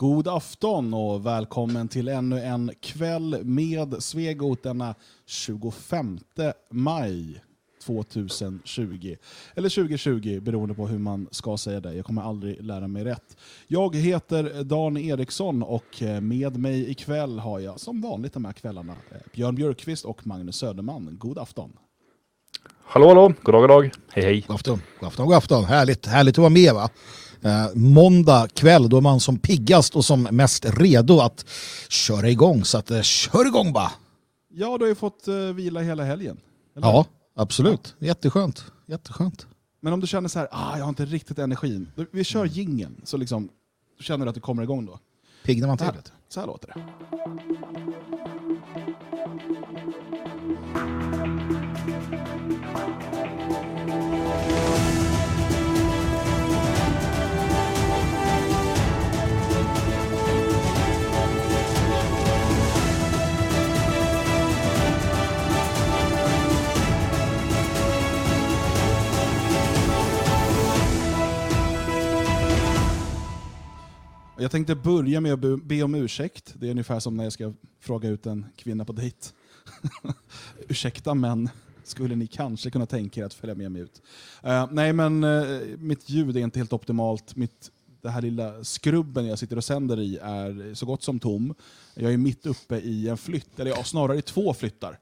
[0.00, 4.94] God afton och välkommen till ännu en kväll med Svegot denna
[5.26, 6.18] 25
[6.70, 7.42] maj
[7.86, 9.16] 2020.
[9.54, 11.94] Eller 2020 beroende på hur man ska säga det.
[11.94, 13.36] Jag kommer aldrig lära mig rätt.
[13.66, 18.96] Jag heter Dan Eriksson och med mig ikväll har jag som vanligt de här kvällarna
[19.34, 21.16] Björn Björkqvist och Magnus Söderman.
[21.18, 21.72] God afton.
[22.84, 23.90] Hallå hallå, god dag god dag.
[24.08, 24.44] Hej hej.
[24.46, 25.64] God afton, god afton, god afton.
[25.64, 26.90] Härligt, härligt att vara med va?
[27.42, 31.44] Eh, måndag kväll då är man som piggast och som mest redo att
[31.88, 32.64] köra igång.
[32.64, 33.92] Så att, eh, kör igång bara!
[34.50, 36.40] Ja, du har ju fått eh, vila hela helgen.
[36.76, 36.86] eller?
[36.86, 37.04] Ja,
[37.36, 37.94] absolut.
[37.98, 38.64] Jätteskönt.
[38.86, 39.46] Jätteskönt.
[39.80, 41.88] Men om du känner så här, ah, jag har inte riktigt energin.
[42.12, 43.48] Vi kör jingeln så liksom,
[44.00, 44.98] känner du att du kommer igång då.
[45.44, 45.86] Piggnar man till?
[46.28, 46.74] så här låter det.
[74.40, 76.54] Jag tänkte börja med att be- om ursäkt.
[76.56, 79.16] Det är ungefär som när jag ska fråga ut en kvinna på dejt.
[80.68, 81.48] Ursäkta men
[81.84, 84.02] skulle ni kanske kunna tänka er att följa med mig ut?
[84.44, 87.36] Uh, nej men uh, mitt ljud är inte helt optimalt.
[87.36, 87.70] Mitt,
[88.02, 91.54] det här lilla skrubben jag sitter och sänder i är så gott som tom.
[91.94, 94.98] Jag är mitt uppe i en flytt, eller ja, snarare i två flyttar.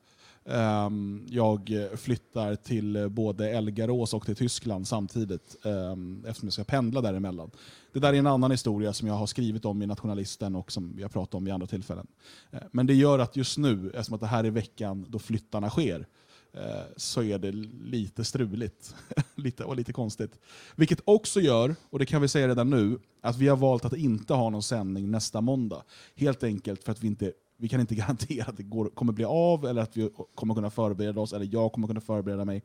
[0.49, 6.65] Ehm, jag flyttar till eh, både Elgarås och till Tyskland samtidigt ehm, eftersom jag ska
[6.65, 7.51] pendla däremellan.
[7.93, 10.95] Det där är en annan historia som jag har skrivit om i Nationalisten och som
[10.99, 12.07] jag pratat om vid andra tillfällen.
[12.51, 15.71] Eh, men det gör att just nu, eftersom att det här är veckan då flyttarna
[15.71, 16.07] sker,
[16.53, 16.61] eh,
[16.97, 18.95] så är det lite struligt
[19.35, 20.39] lite, och lite konstigt.
[20.77, 23.97] Vilket också gör, och det kan vi säga redan nu, att vi har valt att
[23.97, 25.83] inte ha någon sändning nästa måndag.
[26.15, 29.25] Helt enkelt för att vi inte vi kan inte garantera att det går, kommer bli
[29.25, 32.63] av, eller att vi kommer kunna förbereda oss, eller jag kommer kunna förbereda mig.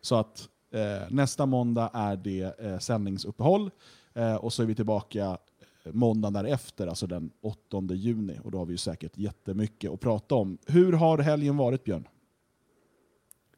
[0.00, 3.70] Så att eh, nästa måndag är det eh, sändningsuppehåll,
[4.14, 5.38] eh, och så är vi tillbaka
[5.84, 8.38] eh, måndagen därefter, alltså den 8 juni.
[8.44, 10.58] Och då har vi ju säkert jättemycket att prata om.
[10.66, 12.08] Hur har helgen varit, Björn?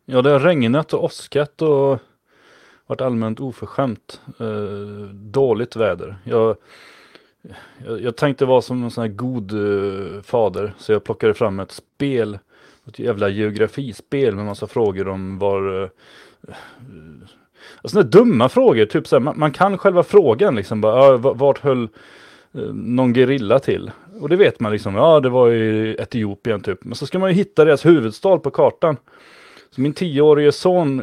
[0.04, 1.98] Ja, det har regnat och åskat och
[2.86, 4.20] varit allmänt oförskämt.
[4.40, 6.16] Eh, dåligt väder.
[6.24, 6.56] Jag,
[7.86, 11.60] jag, jag tänkte vara som en sån här god uh, fader, så jag plockade fram
[11.60, 12.38] ett spel,
[12.88, 15.88] ett jävla geografispel med massa frågor om var eh,
[16.48, 16.54] eh,
[17.84, 21.16] Uh, sådana dumma frågor, typ så här, man, man kan själva frågan liksom, bara, ja,
[21.16, 21.88] vart höll
[22.72, 23.90] någon gerilla till?
[24.20, 26.84] Och det vet man liksom, ja det var i Etiopien typ.
[26.84, 28.96] Men så ska man ju hitta deras huvudstad på kartan.
[29.70, 31.02] Så min tioårige son,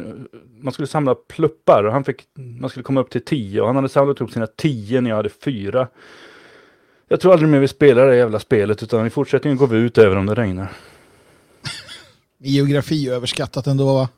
[0.60, 2.24] man skulle samla pluppar och han fick,
[2.60, 5.16] man skulle komma upp till tio och han hade samlat upp sina tio när jag
[5.16, 5.88] hade fyra.
[7.08, 9.98] Jag tror aldrig mer vi spelar det jävla spelet utan i fortsättningen går vi ut
[9.98, 10.72] även om det regnar.
[12.38, 14.08] Geografi är överskattat ändå va?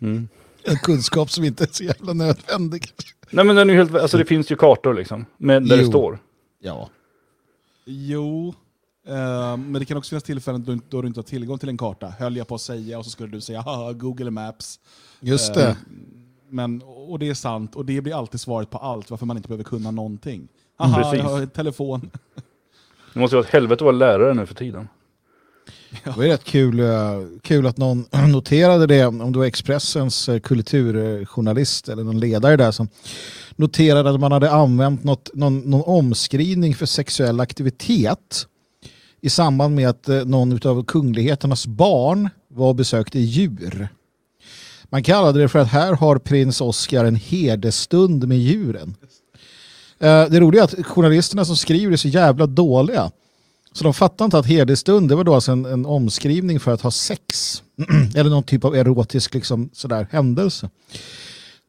[0.00, 0.28] Mm.
[0.64, 2.84] En kunskap som inte är så jävla nödvändig.
[3.30, 5.88] Nej men den är helt, alltså det finns ju kartor liksom, med, där det Jo.
[5.88, 6.18] står.
[6.60, 6.90] Ja.
[7.84, 8.54] Jo,
[9.08, 11.78] eh, men det kan också finnas tillfällen då, då du inte har tillgång till en
[11.78, 12.06] karta.
[12.18, 14.80] Höll jag på att säga och så skulle du säga haha, Google Maps.
[15.20, 15.76] Just Eh, det.
[16.48, 19.48] Men, och det är sant, och det blir alltid svaret på allt, varför man inte
[19.48, 20.48] behöver kunna någonting.
[20.80, 21.18] Haha, Precis.
[21.18, 22.10] jag har en telefon.
[23.14, 24.88] Det måste ju vara ett helvete att vara lärare nu för tiden.
[26.04, 26.88] Det var ju rätt kul, eh,
[27.42, 32.70] kul att någon noterade det, om det var Expressens eh, kulturjournalist eller någon ledare där
[32.70, 32.88] som
[33.56, 38.46] noterade att man hade använt något, någon, någon omskrivning för sexuell aktivitet
[39.20, 43.88] i samband med att eh, någon av kungligheternas barn var och besökte djur.
[44.84, 48.96] Man kallade det för att här har prins Oscar en herdestund med djuren.
[50.00, 53.10] Eh, det roliga är att journalisterna som skriver är så jävla dåliga.
[53.72, 56.80] Så de fattar inte att herdestund det var då alltså en, en omskrivning för att
[56.80, 57.62] ha sex.
[58.14, 60.70] Eller någon typ av erotisk liksom, sådär, händelse.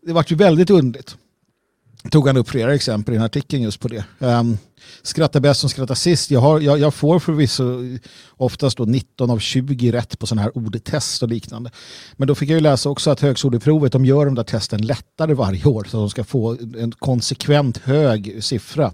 [0.06, 1.18] Det var ju väldigt underligt.
[2.12, 4.04] Tog han upp flera exempel i den artikeln just på det.
[4.20, 4.58] Um,
[5.02, 6.32] skratta bäst som skrattar sist.
[6.32, 7.64] Jag, har, jag, jag får förvisso
[8.30, 11.72] oftast då 19 av 20 rätt på sådana här ordtest och liknande.
[12.18, 15.34] Men då fick jag ju läsa också att högskoleprovet de gör de där testen lättare
[15.34, 18.94] varje år så att de ska få en konsekvent hög siffra.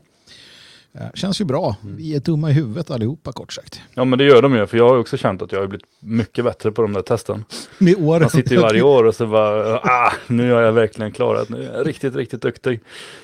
[1.00, 1.76] Eh, Känns ju bra.
[1.82, 3.82] Vi är dumma i huvudet allihopa kort sagt.
[3.94, 5.86] Ja men det gör de ju, för jag har också känt att jag har blivit
[6.00, 7.46] mycket bättre på de där testen.
[7.78, 8.22] Med åren.
[8.22, 11.64] Man sitter ju varje år och så bara, ah, nu har jag verkligen klarat, nu
[11.64, 12.80] är jag riktigt, riktigt duktig.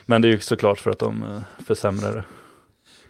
[0.06, 2.24] Men det är ju såklart för att de eh, försämrar det.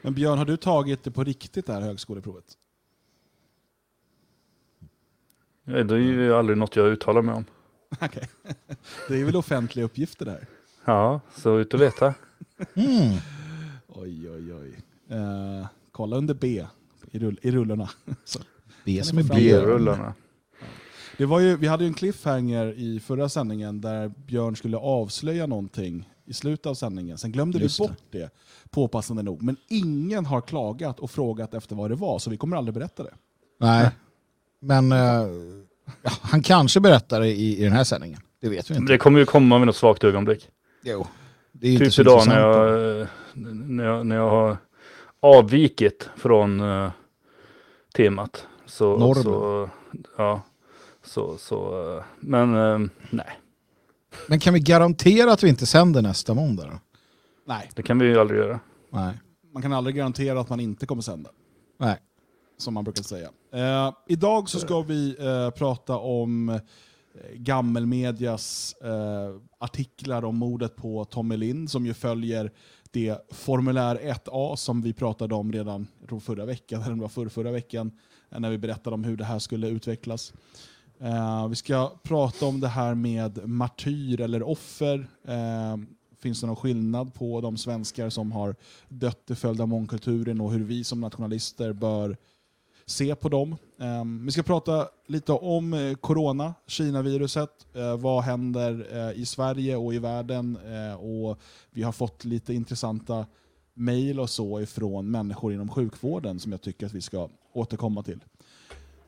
[0.03, 2.45] Men Björn, har du tagit det på riktigt det här högskoleprovet?
[5.63, 7.45] Ja, Det är ju aldrig något jag uttalar mig om.
[8.01, 8.29] Okej.
[9.07, 10.45] Det är väl offentliga uppgifter där?
[10.85, 12.13] Ja, så ut och leta.
[12.73, 13.17] Mm.
[13.88, 14.79] Oj, oj, oj.
[15.17, 16.65] Eh, kolla under B
[17.11, 17.89] i, rull, i rullorna.
[18.23, 18.39] Så.
[18.85, 19.29] Kan som är B.
[19.35, 20.13] B-rullarna.
[21.17, 25.47] Det var ju, vi hade ju en cliffhanger i förra sändningen där Björn skulle avslöja
[25.47, 27.17] någonting i slutet av sändningen.
[27.17, 28.29] Sen glömde Just vi bort det,
[28.69, 29.41] påpassande nog.
[29.41, 33.03] Men ingen har klagat och frågat efter vad det var, så vi kommer aldrig berätta
[33.03, 33.13] det.
[33.59, 33.89] Nej,
[34.59, 35.27] men eh,
[36.21, 38.19] han kanske berättar det i, i den här sändningen.
[38.41, 38.93] Det vet vi Men inte.
[38.93, 40.49] Det kommer ju komma vid något svagt ögonblick.
[40.83, 41.07] Jo.
[41.51, 44.57] Det är ju inte Typ så idag när jag, eh, när, jag, när jag har
[45.19, 46.91] avvikit från uh,
[47.95, 48.47] temat.
[48.65, 49.23] Så, Normen.
[49.23, 49.69] Så,
[50.17, 50.41] ja,
[51.03, 53.39] så, så, eh, men eh, nej,
[54.27, 56.80] Men kan vi garantera att vi inte sänder nästa måndag då?
[57.48, 58.60] Nej, det kan vi ju aldrig göra.
[58.89, 59.19] Nej.
[59.54, 61.30] man kan aldrig garantera att man inte kommer sända.
[61.80, 61.98] Nej.
[62.57, 63.30] som man brukar säga.
[63.54, 66.60] Eh, idag så ska vi eh, prata om eh,
[67.33, 72.51] gammelmedias eh, artiklar om mordet på Tommy Lind som ju följer
[72.92, 77.01] det formulär 1A som vi pratade om redan jag tror förra veckan, eller om det
[77.01, 77.92] var förra, förra veckan,
[78.30, 80.33] eh, när vi berättade om hur det här skulle utvecklas.
[81.03, 85.07] Eh, vi ska prata om det här med martyr eller offer.
[85.27, 85.77] Eh,
[86.21, 88.55] finns det någon skillnad på de svenskar som har
[88.89, 92.17] dött till följd av mångkulturen och hur vi som nationalister bör
[92.85, 93.55] se på dem.
[93.79, 97.67] Eh, vi ska prata lite om eh, corona, Kina-viruset.
[97.73, 100.57] Eh, vad händer eh, i Sverige och i världen?
[100.65, 101.39] Eh, och
[101.71, 103.25] vi har fått lite intressanta
[103.73, 108.19] mejl och så ifrån människor inom sjukvården som jag tycker att vi ska återkomma till.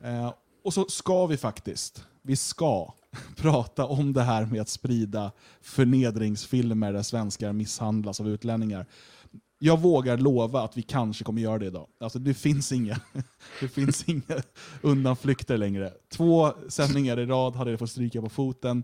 [0.02, 0.34] Eh,
[0.66, 2.94] och så ska vi faktiskt, vi ska
[3.36, 5.32] prata om det här med att sprida
[5.62, 8.86] förnedringsfilmer där svenskar misshandlas av utlänningar.
[9.60, 11.88] Jag vågar lova att vi kanske kommer göra det idag.
[12.00, 13.00] Alltså det finns inga,
[13.60, 14.42] det finns inga
[14.82, 15.94] undanflykter längre.
[16.10, 18.84] Två sändningar i rad hade jag fått stryka på foten,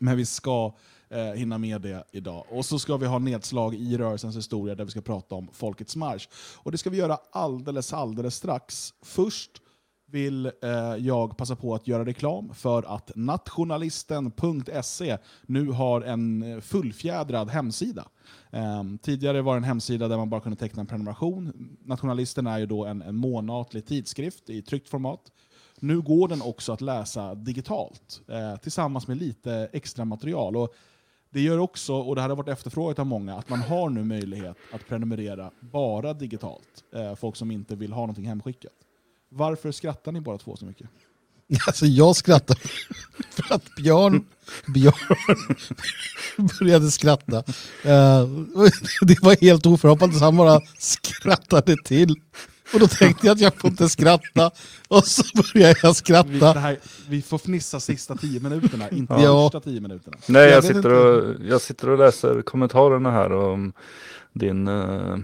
[0.00, 0.74] men vi ska
[1.08, 2.44] eh, hinna med det idag.
[2.50, 5.96] Och så ska vi ha nedslag i rörelsens historia där vi ska prata om Folkets
[5.96, 6.28] marsch.
[6.56, 8.94] Och det ska vi göra alldeles, alldeles strax.
[9.02, 9.62] Först
[10.10, 10.52] vill eh,
[10.98, 18.08] jag passa på att göra reklam för att nationalisten.se nu har en eh, fullfjädrad hemsida.
[18.50, 21.76] Eh, tidigare var det en hemsida där man bara kunde teckna en prenumeration.
[21.84, 25.20] Nationalisten är ju då en, en månatlig tidskrift i tryckt format.
[25.80, 30.56] Nu går den också att läsa digitalt eh, tillsammans med lite extra material.
[30.56, 30.74] Och
[31.30, 34.04] det gör också, och det här har varit efterfrågat av många, att man har nu
[34.04, 36.84] möjlighet att prenumerera bara digitalt.
[36.94, 38.72] Eh, folk som inte vill ha någonting hemskickat.
[39.28, 40.86] Varför skrattar ni bara två så mycket?
[41.66, 42.56] Alltså jag skrattar
[43.30, 44.24] för att Björn,
[44.74, 45.16] Björn
[46.60, 47.36] började skratta.
[47.84, 48.26] Eh,
[49.02, 52.14] det var helt oförhoppat, han bara skrattade till.
[52.74, 54.50] Och då tänkte jag att jag får inte skratta.
[54.88, 56.28] Och så började jag Vi, skratta.
[56.54, 56.78] det här,
[57.08, 59.50] vi får fnissa sista tio minuterna, inte Ja.
[59.52, 60.16] första tio minuterna.
[60.26, 63.72] Nej, Jag jag, sitter och, jag sitter och läser kommentarerna här om
[64.32, 64.68] din...
[64.68, 65.18] eh,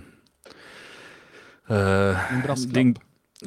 [1.69, 2.75] eh, En brasklapp.
[2.75, 2.95] din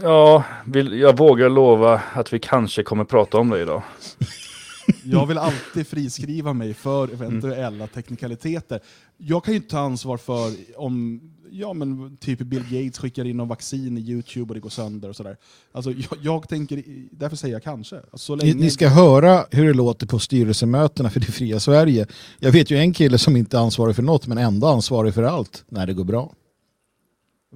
[0.01, 3.83] ja, vill, jag vågar lova att vi kanske kommer prata om det idag.
[5.03, 8.79] Jag vill alltid friskriva mig för eventuella teknikaliteter.
[9.17, 11.21] Jag kan ju inte ta ansvar för om
[11.51, 15.09] ja, men typ Bill Gates skickar in någon vaccin i YouTube och det går sönder
[15.09, 15.37] och sådär.
[15.71, 17.95] Alltså, jag, jag tänker, därför säger jag kanske.
[17.95, 21.59] Alltså, så Ni, länge, ni ska höra hur det låter på styrelsemötena för det fria
[21.59, 22.07] Sverige.
[22.39, 25.23] Jag vet ju en kille som inte är ansvarig för något men ändå ansvarig för
[25.23, 26.33] allt när det går bra.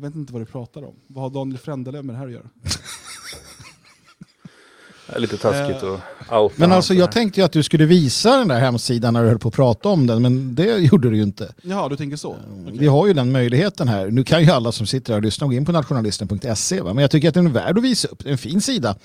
[0.01, 0.93] Jag vet inte vad du pratar om.
[1.07, 2.43] Vad har Daniel Frändelöv med det här att göra?
[5.07, 5.93] Det är lite taskigt Eh,
[6.27, 9.21] att outa Men alltså jag tänkte ju att du skulle visa den där hemsidan när
[9.23, 11.53] du höll på att prata om den men det gjorde du ju inte.
[11.61, 12.35] Jaha, du tänker så?
[12.61, 12.77] Okej.
[12.79, 14.07] Vi har ju den möjligheten här.
[14.07, 16.81] Nu kan ju alla som sitter här och lyssnar gå in på nationalisten.se.
[16.81, 16.93] va?
[16.93, 18.23] Men jag tycker att den är värd att visa upp.
[18.23, 18.95] Det är en fin sida.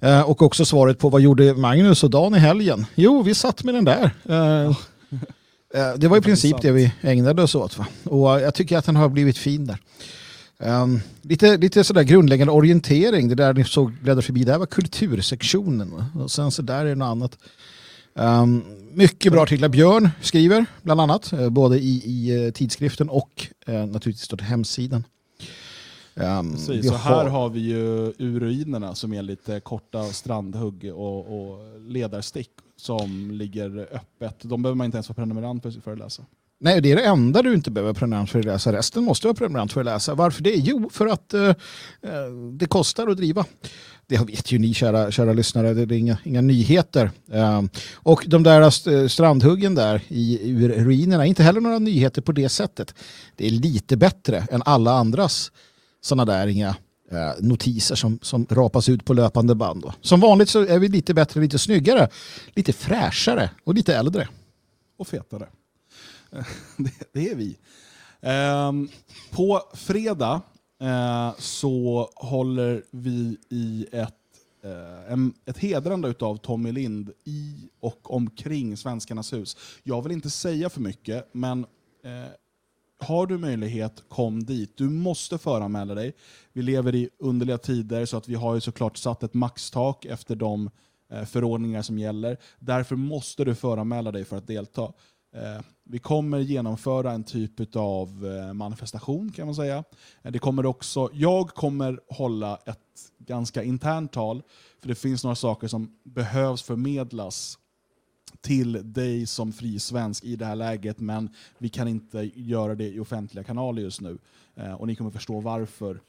[0.00, 2.86] Eh, och också svaret på vad gjorde Magnus och Dan i helgen?
[2.94, 4.10] Jo, vi satt med den där.
[4.24, 4.66] Eh,
[5.74, 7.78] eh, det var i princip det vi ägnade oss åt.
[7.78, 7.86] Va?
[8.04, 9.78] Och eh, jag tycker att den har blivit fin där.
[10.58, 13.28] Um, lite, lite sådär grundläggande orientering.
[13.28, 15.90] Det där ni såg bläddra förbi, det här var kultursektionen.
[15.90, 16.06] Va?
[16.14, 17.38] Och sen så där är det något annat.
[18.14, 19.68] Um, mycket bra artiklar.
[19.68, 25.04] Björn skriver bland annat, eh, både i, i eh, tidskriften och eh, naturligtvis till hemsidan.
[26.14, 31.18] Um, Precis, så här har vi ju ur ruinerna som är lite korta strandhugg och,
[31.18, 34.36] och ledarstick som ligger öppet.
[34.42, 36.22] De behöver man inte ens vara prenumerant för att läsa.
[36.60, 38.72] Nej, det är det enda du inte behöver prenumerant för att läsa.
[38.72, 40.14] Resten måste du ha prenumerant för att läsa.
[40.14, 40.54] Varför det?
[40.54, 41.54] Jo, för att eh, eh,
[42.52, 43.44] det kostar att driva.
[44.06, 47.10] Det vet ju ni kära, kära lyssnare, det är inga, inga nyheter.
[47.32, 47.62] Eh,
[47.94, 52.48] och de där eh, strandhuggen där i ur ruinerna, inte heller några nyheter på det
[52.48, 52.94] sättet.
[53.36, 55.52] Det är lite bättre än alla andras
[56.00, 56.68] sådana där inga
[57.10, 59.82] eh, notiser som, som rapas ut på löpande band.
[59.82, 59.92] Då.
[60.00, 62.08] Som vanligt så är vi lite bättre, lite snyggare,
[62.54, 64.28] lite fräschare och lite äldre.
[64.98, 65.46] Och fetare.
[67.12, 67.58] det, är vi.
[68.68, 68.88] Um,
[69.30, 70.42] på fredag
[70.82, 74.14] uh, så håller vi i ett,
[74.64, 79.56] uh, en, ett hedrande av Tommy Lind i och omkring Svenskarnas hus.
[79.82, 81.58] Jag vill inte säga för mycket, men
[82.04, 82.26] uh,
[82.98, 84.76] har du möjlighet, kom dit.
[84.76, 86.14] Du måste föranmäla dig.
[86.52, 90.36] Vi lever i underliga tider så att vi har ju såklart satt ett maxtak efter
[90.36, 90.70] de
[91.26, 92.36] förordningar som gäller.
[92.58, 94.92] Därför måste du föranmäla dig för att delta.
[95.34, 99.84] Eh, vi kommer genomföra en typ av eh, manifestation kan man säga.
[100.22, 102.78] Eh, det kommer också, jag kommer hålla ett
[103.18, 104.42] ganska internt tal,
[104.80, 107.58] för det finns några saker som behövs förmedlas
[108.40, 112.88] till dig som fri svensk i det här läget, men vi kan inte göra det
[112.88, 114.18] i offentliga kanaler just nu.
[114.78, 116.00] Och ni kommer förstå varför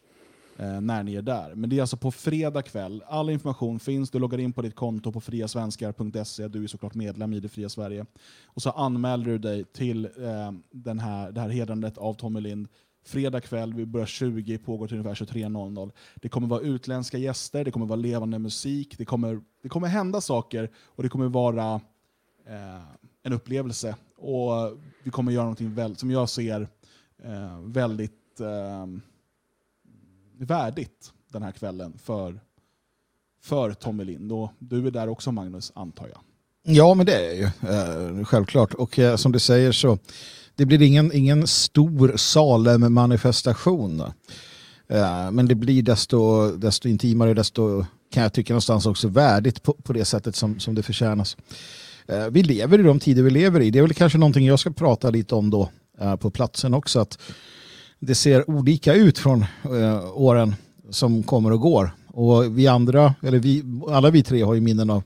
[0.60, 1.56] eh, när ni är där.
[1.56, 3.04] Men det är alltså på fredag kväll.
[3.08, 4.12] All information finns.
[4.12, 6.48] Du loggar in på ditt konto på friasvenskar.se.
[6.48, 8.06] Du är såklart medlem i Det Fria Sverige.
[8.46, 12.68] Och så anmäler du dig till eh, den här, det här hedrandet av Tommy Lind.
[13.06, 15.92] Fredag kväll, vi börjar 20, pågår till ungefär 23.00.
[16.16, 20.22] Det kommer vara utländska gäster, det kommer vara levande musik, det kommer, det kommer hända
[20.22, 21.82] saker och det kommer vara
[22.48, 22.84] eh,
[23.24, 23.96] en upplevelse.
[24.18, 26.68] Och vi kommer göra någonting väl, som jag ser
[27.24, 28.86] eh, väldigt eh,
[30.38, 32.40] värdigt den här kvällen för,
[33.44, 34.32] för Tommy Lind.
[34.32, 36.20] Och du är där också Magnus, antar jag.
[36.76, 38.74] Ja, men det är ju eh, självklart.
[38.74, 39.98] Och eh, som du säger så
[40.56, 44.02] det blir ingen, ingen stor Salem-manifestation.
[44.88, 49.74] Eh, men det blir desto, desto intimare, desto kan jag tycka någonstans också värdigt på,
[49.74, 51.38] på det sättet som, som det förtjänas.
[52.08, 53.72] Eh, vi lever i de tider vi lever i.
[53.72, 57.00] Det är väl kanske någonting jag ska prata lite om då eh, på platsen också.
[57.00, 57.20] Att
[58.00, 60.56] det ser olika ut från eh, åren
[60.90, 61.92] som kommer och går.
[62.08, 65.04] Och vi andra, eller vi, alla vi tre har ju minnen av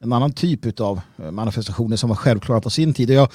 [0.00, 3.10] en annan typ av eh, manifestationer som var självklara på sin tid.
[3.10, 3.28] Jag,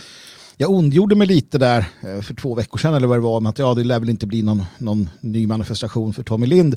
[0.57, 3.45] jag ondgjorde mig lite där eh, för två veckor sedan eller vad det var om
[3.45, 6.75] att ja, det lär väl inte bli någon, någon ny manifestation för Tommy Lind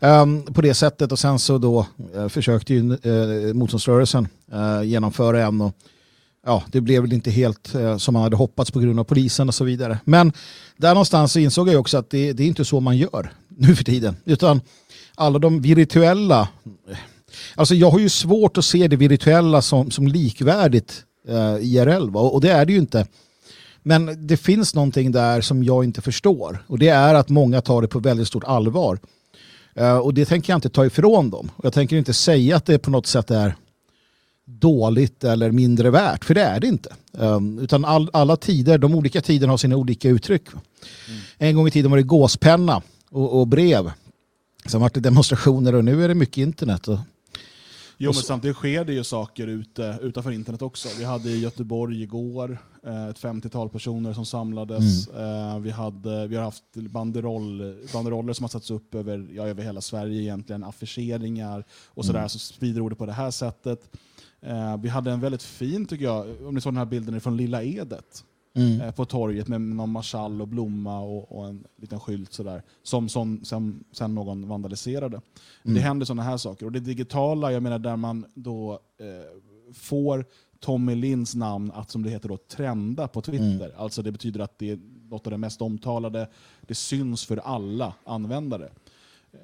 [0.00, 5.46] um, på det sättet och sen så då uh, försökte ju uh, motståndsrörelsen uh, genomföra
[5.46, 5.74] en och
[6.46, 9.48] ja, det blev väl inte helt eh, som man hade hoppats på grund av polisen
[9.48, 9.98] och så vidare.
[10.04, 10.32] Men
[10.76, 13.76] där någonstans så insåg jag också att det, det är inte så man gör nu
[13.76, 14.60] för tiden, utan
[15.14, 16.48] alla de virtuella
[16.90, 16.98] eh,
[17.54, 22.20] Alltså jag har ju svårt att se det virtuella som, som likvärdigt eh, IRL va?
[22.20, 23.06] och det är det ju inte.
[23.82, 27.82] Men det finns någonting där som jag inte förstår och det är att många tar
[27.82, 28.98] det på väldigt stort allvar.
[29.80, 31.50] Uh, och det tänker jag inte ta ifrån dem.
[31.62, 33.54] Jag tänker inte säga att det på något sätt är
[34.48, 36.94] dåligt eller mindre värt, för det är det inte.
[37.12, 40.48] Um, utan all, alla tider, de olika tiderna har sina olika uttryck.
[40.48, 41.20] Mm.
[41.38, 43.90] En gång i tiden var det gåspenna och, och brev.
[44.66, 46.88] Sen var det demonstrationer och nu är det mycket internet.
[46.88, 46.98] Och,
[48.00, 50.88] Jo, men samtidigt sker det ju saker ute, utanför internet också.
[50.98, 55.08] Vi hade i Göteborg igår eh, ett 50-tal personer som samlades.
[55.08, 55.62] Mm.
[55.62, 59.80] Vi, hade, vi har haft banderoll, banderoller som har satts upp över, ja, över hela
[59.80, 62.28] Sverige egentligen, affischeringar och sådär, mm.
[62.28, 63.90] så sprider ordet på det här sättet.
[64.40, 67.36] Eh, vi hade en väldigt fin, tycker jag, om ni såg den här bilden från
[67.36, 68.24] Lilla Edet.
[68.54, 68.80] Mm.
[68.80, 73.08] Eh, på torget med någon marschall och blomma och, och, en liten skylt sådär, som,
[73.08, 75.20] som sen, sen någon vandaliserade.
[75.64, 75.74] Mm.
[75.74, 76.66] Det händer sådana här saker.
[76.66, 80.24] Och det digitala, jag menar där man då eh, får
[80.60, 83.66] Tommy Linds namn att, som det heter, då, trenda på Twitter.
[83.66, 83.70] Mm.
[83.76, 84.78] Alltså det betyder att det är
[85.10, 86.28] något av det mest omtalade,
[86.60, 88.68] det syns för alla användare.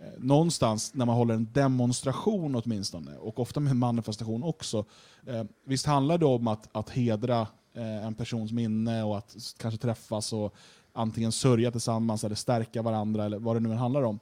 [0.03, 4.85] Eh, någonstans när man håller en demonstration åtminstone, och ofta med manifestation också,
[5.27, 7.47] eh, visst handlar det om att, att hedra
[7.77, 10.55] Eh, en persons minne och att kanske träffas och
[10.93, 14.19] antingen sörja tillsammans eller stärka varandra eller vad det nu handlar om.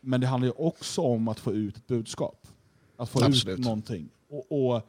[0.00, 2.46] Men det handlar ju också om att få ut ett budskap.
[2.96, 3.58] Att få Absolut.
[3.58, 4.08] ut någonting.
[4.30, 4.82] Och, och,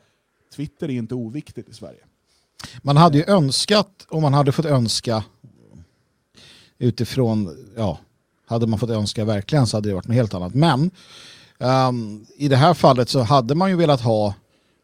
[0.56, 2.00] Twitter är inte oviktigt i Sverige.
[2.82, 5.24] Man hade ju önskat, om man hade fått önska
[6.78, 8.00] utifrån, ja,
[8.46, 10.54] hade man fått önska verkligen så hade det varit något helt annat.
[10.54, 10.92] Men
[11.58, 14.34] um, i det här fallet så hade man ju velat ha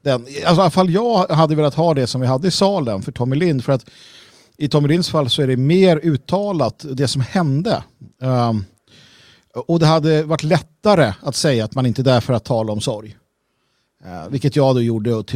[0.03, 3.01] den, alltså, i alla fall jag hade velat ha det som vi hade i salen
[3.01, 3.63] för Tommy Lind.
[3.63, 3.85] För att
[4.57, 7.83] i Tommy Linds fall så är det mer uttalat det som hände.
[8.21, 8.65] Um,
[9.53, 12.73] och det hade varit lättare att säga att man inte är där för att tala
[12.73, 13.17] om sorg.
[14.05, 15.31] Uh, vilket jag då gjorde och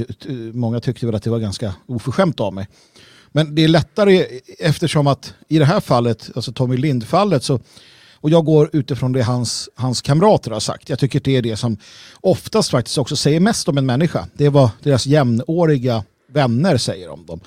[0.54, 2.68] många tyckte väl att det var ganska oförskämt av mig.
[3.32, 4.26] Men det är lättare
[4.60, 7.60] eftersom att i det här fallet, alltså Tommy Lind-fallet, så
[8.26, 10.90] och jag går utifrån det hans, hans kamrater har sagt.
[10.90, 11.78] Jag tycker det är det som
[12.22, 14.28] oftast faktiskt också säger mest om en människa.
[14.34, 17.40] Det är vad deras jämnåriga vänner säger om dem.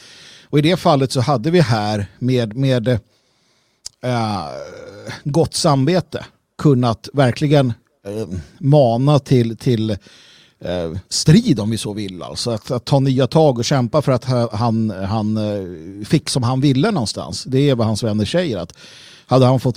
[0.45, 2.99] Och i det fallet så hade vi här med, med äh,
[5.25, 6.25] gott samvete
[6.59, 7.73] kunnat verkligen
[8.07, 12.23] äh, mana till, till äh, strid om vi så vill.
[12.23, 15.39] Alltså att, att, ta nya tag och kämpa för att han, han
[16.07, 17.45] fick som han ville någonstans.
[17.45, 18.59] Det är vad hans vänner säger.
[18.59, 18.73] Att
[19.29, 19.77] hade han fått,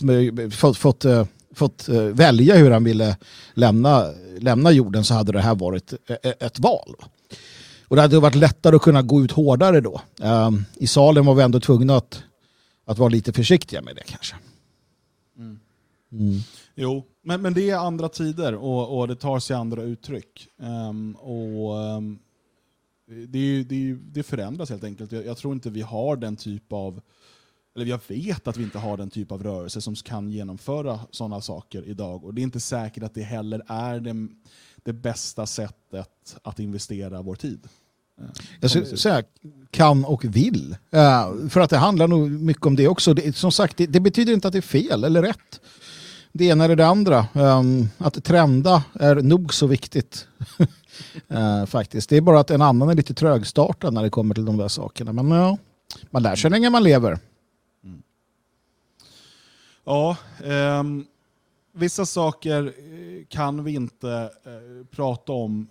[0.53, 3.17] fått, fått, eh, fått välja hur han ville
[3.53, 4.05] lämna,
[4.39, 5.93] lämna jorden så hade det här varit
[6.39, 6.95] ett val.
[7.91, 10.01] Och det hade varit lättare att kunna gå ut hårdare då.
[10.21, 12.23] Um, I salen var vi ändå tvungna att,
[12.85, 14.35] att vara lite försiktiga med det kanske.
[15.37, 15.59] Mm.
[16.11, 16.39] Mm.
[16.75, 20.47] Jo, men, men det är andra tider och, och det tar sig andra uttryck.
[20.89, 22.19] Um, och um,
[23.27, 25.11] det, det, det, förändras helt enkelt.
[25.11, 27.01] Jag, jag, tror inte vi har den typ av,
[27.75, 31.41] eller jag vet att vi inte har den typ av rörelse som kan genomföra sådana
[31.41, 32.23] saker idag.
[32.23, 34.27] Och det är inte säkert att det heller är det,
[34.83, 37.67] det bästa sättet att investera vår tid.
[38.59, 39.23] Jag skulle säga
[39.71, 40.75] kan och vill.
[40.95, 43.13] Uh, för att det handlar nog mycket om det också.
[43.13, 45.61] Det, som sagt, det, det, betyder inte att det är fel eller rätt.
[46.33, 47.27] Det ena eller det andra.
[47.33, 50.27] Um, att trenda är nog så viktigt.
[51.31, 52.09] uh, faktiskt.
[52.09, 54.67] Det är bara att en annan är lite trögstartad när det kommer till de där
[54.67, 55.13] sakerna.
[55.13, 55.57] Men ja,
[56.09, 57.19] man lär sig länge man lever.
[59.83, 60.83] Ja, eh,
[61.71, 65.67] vissa saker eh, kan vi inte eh, prata om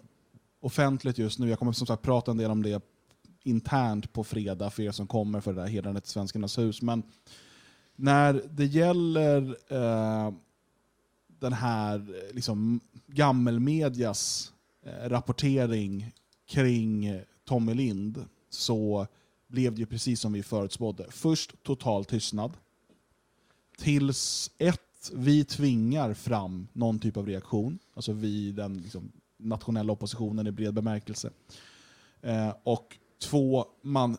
[0.61, 1.49] offentligt just nu.
[1.49, 2.83] Jag kommer som sagt prata en del om det
[3.43, 6.83] internt på fredag för er som kommer för det där hedrandet till Svenskarnas hus.
[6.83, 7.02] Men
[7.97, 10.33] när det gäller eh,
[11.40, 14.52] den här eh, liksom, gammelmedias
[14.87, 16.12] eh, rapportering
[16.49, 19.07] kring Tommy Lind så
[19.49, 21.07] blev det ju precis som vi förutspådde.
[21.11, 22.52] Först total tystnad.
[23.81, 27.79] Tills ett, vi tvingar fram någon typ av reaktion.
[27.95, 31.31] Alltså vi, den liksom, nationella oppositionen i bred bemärkelse.
[32.23, 34.17] Eh, och två, man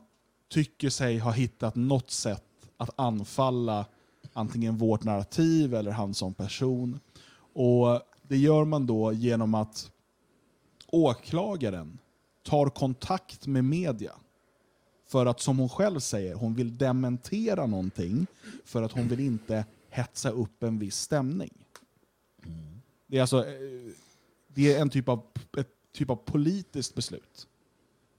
[0.50, 2.44] tycker sig ha hittat något sätt
[2.78, 3.86] att anfalla
[4.34, 7.00] antingen vårt narrativ eller han som person.
[7.54, 9.92] Och Det gör man då genom att
[10.88, 12.00] åklagaren
[12.44, 14.12] tar kontakt med media
[15.12, 18.28] för att, som hon själv säger, hon vill dementera någonting
[18.66, 21.54] för att hon vill inte hetsa upp en viss stämning.
[23.08, 23.92] Det är alltså eh,
[24.48, 25.24] det är en typ av,
[25.58, 27.48] ett typ av politiskt beslut.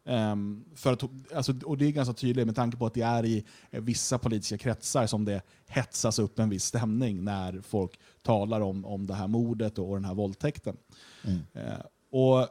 [0.05, 1.03] Um, för att,
[1.35, 4.59] alltså, och det är ganska tydligt med tanke på att det är i vissa politiska
[4.59, 9.29] kretsar som det hetsas upp en viss stämning när folk talar om, om det här
[9.29, 10.77] mordet och, och den här våldtäkten.
[11.25, 11.41] Mm.
[11.57, 12.49] Uh, och uh,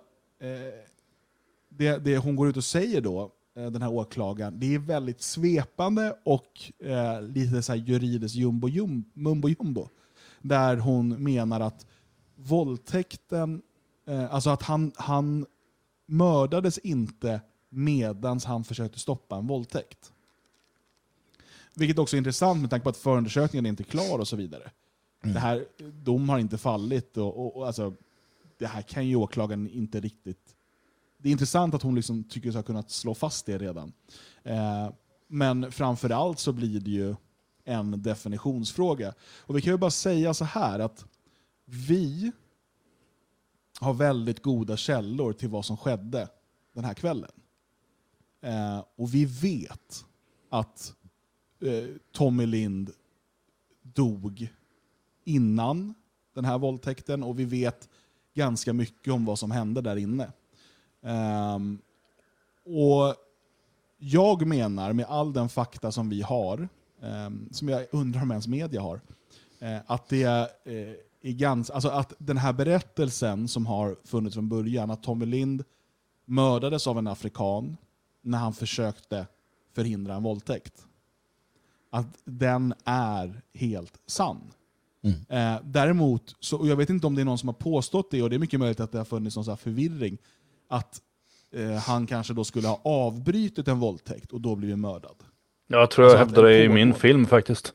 [1.70, 6.16] det, det hon går ut och säger då, den här åklagaren, det är väldigt svepande
[6.24, 6.62] och
[7.22, 9.90] lite så juridiskt jumbo, jum, mumbo jumbo.
[10.42, 11.86] Där hon menar att
[12.36, 13.62] våldtäkten
[14.06, 15.46] Eh, alltså att han, han
[16.06, 20.14] mördades inte medan han försökte stoppa en våldtäkt.
[21.76, 24.72] Vilket också är intressant med tanke på att förundersökningen är inte klar och så vidare.
[25.24, 25.34] Mm.
[25.34, 25.66] Det här,
[26.04, 27.94] dom har inte fallit och, och, och, alltså,
[28.58, 30.56] det här kan ju åklagaren inte riktigt...
[31.22, 33.94] Det är intressant att hon liksom tycker sig ha kunnat slå fast det redan.
[34.44, 34.90] Eh,
[35.28, 37.16] men framförallt så blir det ju
[37.64, 39.14] en definitionsfråga.
[39.40, 41.06] Och vi kan ju bara säga så här att
[41.66, 42.32] vi
[43.80, 46.28] har väldigt goda källor till vad som skedde
[46.74, 47.32] den här kvällen.
[48.42, 50.06] Eh, och vi vet
[50.50, 50.94] att
[51.62, 52.92] eh, Tommy Lind
[53.82, 54.48] dog
[55.24, 55.94] innan
[56.34, 57.90] den här våldtäkten och vi vet
[58.34, 60.32] ganska mycket om vad som hände där inne.
[61.04, 61.60] Eh,
[62.66, 63.16] och
[63.98, 66.70] jag menar, med all den fakta som vi har,
[67.02, 69.02] ehm, som jag undrar om ens media har,
[69.60, 74.50] eh, att det eh, är ganska, alltså att den här berättelsen som har funnits från
[74.50, 75.64] början, att Tommy Lind
[76.26, 77.78] mördades av en afrikan
[78.22, 79.28] när han försökte
[79.74, 80.88] förhindra en våldtäkt.
[81.90, 84.52] Att den är helt sann.
[85.02, 85.20] Mm.
[85.30, 88.24] Eh, däremot, så, och jag vet inte om det är någon som har påstått det,
[88.24, 90.18] och det är mycket möjligt att det har funnits någon förvirring,
[90.72, 91.02] att
[91.54, 95.16] eh, han kanske då skulle ha avbrytit en våldtäkt och då blivit mördad.
[95.68, 97.74] Jag tror jag alltså hävdade det i min film faktiskt.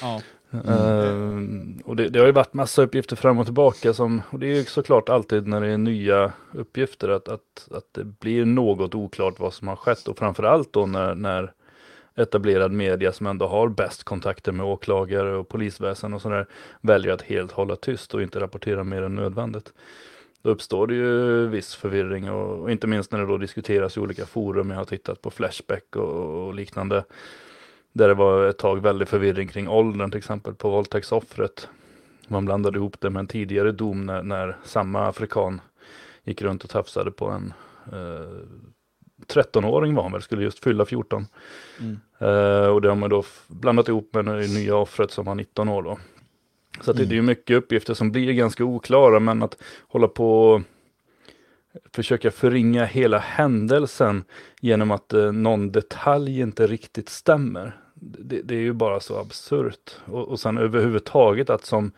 [0.00, 0.20] Ja.
[0.50, 0.68] Mm.
[0.68, 4.46] Uh, och det, det, har ju varit massa uppgifter fram och tillbaka som, och det
[4.46, 8.94] är ju såklart alltid när det är nya uppgifter att, att, att det blir något
[8.94, 11.52] oklart vad som har skett och framförallt då när, när
[12.16, 16.46] etablerad media som ändå har bäst kontakter med åklagare och polisväsen och sådär
[16.80, 19.72] väljer att helt hålla tyst och inte rapportera mer än nödvändigt.
[20.44, 24.00] Då uppstår det ju viss förvirring och, och inte minst när det då diskuteras i
[24.00, 24.70] olika forum.
[24.70, 27.04] Jag har tittat på Flashback och, och liknande
[27.92, 31.68] där det var ett tag väldigt förvirring kring åldern till exempel på våldtäktsoffret.
[32.28, 35.60] Man blandade ihop det med en tidigare dom när, när samma afrikan
[36.24, 37.52] gick runt och tafsade på en
[37.92, 38.46] eh,
[39.26, 41.26] 13-åring var han väl, skulle just fylla 14.
[41.80, 42.00] Mm.
[42.18, 45.68] Eh, och det har man då blandat ihop med det nya offret som var 19
[45.68, 45.98] år då.
[46.80, 47.08] Så mm.
[47.08, 49.56] det, är mycket uppgifter som blir ganska oklara, men att
[49.88, 50.62] hålla på
[51.92, 54.24] försöka förringa hela händelsen
[54.60, 57.80] genom att eh, någon detalj inte riktigt stämmer.
[57.94, 59.96] Det, det är ju bara så absurt.
[60.04, 61.92] Och, och sen överhuvudtaget att som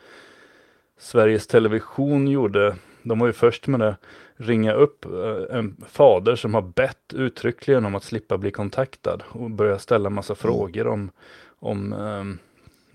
[0.99, 3.97] Sveriges Television gjorde, de var ju först med det,
[4.37, 9.51] ringa upp eh, en fader som har bett uttryckligen om att slippa bli kontaktad och
[9.51, 10.37] börja ställa massa mm.
[10.37, 11.11] frågor om,
[11.59, 12.39] om um,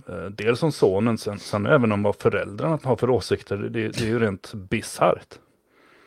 [0.10, 3.58] Eh, dels om sonen, sen, sen även om vad föräldrarna har för åsikter.
[3.58, 5.40] Det, det är ju rent bisarrt.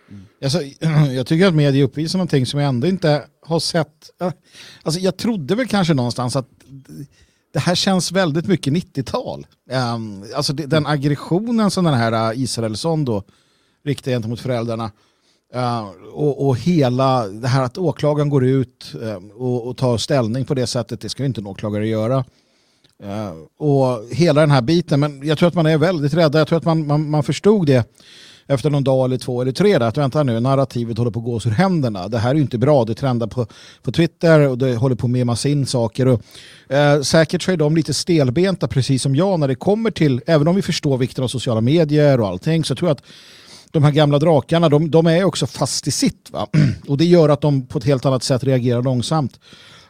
[0.08, 0.26] Mm.
[0.42, 0.62] Alltså,
[1.14, 4.10] jag tycker att media uppvisar någonting som jag ändå inte har sett.
[4.82, 6.48] Alltså, jag trodde väl kanske någonstans att
[7.54, 9.46] det här känns väldigt mycket 90-tal.
[9.70, 13.22] Um, ehm, alltså alltså den aggressionen som den här äh, Israelsson då
[13.84, 14.90] riktar gentemot föräldrarna.
[15.54, 20.44] Uh, och, och, hela det här att åklagaren går ut uh, och, och, tar ställning
[20.44, 22.24] på det sättet, det ska ju inte en åklagare göra.
[23.02, 26.48] Eh, och hela den här biten, men jag tror att man är väldigt rädda, jag
[26.48, 27.86] tror att man, man, man förstod det
[28.46, 31.24] efter någon dag eller två eller tre där, att vänta nu, narrativet håller på att
[31.24, 32.08] gå oss ur händerna.
[32.08, 33.46] Det här är ju inte bra, det trendar på,
[33.82, 36.08] på Twitter och det håller på med massa in saker.
[36.08, 36.22] Och,
[36.74, 40.48] eh, säkert så är de lite stelbenta, precis som jag, när det kommer till, även
[40.48, 43.04] om vi förstår vikten av sociala medier och allting, så tror jag att
[43.70, 46.30] de här gamla drakarna, de, de är också fast i sitt.
[46.30, 46.46] Va?
[46.88, 49.40] Och det gör att de på ett helt annat sätt reagerar långsamt.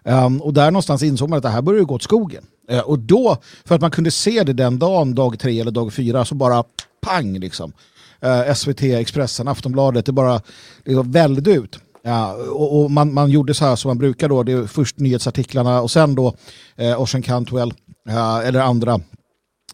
[0.05, 2.45] Um, och där någonstans insåg man att det här började gå åt skogen.
[2.73, 5.93] Uh, och då, för att man kunde se det den dagen, dag tre eller dag
[5.93, 6.65] fyra, så bara
[7.07, 7.73] pang liksom
[8.21, 10.41] eh, Uh, SVT, Expressen, Aftonbladet, det bara
[10.85, 11.79] liksom vällde ut.
[12.07, 14.99] Ja, och, och man, man, gjorde så här som man brukar då, det är först
[14.99, 16.35] nyhetsartiklarna och sen då
[16.77, 17.73] eh, Ocean Cantwell
[18.09, 19.01] eh, eller andra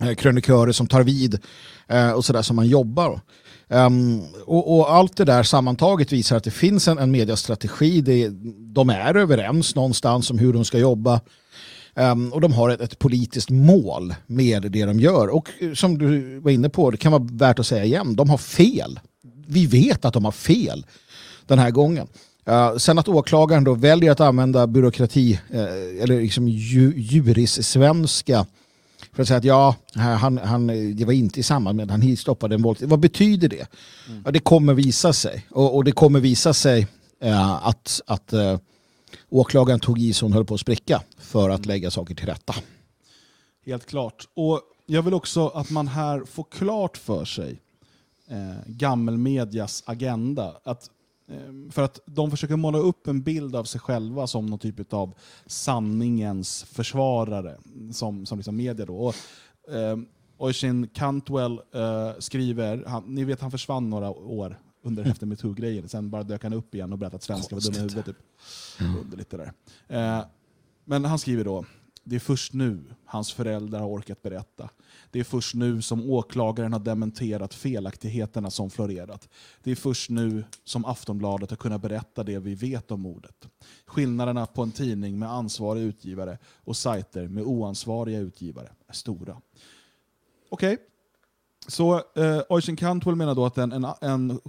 [0.01, 1.39] eh, krönikörer som tar vid
[1.89, 3.21] eh, och sådär som man jobbar.
[3.73, 8.01] Um, och, och, allt det där sammantaget visar att det finns en, en mediastrategi.
[8.01, 8.29] Det,
[8.75, 11.21] de är överens någonstans om hur de ska jobba.
[11.95, 15.29] Um, och de har ett, ett, politiskt mål med det de gör.
[15.29, 18.31] Och eh, som du var inne på, det kan vara värt att säga igen, de
[18.31, 19.01] har fel.
[19.47, 20.87] Vi vet att de har fel
[21.47, 22.07] den här gången.
[22.49, 28.47] Uh, sen att åklagaren då väljer att använda byråkrati, uh, eller liksom ju, jurissvenska
[29.13, 32.17] för att säga att ja, han, han, det var inte i samband med att han
[32.17, 32.91] stoppade en våldtäkt.
[32.91, 33.67] Vad betyder det?
[34.09, 34.23] Mm.
[34.25, 35.47] Ja, det kommer visa sig.
[35.51, 36.87] Och, och det kommer visa sig
[37.25, 38.35] uh, att, att
[39.29, 42.55] åklagaren tog i så hon höll på att spricka för att lägga saker till rätta.
[43.67, 44.29] Helt klart.
[44.35, 47.61] Och jag vill också att man här får klart för sig
[48.29, 50.57] eh, gammelmedias agenda.
[50.65, 50.91] Att, eh,
[51.71, 55.15] för att de försöker måla upp en bild av sig själva som någon typ av
[55.47, 57.57] sanningens försvarare,
[57.93, 58.87] som, som liksom media.
[58.87, 58.97] Då.
[58.97, 59.15] Och,
[59.75, 59.99] eh,
[60.39, 65.89] Oisin Cantwell eh, skriver, han, ni vet han försvann några år under efter metoo-grejen.
[65.89, 68.07] Sen bara dök han upp igen och berättade att svenskar var dumma i huvudet.
[68.07, 68.17] Typ.
[68.81, 68.97] Mm.
[68.99, 69.53] Underligt det där.
[70.19, 70.25] Eh,
[70.85, 71.65] men han skriver då,
[72.05, 74.71] det är först nu hans föräldrar har orkat berätta.
[75.11, 79.29] Det är först nu som åklagaren har dementerat felaktigheterna som florerat.
[79.63, 83.49] Det är först nu som Aftonbladet har kunnat berätta det vi vet om mordet.
[83.87, 89.41] Skillnaderna på en tidning med ansvarig utgivare och sajter med oansvariga utgivare är stora.
[90.49, 90.85] Okej, okay.
[91.69, 94.41] så eh, Oisin Cantwell menar då att en, en, en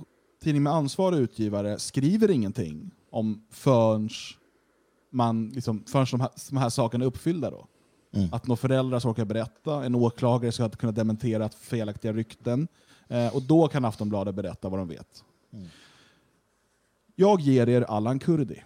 [0.44, 4.10] tidning med ansvarig utgivare skriver ingenting om förrän,
[5.10, 7.52] man, liksom, förrän de, här, de här sakerna är uppfyllda.
[7.52, 7.68] Då.
[8.14, 8.30] Mm.
[8.34, 12.68] Att några föräldrar ska orka berätta, en åklagare ska kunna dementera felaktiga rykten.
[13.08, 15.24] Eh, och då kan Aftonbladet berätta vad de vet.
[15.54, 15.68] Mm.
[17.16, 18.64] Jag ger er Allan Kurdi.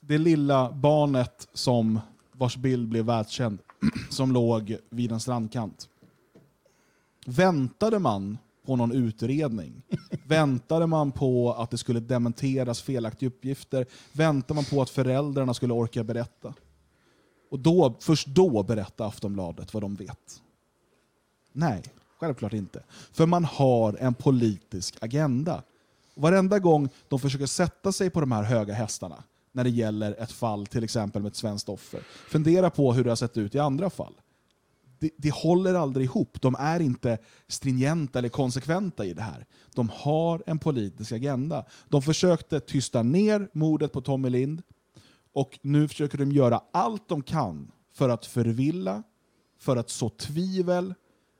[0.00, 2.00] Det lilla barnet som
[2.32, 3.58] vars bild blev världskänd,
[4.10, 5.88] som låg vid en strandkant.
[7.26, 9.82] Väntade man på någon utredning?
[10.26, 13.86] Väntade man på att det skulle dementeras felaktiga uppgifter?
[14.12, 16.54] Väntade man på att föräldrarna skulle orka berätta?
[17.48, 20.42] Och då, först då berättar Aftonbladet vad de vet.
[21.52, 21.82] Nej,
[22.20, 22.82] självklart inte.
[23.12, 25.62] För man har en politisk agenda.
[26.14, 30.32] Varenda gång de försöker sätta sig på de här höga hästarna när det gäller ett
[30.32, 33.58] fall, till exempel med ett svenskt offer, fundera på hur det har sett ut i
[33.58, 34.14] andra fall
[35.04, 36.40] det, det håller aldrig ihop.
[36.40, 39.46] De är inte stringenta eller konsekventa i det här.
[39.74, 41.64] De har en politisk agenda.
[41.88, 44.62] De försökte tysta ner mordet på Tommy Lind
[45.34, 49.02] och nu försöker de göra allt de kan för att förvilla,
[49.58, 50.94] för att så tvivel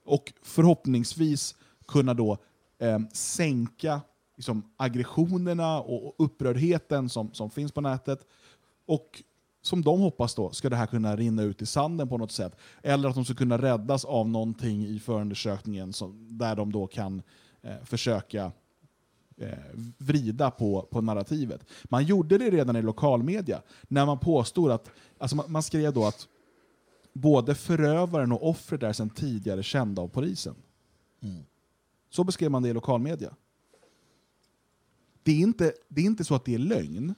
[0.05, 1.55] och förhoppningsvis
[1.89, 2.39] kunna då
[2.79, 4.01] eh, sänka
[4.37, 8.27] liksom, aggressionerna och upprördheten som, som finns på nätet
[8.87, 9.23] och
[9.63, 12.57] som de hoppas då, ska det här kunna rinna ut i sanden på något sätt.
[12.83, 17.23] Eller att de ska kunna räddas av någonting i förundersökningen som, där de då kan
[17.63, 18.53] eh, försöka
[19.99, 21.64] vrida på, på narrativet.
[21.85, 26.05] Man gjorde det redan i lokalmedia när man påstod att, alltså man, man skrev då
[26.05, 26.29] att
[27.12, 30.55] både förövaren och offret är sedan tidigare kända av polisen.
[31.20, 31.44] Mm.
[32.11, 33.35] Så beskrev man det i lokalmedia.
[35.23, 37.14] det är, inte, det är inte så att det är lögn,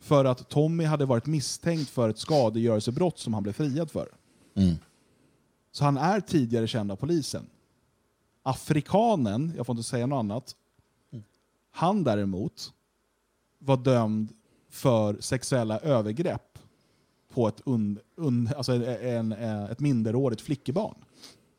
[0.00, 4.08] för att Tommy hade varit misstänkt för ett skadegörelsebrott som han blev friad för.
[4.54, 4.74] Mm.
[5.72, 7.46] Så han är tidigare känd av polisen.
[8.42, 10.56] Afrikanen, jag får inte säga något annat,
[11.70, 12.72] han däremot
[13.58, 14.32] var dömd
[14.70, 16.58] för sexuella övergrepp
[17.28, 20.94] på ett, un, un, alltså en, en, ett minderårigt flickebarn.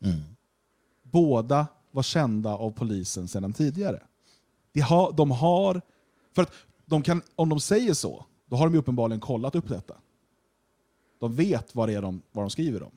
[0.04, 0.20] Mm.
[1.02, 4.02] Båda var kända av polisen sedan tidigare.
[4.72, 5.82] De har, de har,
[6.34, 6.52] för att
[6.84, 9.94] de kan, om de säger så, då har de ju uppenbarligen kollat upp detta.
[11.18, 12.92] De vet vad det är de, vad de skriver om.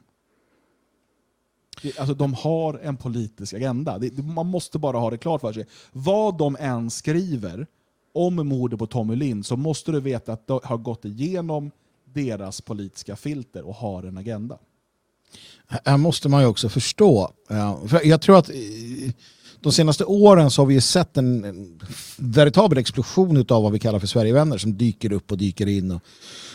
[1.98, 4.00] Alltså, de har en politisk agenda.
[4.00, 5.66] Det, man måste bara ha det klart för sig.
[5.92, 7.68] Vad de än skriver
[8.14, 11.72] om mordet på Tommy Lind så måste du veta att det har gått igenom
[12.14, 14.58] deras politiska filter och har en agenda.
[15.68, 17.32] Här måste man ju också förstå.
[17.50, 18.56] Eh, för jag tror att eh,
[19.60, 21.80] de senaste åren så har vi sett en,
[22.18, 26.02] veritabel explosion av vad vi kallar för Sverigevänner som dyker upp och dyker in och,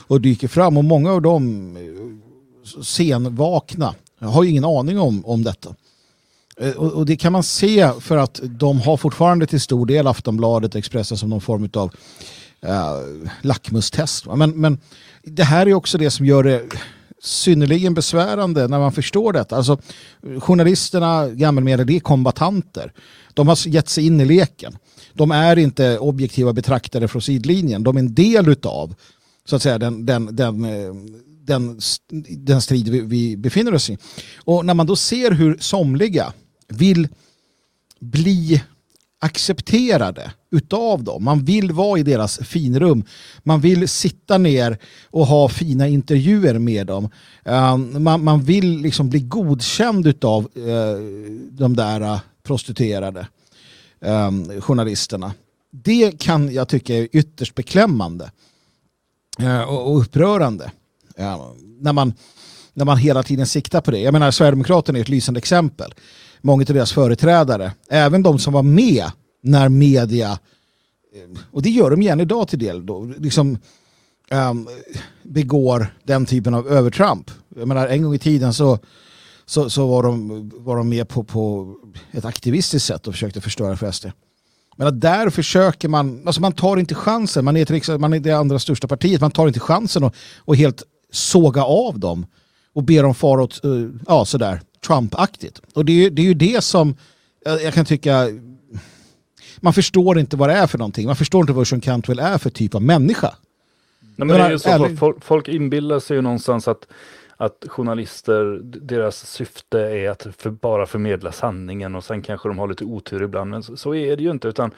[0.07, 0.77] och dyker fram.
[0.77, 5.75] Och många av dem eh, senvakna jag har ju ingen aning om, om detta.
[6.61, 10.07] Eh, och, och det kan man se för att de har fortfarande till stor del
[10.07, 11.95] Aftonbladet och Expressen som någon form av
[12.65, 14.27] uh, eh, lackmustest.
[14.27, 14.79] Men, men
[15.23, 16.63] det här är också det som gör det
[17.23, 19.57] synnerligen besvärande när man förstår detta.
[19.57, 19.79] Alltså,
[20.39, 22.93] journalisterna, gammelmedia, det är kombatanter.
[23.35, 24.79] De har gett sig in i leken.
[25.13, 27.83] De är inte objektiva betraktare från sidlinjen.
[27.83, 28.95] De är en del utav
[29.45, 30.95] så att säga, den, den, den, eh,
[31.49, 31.81] den,
[32.37, 33.99] den strid vi, vi befinner oss i.
[34.37, 36.33] Och när man då ser hur somliga
[36.69, 37.09] vill
[38.01, 38.63] bli
[39.21, 41.25] accepterade utav dem.
[41.25, 43.05] Man vill vara i deras finrum.
[43.43, 44.79] Man vill sitta ner
[45.11, 47.09] och ha fina intervjuer med dem.
[47.45, 51.03] Eh, man, man vill liksom bli godkänd utav eh,
[51.51, 53.27] de där eh, prostituerade
[54.61, 55.33] journalisterna.
[55.71, 58.31] Det kan jag tycka är ytterst beklämmande
[59.69, 60.71] och upprörande.
[61.19, 62.13] Ja, när, man,
[62.75, 63.99] när man hela tiden siktar på det.
[63.99, 65.95] Jag menar Sverigedemokraterna är ett lysande exempel.
[66.41, 69.05] Många av deras företrädare, även de som var med
[69.43, 70.31] när media,
[71.15, 73.59] eh, och det gör de igen idag till del, då, liksom,
[74.31, 74.69] um,
[75.23, 77.31] begår den typen av övertramp.
[77.57, 78.79] Jag menar en gång i tiden så,
[79.47, 81.75] så, så var, de, var de med på, på
[82.13, 84.07] ett aktivistiskt sätt och försökte förstöra för SD.
[84.77, 88.33] Men där försöker man, alltså man tar inte chansen, man är, till, man är det
[88.33, 92.27] andra största partiet, man tar inte chansen och, och helt såga av dem
[92.73, 93.71] och ber dem fara åt, eh,
[94.07, 95.61] ja sådär, Trump-aktigt.
[95.75, 96.97] Och det är, det är ju det som
[97.45, 98.27] jag, kan tycka,
[99.61, 102.39] man förstår inte vad det är för någonting, man förstår inte vad Sean Cantwell är
[102.39, 103.35] för typ av människa.
[104.01, 106.87] Nej, men det är ju så, folk, inbillar sig ju någonstans att,
[107.37, 112.69] att journalister, deras syfte är att för, bara förmedla sanningen och sen kanske de har
[112.69, 113.51] lite otur ibland.
[113.51, 114.71] Men så, så är det ju inte, utan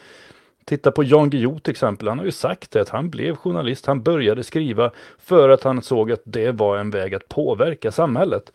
[0.65, 2.09] titta på Jan Guillou till exempel.
[2.09, 5.83] Han har ju sagt det, att han blev journalist, han började skriva för att han
[5.83, 8.53] såg att det var en väg att påverka samhället.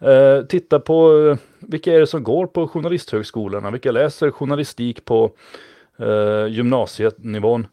[0.00, 5.30] Eh, titta på eh, vilka är det som går på journalisthögskolorna, vilka läser journalistik på
[5.98, 7.66] eh, gymnasienivån.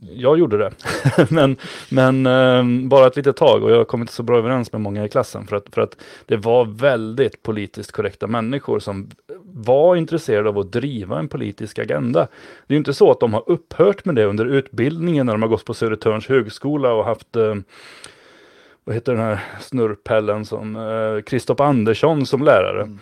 [0.00, 0.72] Jag gjorde det,
[1.30, 1.56] men,
[1.88, 5.04] men eh, bara ett litet tag och jag kom inte så bra överens med många
[5.04, 9.10] i klassen för att, för att det var väldigt politiskt korrekta människor som
[9.44, 12.20] var intresserade av att driva en politisk agenda.
[12.66, 15.42] Det är ju inte så att de har upphört med det under utbildningen när de
[15.42, 17.54] har gått på Södertörns högskola och haft eh,
[18.84, 22.82] vad heter den här snurrpellen som eh, Andersson som lärare.
[22.82, 22.98] Mm.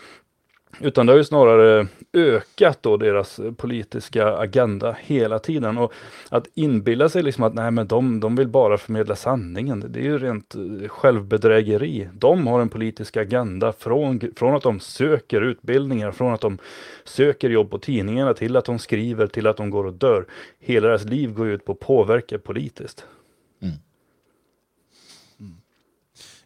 [0.81, 5.79] Utan det har ju snarare ökat då deras politiska agenda hela tiden.
[5.79, 5.93] Och
[6.29, 9.85] att inbilla sig liksom att nej men de, de vill bara förmedla sanningen.
[9.89, 12.09] Det är ju rent eh, självbedrägeri.
[12.13, 16.59] De har en politisk agenda från, från att de söker utbildningar, från att de
[17.05, 20.27] söker jobb på tidningarna till att de skriver, till att de går och dör.
[20.59, 23.05] Hela deras liv går ut på att påverka politiskt.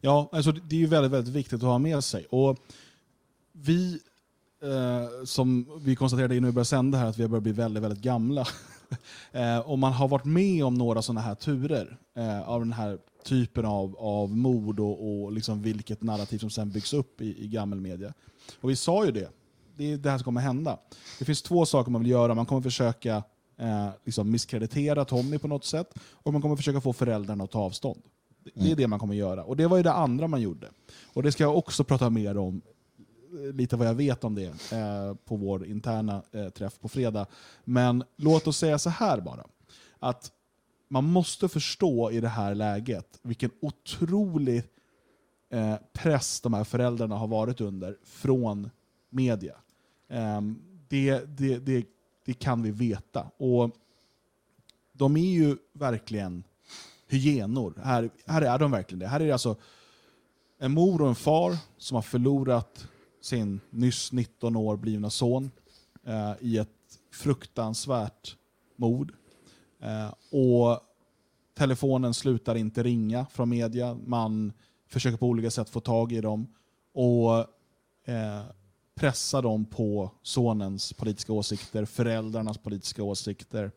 [0.05, 2.27] Ja, alltså det är ju väldigt, väldigt viktigt att ha med sig.
[2.31, 2.59] Och
[3.53, 4.01] vi,
[4.63, 7.83] eh, som vi konstaterade innan vi började sända här, att vi har börjat bli väldigt,
[7.83, 8.47] väldigt gamla.
[9.33, 12.99] eh, och man har varit med om några sådana här turer eh, av den här
[13.25, 17.49] typen av, av mord och, och liksom vilket narrativ som sen byggs upp i, i
[17.49, 18.13] gammelmedia.
[18.61, 19.31] Och vi sa ju det,
[19.77, 20.79] det är det här som kommer hända.
[21.19, 22.35] Det finns två saker man vill göra.
[22.35, 23.23] Man kommer försöka
[23.59, 27.59] eh, liksom misskreditera Tommy på något sätt och man kommer försöka få föräldrarna att ta
[27.59, 28.03] avstånd.
[28.55, 29.45] Det- är det man kommer göra.
[29.45, 30.69] Och det var ju det andra man gjorde.
[31.13, 32.63] Och det ska jag också prata mer om,
[33.33, 37.27] lite vad jag vet om det, eh, på vår interna eh, träff på fredag.
[37.65, 39.47] Men låt oss säga så här bara.
[39.99, 40.33] Att
[40.89, 44.63] man måste förstå i det här läget vilken otrolig
[45.51, 48.71] eh, press de här föräldrarna har varit under från
[49.11, 49.57] media.
[50.09, 51.87] Ehm, det, det, det,
[52.25, 53.31] det kan vi veta.
[53.37, 53.71] Och
[54.93, 56.45] de är ju verkligen
[57.09, 57.75] hyenor.
[57.85, 59.07] Här, här är de verkligen det.
[59.07, 59.57] Här är det alltså
[60.59, 62.89] en mor och en far som har förlorat
[63.23, 65.51] sin nyss 19 år blivna son
[66.05, 66.69] eh, i ett
[67.13, 68.37] fruktansvärt
[68.77, 69.13] mord.
[69.81, 70.81] Eh, och
[71.55, 73.99] telefonen slutar inte ringa från media.
[74.07, 74.53] Man
[74.89, 76.47] försöker på olika sätt få tag i dem
[76.95, 77.39] och
[78.05, 78.43] eh,
[78.95, 83.71] pressa dem på sonens politiska åsikter, föräldrarnas politiska åsikter,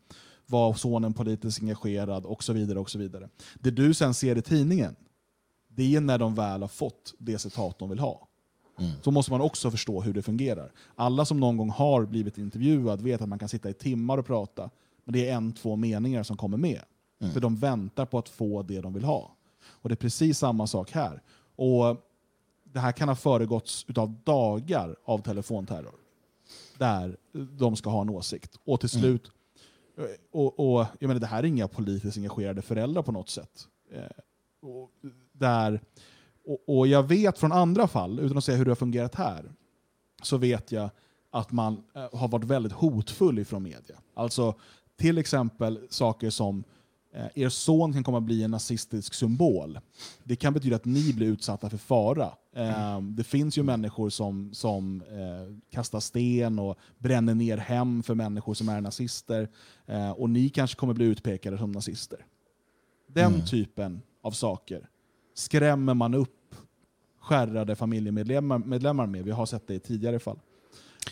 [0.45, 2.79] var sonen politiskt engagerad och så vidare.
[2.79, 3.29] och så vidare.
[3.59, 4.95] Det du sen ser i tidningen,
[5.67, 8.27] det är när de väl har fått det citat de vill ha.
[8.77, 8.91] Mm.
[9.01, 10.71] Så måste man också förstå hur det fungerar.
[10.95, 14.25] Alla som någon gång har blivit intervjuad vet att man kan sitta i timmar och
[14.25, 14.69] prata,
[15.03, 16.81] men det är en, två meningar som kommer med.
[17.21, 17.33] Mm.
[17.33, 19.35] För de väntar på att få det de vill ha.
[19.67, 21.21] Och det är precis samma sak här.
[21.55, 21.97] Och
[22.63, 25.95] Det här kan ha föregåtts av dagar av telefonterror.
[26.77, 28.59] Där de ska ha en åsikt.
[28.65, 29.01] Och till mm.
[29.01, 29.31] slut,
[29.97, 30.09] mm.
[30.31, 33.67] och, och, jag menar, det här är inga politiskt engagerade föräldrar på något sätt.
[33.91, 34.01] Eh,
[34.69, 34.91] och,
[35.31, 35.81] där,
[36.45, 39.51] och, och jag vet från andra fall, utan att säga hur det har fungerat här,
[40.23, 40.89] så vet jag
[41.31, 43.95] att man eh, har varit väldigt hotfull ifrån media.
[44.13, 44.55] Alltså
[44.97, 46.63] till exempel saker som
[47.15, 49.79] Eh, er son kan komma att bli en nazistisk symbol.
[50.23, 52.31] Det kan betyda att ni blir utsatta för fara.
[52.55, 53.15] Mm.
[53.15, 58.53] Det finns ju människor som, som eh, kastar sten och bränner ner hem för människor
[58.53, 59.49] som är nazister.
[60.15, 62.25] Och ni kanske kommer bli utpekade som nazister.
[63.07, 63.45] Den mm.
[63.45, 64.89] typen av saker
[65.35, 66.55] skrämmer man upp
[67.21, 69.25] skärrade familjemedlemmar med.
[69.25, 70.39] Vi har sett det i tidigare fall.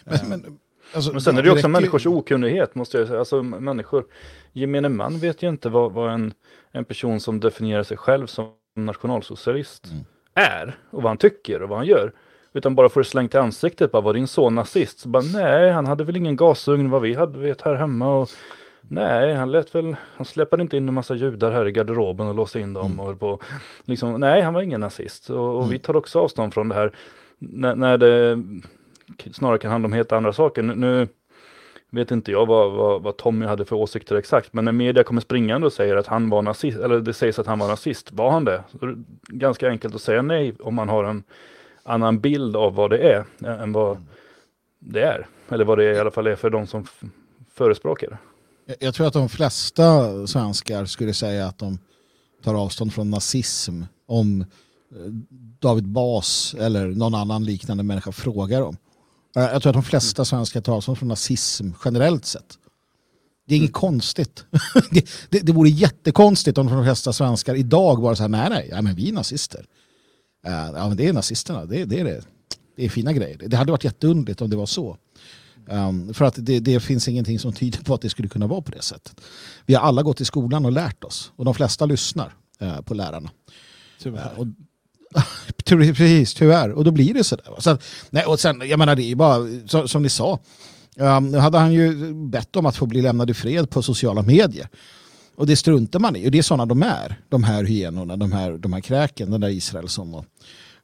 [0.05, 0.59] Men, men,
[0.95, 3.19] Alltså, men sen är det också människors okunnighet, måste jag säga.
[3.19, 4.05] Alltså människor,
[4.53, 6.33] gemene man vet ju inte vad, vad en,
[6.71, 10.03] en person som definierar sig själv som nationalsocialist mm.
[10.33, 12.13] är och vad han tycker och vad han gör.
[12.53, 14.99] Utan bara får det slängt i ansiktet, bara var din son nazist?
[14.99, 18.15] Så bara, nej, han hade väl ingen gasugn vad vi hade vet, här hemma.
[18.15, 18.29] Och,
[18.87, 22.35] nej, han lät väl, han släppade inte in en massa judar här i garderoben och
[22.35, 22.91] låste in dem.
[22.91, 22.99] Mm.
[22.99, 23.39] Och på,
[23.85, 25.29] liksom, nej, han var ingen nazist.
[25.29, 25.69] Och, och mm.
[25.69, 26.91] vi tar också avstånd från det här.
[27.41, 28.43] N när det
[29.33, 30.61] snarare kan handla om helt andra saker.
[30.61, 31.07] Nu, nu
[31.89, 35.21] vet inte jag vad, vad, vad, Tommy hade för åsikter exakt, men när media kommer
[35.21, 38.31] springande och säger att han var nazist, eller det sägs att han var nazist, var
[38.31, 38.63] han det?
[38.71, 38.95] Det
[39.27, 41.23] ganska enkelt att säga nej om man har en
[41.83, 44.05] annan bild av vad det är än vad
[44.79, 45.27] det är.
[45.49, 46.85] Eller vad det i alla fall är för de som
[47.53, 48.17] förespråkar det.
[48.79, 51.79] Jag tror att de flesta svenskar skulle säga att de
[52.43, 54.47] tar avstånd från nazism om eh,
[55.59, 58.77] David Bas eller någon annan liknande människa frågar om.
[59.35, 62.57] Eh, jag tror att de flesta svenskar tar avstånd från nazism generellt sett.
[63.47, 63.79] Det är inget mm.
[63.79, 64.45] konstigt.
[64.91, 68.67] det, det, det vore jättekonstigt om de flesta svenskar idag bara så här, nej, nej,
[68.71, 69.65] ja, men vi är nazister.
[70.47, 72.23] Uh, ja, men det är nazisterna, det, det, är det.
[72.75, 73.37] Det är fina grejer.
[73.47, 74.97] Det hade varit jätteunderligt om det var så.
[75.67, 78.61] Um, för att det, det, finns ingenting som tyder på att det skulle kunna vara
[78.61, 79.21] på det sättet.
[79.65, 81.31] Vi har alla gått i skolan och lärt oss.
[81.35, 83.31] Och de flesta lyssnar uh, på lärarna.
[83.99, 84.31] Tyvärr.
[84.33, 84.47] Uh, och
[85.65, 86.71] Precis, tyvärr.
[86.71, 87.45] Och då blir det sådär.
[87.57, 87.77] Så,
[88.09, 90.39] nej, och sen, jag menar, det är bara som, som ni sa.
[90.97, 94.21] Um, nu hade han ju bett om att få bli lämnad i fred på sociala
[94.21, 94.67] medier.
[95.35, 96.27] Och det struntar man i.
[96.27, 97.19] Och det är sådana de är.
[97.29, 100.25] De här hyenorna, de här, de här kräken, den där Israelsson och,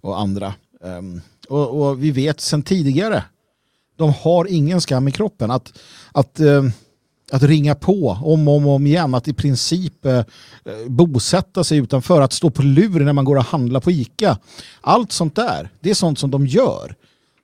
[0.02, 0.54] och andra.
[0.82, 3.24] Um, och, och, vi vet sedan tidigare,
[4.00, 5.52] de har ingen skam i kroppen.
[5.52, 5.74] Att,
[6.12, 6.64] att eh,
[7.32, 10.24] att ringa på om och om, om igen, att i princip eh,
[10.88, 14.38] bosätta sig utanför, att stå på lur när man går och handlar på ICA.
[14.82, 16.96] Allt sånt där, det är sånt som de gör.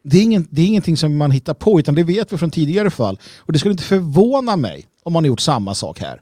[0.03, 2.51] Det är, ingen, det är ingenting som man hittar på, utan det vet vi från
[2.51, 3.19] tidigare fall.
[3.37, 6.21] Och det skulle inte förvåna mig om man har gjort samma sak här.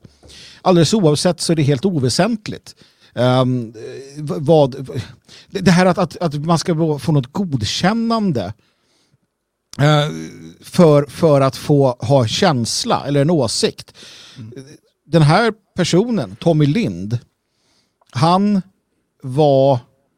[0.61, 2.75] Alldeles oavsett så är det helt oväsentligt.
[3.13, 3.73] Um,
[4.17, 4.87] vad,
[5.49, 8.53] det här att, att, att man ska få något godkännande
[9.79, 10.09] Eh,
[10.61, 13.93] för, för att få ha känsla eller en åsikt.
[14.37, 14.53] Mm.
[15.05, 17.19] Den här personen, Tommy Lind,
[18.11, 18.61] han
[19.23, 19.73] var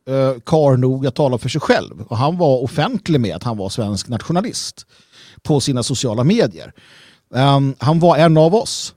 [0.08, 2.01] eh, kar nog att tala för sig själv.
[2.01, 4.86] Och han var offentlig med att han var svensk nationalist
[5.43, 6.74] på sina sociala medier.
[7.30, 8.93] Um, han var en av oss.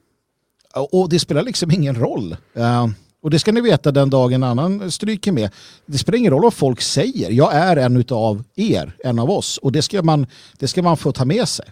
[0.90, 2.36] Och det spelar liksom ingen roll.
[2.56, 2.86] Uh,
[3.20, 5.50] och det ska ni veta den dagen en annan stryker med.
[5.86, 7.30] Det spelar ingen roll vad folk säger.
[7.30, 9.58] Jag är en av er, en av oss.
[9.58, 10.26] Och det ska man,
[10.58, 11.66] det ska man få ta med sig.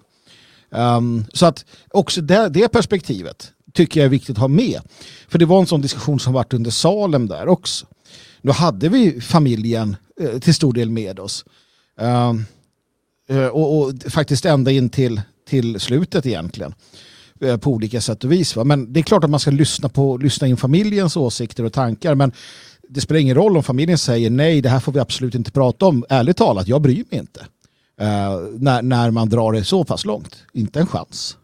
[0.71, 4.81] Um, så att också det, det, perspektivet tycker jag är viktigt att ha med.
[5.29, 7.87] För det var en sån diskussion som varit under Salem där också.
[8.41, 11.45] Nu hade vi familjen eh, till stor del med oss.
[12.01, 12.45] Um,
[13.53, 16.75] och, och, faktiskt ända in till, till slutet egentligen.
[17.41, 18.57] Eh, på olika sätt och vis.
[18.57, 18.65] Va?
[18.65, 22.15] Men det är klart att man ska lyssna, på, lyssna in familjens åsikter och tankar.
[22.15, 22.33] Men
[22.89, 25.87] det spelar ingen roll om familjen säger nej, det här får vi absolut inte prata
[25.87, 26.05] om.
[26.09, 27.41] Ärligt talat, jag bryr mig inte.
[28.01, 30.37] Uh, när, när man drar det så pass långt.
[30.53, 31.37] Inte en chans.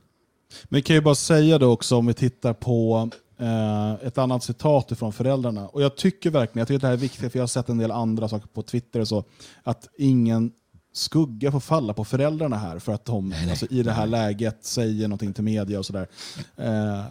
[0.69, 4.45] Men vi kan ju bara säga det också om vi tittar på eh, ett annat
[4.45, 5.69] citat från föräldrarna.
[5.69, 7.69] Och jag tycker verkligen, jag tycker att det här är viktigt, för jag har sett
[7.69, 9.25] en del andra saker på Twitter och så,
[9.63, 10.53] att ingen
[10.93, 13.51] skugga får falla på föräldrarna här för att de nej.
[13.51, 16.09] Alltså, i det här läget säger någonting till media och sådär.
[16.57, 17.05] Eh,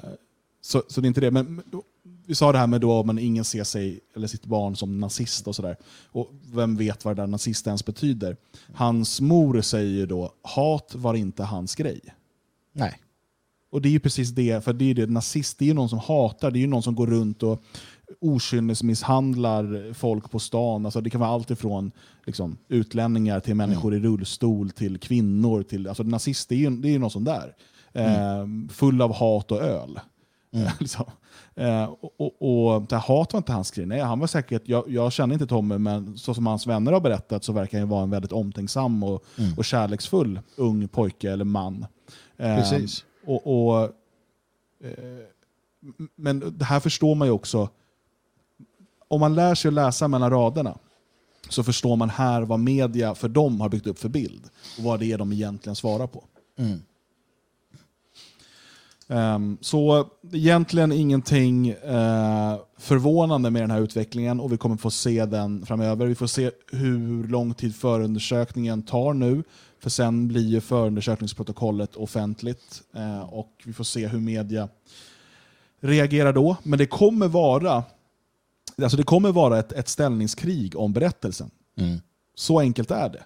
[0.62, 1.32] så, så det är inte det.
[1.32, 1.62] Men
[2.26, 5.48] vi sa det här med då om ingen ser sig eller sitt barn som nazist
[5.48, 5.78] och sådär.
[6.06, 8.38] Och vem vet vad det där nazist ens betyder?
[8.74, 12.02] Hans mor säger då, hat var inte hans grej.
[12.74, 13.00] Nej.
[13.72, 15.90] Och det är ju precis det, för det är det, nazist det är ju någon
[15.90, 17.64] som hatar, det är ju någon som går runt och
[18.20, 20.86] okynnesmisshandlar folk på stan.
[20.86, 21.92] Alltså det kan vara allt ifrån
[22.26, 24.04] liksom, utlänningar till människor mm.
[24.04, 25.64] i rullstol, till kvinnor.
[25.64, 27.56] Till, alltså nazist det är ju, det är ju någon sån där.
[27.94, 28.66] Mm.
[28.66, 30.00] Eh, full av hat och öl.
[30.54, 30.68] Mm.
[30.80, 31.06] liksom.
[31.56, 33.86] eh, och, och, och det här hat var inte hans grej.
[33.86, 37.02] Nej, han var säkert, jag, jag känner inte Tommy, men så som hans vänner har
[37.02, 39.54] berättat så verkar han vara en väldigt omtänksam och, mm.
[39.58, 41.86] och kärleksfull ung pojke eller man.
[42.38, 43.06] Eh, Precis.
[43.26, 43.84] Och, och
[44.84, 45.26] eh,
[46.16, 47.70] men det här förstår man ju också.
[49.12, 50.78] Om man lär sig att läsa mellan raderna
[51.50, 54.44] så förstår man här vad media för dem har byggt upp för bild
[54.78, 56.24] och vad det är de egentligen svarar på.
[56.58, 56.82] Mm.
[59.08, 65.26] Um, så egentligen ingenting uh, förvånande med den här utvecklingen och vi kommer få se
[65.26, 66.06] den framöver.
[66.06, 69.44] Vi får se hur lång tid förundersökningen tar nu.
[69.80, 74.70] För sen blir ju förundersökningsprotokollet offentligt uh, och vi får se hur media
[75.80, 76.56] reagerar då.
[76.64, 77.84] Men det kommer vara,
[78.82, 81.52] alltså det kommer vara ett, ett ställningskrig om berättelsen.
[81.78, 82.00] Mm.
[82.36, 83.24] Så enkelt är det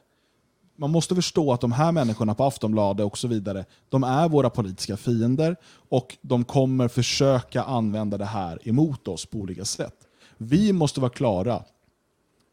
[0.75, 4.49] man måste förstå att de här människorna på Aftonbladet och så vidare, de är våra
[4.49, 5.55] politiska fiender
[5.89, 9.95] och de kommer försöka använda det här emot oss på olika sätt.
[10.37, 11.63] Vi måste vara klara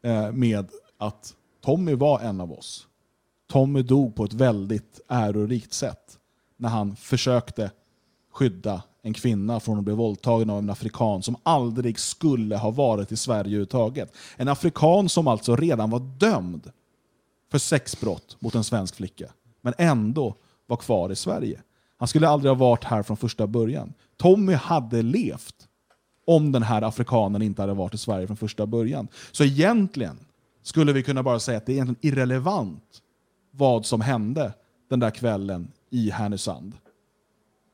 [0.03, 2.87] eh, med att Tommy var en av oss.
[3.51, 6.19] Tommy dog på ett väldigt ärorikt sätt
[6.57, 7.71] när han försökte
[8.33, 13.11] skydda en kvinna från att bli våldtagen av en afrikan som aldrig skulle ha varit
[13.11, 14.15] i Sverige överhuvudtaget.
[14.35, 16.71] En afrikan som alltså redan var dömd
[17.51, 19.31] för sexbrott mot en svensk flicka,
[19.61, 20.35] men ändå
[20.67, 21.61] var kvar i Sverige.
[21.97, 23.93] Han skulle aldrig ha varit här från första början.
[24.17, 25.67] Tommy hade levt
[26.27, 29.07] om den här afrikanen inte hade varit i Sverige från första början.
[29.31, 30.19] Så egentligen
[30.61, 33.01] skulle vi kunna bara säga att det är egentligen irrelevant
[33.51, 34.53] vad som hände
[34.89, 36.73] den där kvällen i Härnösand.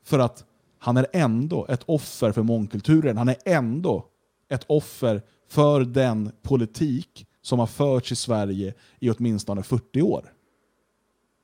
[0.04, 0.44] För att
[0.82, 3.16] han är ändå ett offer för mångkulturen.
[3.16, 4.06] Han är ändå
[4.48, 10.32] ett offer för den politik som har förts i Sverige i åtminstone 40 år.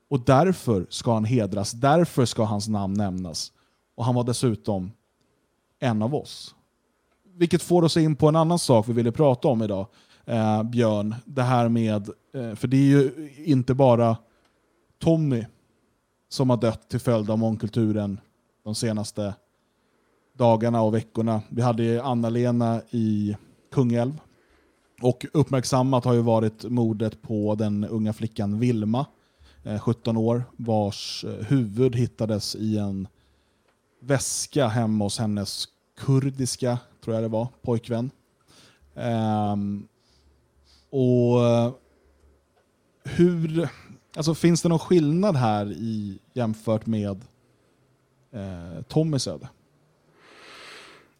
[0.09, 3.51] Och därför ska han hedras, därför ska hans namn nämnas.
[3.95, 4.91] Och han var dessutom
[5.79, 6.55] en av oss.
[7.33, 9.87] Vilket får oss in på en annan sak vi ville prata om idag,
[10.25, 11.15] eh, Björn.
[11.25, 14.17] Det här med, eh, för det är ju inte bara
[14.99, 15.45] Tommy
[16.29, 18.19] som har dött till följd av mångkulturen
[18.67, 19.35] de senaste
[20.33, 21.41] dagarna och veckorna.
[21.49, 23.35] Vi hade Anna-Lena i
[23.71, 24.19] Kungälv
[25.01, 29.05] och uppmärksammat har ju varit mordet på den unga flickan Vilma,
[29.63, 33.07] eh, 17 år, vars eh, huvud hittades i en
[33.99, 35.65] väska hemma hos hennes
[35.97, 38.11] kurdiska, tror jag det var, pojkvän.
[38.93, 39.87] Um,
[40.89, 41.71] och eh,
[43.03, 43.69] hur,
[44.15, 47.25] alltså finns det någon skillnad här i, jämfört med
[48.31, 49.49] eh, Tommys öde?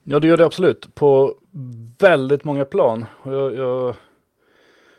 [0.04, 0.96] Ja, det gör det absolut.
[0.96, 1.36] På
[2.00, 3.06] väldigt många plan.
[3.24, 3.96] Jag, jag,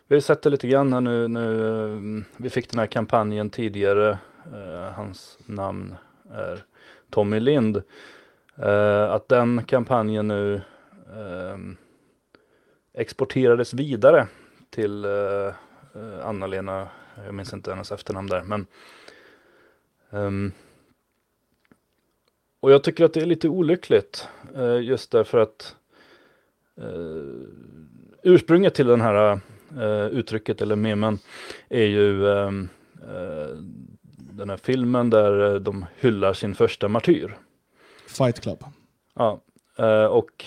[0.08, 1.66] vi har sett det lite grann här nu, nu.
[1.66, 4.18] Eh, vi fick den här kampanjen tidigare.
[4.54, 5.94] Eh, hans namn
[6.32, 6.64] är
[7.10, 7.82] Tommy Lind.
[8.56, 10.54] Eh, att den kampanjen nu
[11.16, 11.58] eh,
[12.94, 14.26] exporterades vidare
[14.70, 15.46] till eh,
[15.94, 16.88] eh, Anna-Lena,
[17.24, 18.66] jag minns inte hennes efternamn där, men
[20.10, 20.52] ehm,
[22.60, 25.76] och jag tycker att det är lite olyckligt eh, just därför att
[26.76, 26.84] eh,
[28.22, 29.40] ursprunget till den här
[29.80, 31.18] eh, uttrycket eller memen
[31.68, 32.68] är ju ehm,
[33.02, 33.56] eh,
[34.32, 37.36] den här filmen där de hyllar sin första martyr.
[38.06, 38.64] Fight Club.
[39.14, 39.40] Ja,
[40.10, 40.44] och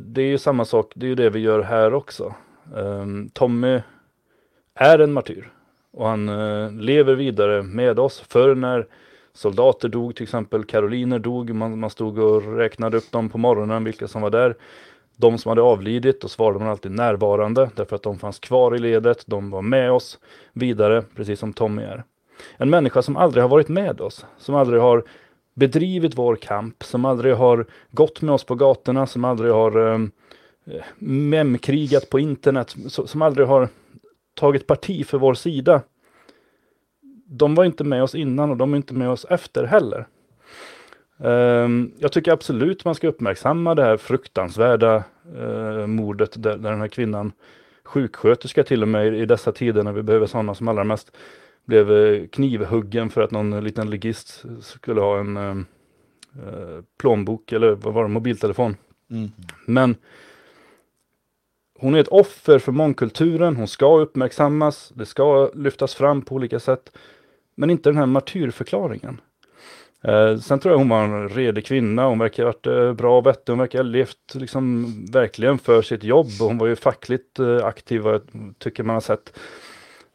[0.00, 2.34] det är ju samma sak, det är ju det vi gör här också.
[2.76, 3.80] Ehm, Tommy
[4.74, 5.52] är en martyr
[5.90, 6.26] och han
[6.80, 8.20] lever vidare med oss.
[8.28, 8.86] Förr när
[9.36, 13.84] soldater dog till exempel, karoliner dog, man, man stod och räknade upp dem på morgonen,
[13.84, 14.56] vilka som var där.
[15.16, 18.78] De som hade avlidit, då svarade man alltid närvarande, därför att de fanns kvar i
[18.78, 20.18] ledet, de var med oss
[20.52, 22.04] vidare, precis som Tommy är.
[22.56, 25.04] En människa som aldrig har varit med oss, som aldrig har
[25.54, 30.00] bedrivit vår kamp, som aldrig har gått med oss på gatorna, som aldrig har eh,
[30.98, 33.68] memkrigat på internet, som aldrig har
[34.34, 35.82] tagit parti för vår sida
[37.26, 40.06] de var inte med oss innan och de är inte med oss efter heller.
[41.18, 45.04] Um, jag tycker absolut man ska uppmärksamma det här fruktansvärda
[45.38, 47.32] uh, mordet där, den här kvinnan,
[47.84, 51.16] sjuksköterska till och med i dessa tider när vi behöver sådana som allra mest,
[51.64, 55.62] blev uh, knivhuggen för att någon liten ligist skulle ha en uh,
[56.98, 58.76] plånbok eller vad var det, mobiltelefon.
[59.10, 59.30] Mm.
[59.66, 59.96] Men
[61.78, 66.60] hon är ett offer för mångkulturen, hon ska uppmärksammas, det ska lyftas fram på olika
[66.60, 66.92] sätt.
[67.56, 69.20] Men inte den här martyrförklaringen.
[70.02, 73.18] Eh, sen tror jag hon var en redig kvinna, hon verkar ha varit eh, bra
[73.18, 77.38] och vettig, hon verkar ha levt liksom verkligen för sitt jobb hon var ju fackligt
[77.38, 78.02] eh, aktiv,
[78.58, 79.38] tycker man har sett.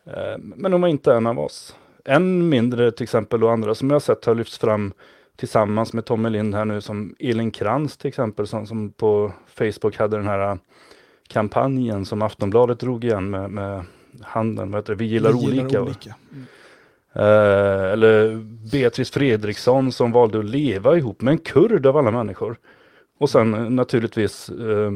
[0.06, 1.76] Eh, men hon var inte en av oss.
[2.06, 4.94] Än mindre till exempel och andra som jag har sett har lyfts fram
[5.36, 9.98] tillsammans med Tommy Lind här nu som Elin Krantz till exempel som, som på Facebook
[9.98, 10.58] hade den här
[11.28, 13.86] kampanjen som Aftonbladet drog igen med, med
[14.22, 15.82] handeln, vad heter det, vi gillar, vi gillar olika.
[15.82, 16.16] olika.
[16.32, 16.46] Mm.
[17.16, 18.36] Uh, eller
[18.72, 22.58] Beatrice Fredriksson som valde att leva ihop med en kurd av alla människor.
[23.20, 24.92] Och sen uh, naturligtvis uh,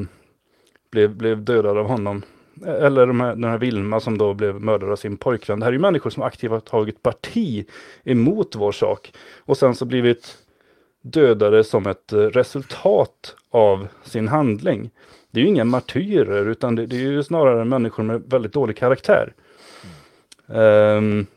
[0.92, 2.22] blev, blev dödad av honom.
[2.66, 5.60] Eller de här, den här Vilma som då blev mördad av sin pojkvän.
[5.60, 7.66] Det här är människor som aktivt har tagit parti
[8.04, 9.14] emot vår sak.
[9.40, 10.38] Och sen så blivit
[11.02, 14.92] dödade som ett resultat av sin handling
[15.36, 18.78] det är ju inga martyrer utan det, det, är ju snarare människor med väldigt dålig
[18.78, 19.34] karaktär.
[20.48, 20.98] Mm.
[20.98, 21.28] Um,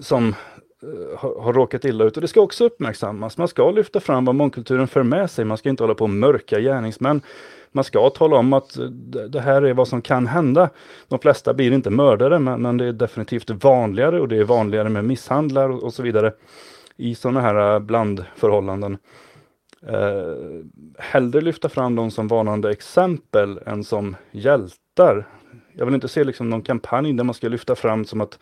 [0.00, 3.38] som eh, har, har råkat illa ut och det ska också uppmärksammas.
[3.38, 5.44] Man ska lyfta fram vad mångkulturen för med sig.
[5.44, 7.20] Man ska inte hålla på och mörka gärningsmän.
[7.72, 8.84] Man ska tala om att eh,
[9.28, 10.70] det här är vad som kan hända.
[11.08, 14.88] De flesta blir inte mördare men, men det är definitivt vanligare och det är vanligare
[14.88, 16.32] med misshandlar och, och så vidare
[16.96, 18.98] i sådana här eh, blandförhållanden
[19.86, 20.64] eh,
[20.98, 25.28] hellre lyfta fram dem som varnande exempel än som hjältar.
[25.72, 28.38] Jag vill inte se liksom någon kampanj där man ska lyfta fram som att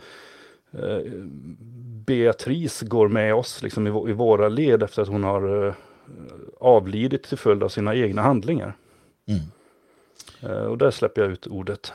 [2.11, 5.75] Beatrice går med oss liksom i, våra led efter att hon har eh,
[6.61, 8.77] avlidit till följd av sina egna handlingar.
[9.29, 9.41] Mm.
[10.41, 11.93] Eh, och där släpper jag ut ordet.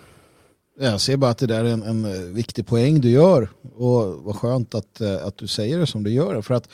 [0.80, 4.36] Jag ser bara att det där är en, en viktig poäng du gör och vad
[4.36, 6.42] skönt att, eh, att du säger det som du gör.
[6.42, 6.70] För att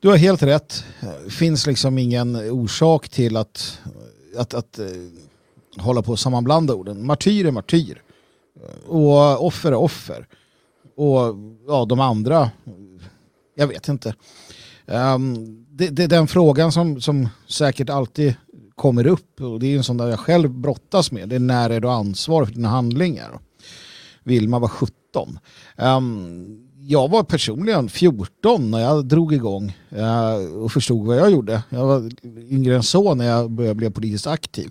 [0.00, 0.84] du har helt rätt.
[1.24, 3.80] Det finns liksom ingen orsak till att,
[4.36, 4.80] att, att
[5.76, 7.06] hålla på och sammanblanda orden.
[7.06, 8.02] Martyr är martyr.
[8.86, 10.26] Och offer är offer.
[11.00, 11.36] Och
[11.66, 12.50] ja, de andra,
[13.54, 14.14] jag vet inte.
[14.86, 18.34] Um, det, det, är den frågan som, som säkert alltid
[18.74, 21.28] kommer upp och det är en sån där jag själv brottas med.
[21.28, 23.38] Det är när är du ansvarig för dina handlingar?
[24.24, 24.94] Vilma var 17.
[25.16, 25.38] Um,
[25.76, 31.62] ehm, jag var personligen 14 när jag drog igång uh, och förstod vad jag gjorde.
[31.68, 32.10] Jag var
[32.50, 34.70] yngre än så när jag började bli politiskt aktiv.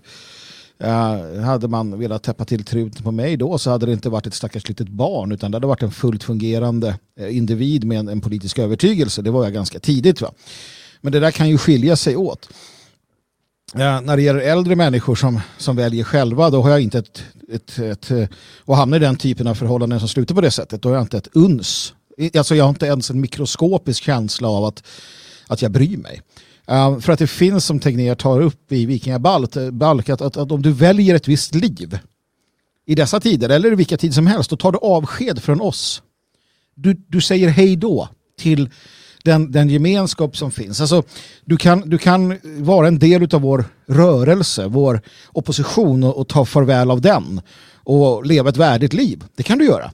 [0.84, 4.26] Uh, hade man velat täppa till truten på mig då så hade det inte varit
[4.26, 8.08] ett stackars litet barn utan det hade varit en fullt fungerande eh, individ med en,
[8.08, 9.22] en, politisk övertygelse.
[9.22, 10.20] Det var jag ganska tidigt.
[10.20, 10.32] Va?
[11.00, 12.48] Men det där kan ju skilja sig åt.
[13.74, 17.22] Uh, när det gäller äldre människor som, som väljer själva då har jag inte ett,
[17.52, 20.88] ett, ett, och hamnar i den typen av förhållanden som slutar på det sättet då
[20.88, 21.94] har jag inte ett uns
[22.34, 24.82] Alltså jag har inte ens en mikroskopisk känsla av att,
[25.46, 26.22] att jag bryr mig.
[26.70, 30.52] Ehm, för att det finns som Tegnér tar upp i Vikingabalk eh, att, att, att
[30.52, 31.98] om du väljer ett visst liv
[32.86, 36.02] i dessa tider eller i vilka tid som helst då tar du avsked från oss.
[36.74, 38.08] Du, du säger hej då
[38.38, 38.70] till
[39.24, 40.80] den, den gemenskap som finns.
[40.80, 41.02] Alltså,
[41.44, 45.00] du, kan, du kan vara en del av vår rörelse, vår
[45.32, 47.40] opposition och, och ta farväl av den
[47.74, 49.24] och leva ett värdigt liv.
[49.36, 49.92] Det kan du göra.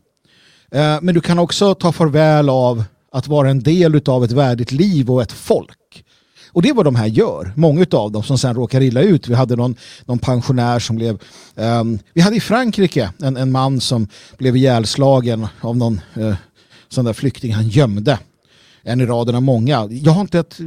[0.71, 4.73] Eh, men du kan också ta farväl av att vara en del av ett värdigt
[4.73, 5.86] liv och ett folk.
[6.57, 7.53] Och det är vad de här gör.
[7.57, 9.29] Många av dem som sen råkar illa ut.
[9.29, 11.19] Vi hade någon, någon pensionär som blev...
[11.55, 16.35] Um, vi hade i Frankrike en, en man som blev ihjälslagen av någon uh,
[16.89, 18.19] sån där flykting han gömde.
[18.83, 19.89] En i raden av många.
[19.91, 20.59] Jag har inte ett...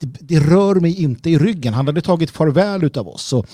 [0.00, 1.74] Det, det, rör mig inte i ryggen.
[1.74, 3.22] Han hade tagit farväl av oss.
[3.22, 3.44] Så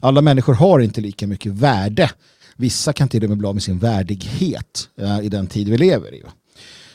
[0.00, 2.10] alla människor har inte lika mycket värde
[2.56, 5.78] Vissa kan till och med bli av med sin värdighet uh, i den tid vi
[5.78, 6.22] lever i.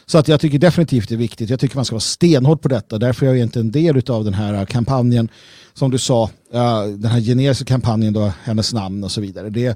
[0.05, 1.49] Så att jag tycker definitivt det är viktigt.
[1.49, 2.97] Jag tycker man ska vara stenhård på detta.
[2.97, 5.29] Därför är jag inte en del av den här äh, kampanjen.
[5.73, 9.49] Som du sa, uh, den här generiska kampanjen, då, hennes namn och så vidare.
[9.49, 9.67] Det,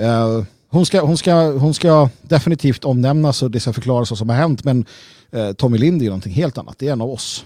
[0.00, 4.28] uh, hon, ska, hon, ska, hon ska definitivt omnämnas och det ska förklaras vad som
[4.28, 4.64] har hänt.
[4.64, 4.84] Men
[5.56, 6.78] Tommy Lind är någonting helt annat.
[6.78, 7.44] Det är en av oss.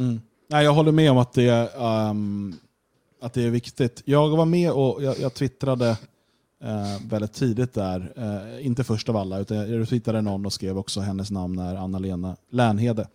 [0.00, 0.20] Mm.
[0.50, 2.58] Nej, jag håller med om att det, um,
[3.22, 4.02] att det är viktigt.
[4.04, 5.96] Jag var med och jag, jag twittrade
[6.64, 8.12] eh, väldigt tidigt där.
[8.16, 11.74] Eh, inte först av alla, utan jag hittade någon och skrev också hennes namn är
[11.74, 13.08] Anna-Lena Länhede.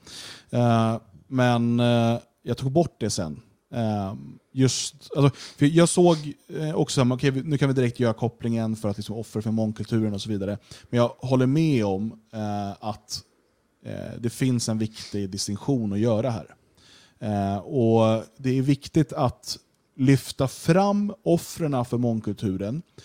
[0.50, 3.42] Eh, men eh, jag tog bort det sen.
[3.74, 4.14] Eh,
[4.52, 8.90] just, alltså, för jag såg eh, också, okay, nu kan vi direkt göra kopplingen för
[8.90, 10.58] att liksom offer för mångkulturen och så vidare.
[10.90, 13.22] Men jag håller med om eh, att
[13.86, 16.56] eh, det finns en viktig distinktion att göra här.
[17.20, 19.58] Eh, och Det är viktigt att
[19.96, 23.04] lyfta fram offren för mångkulturen, eh,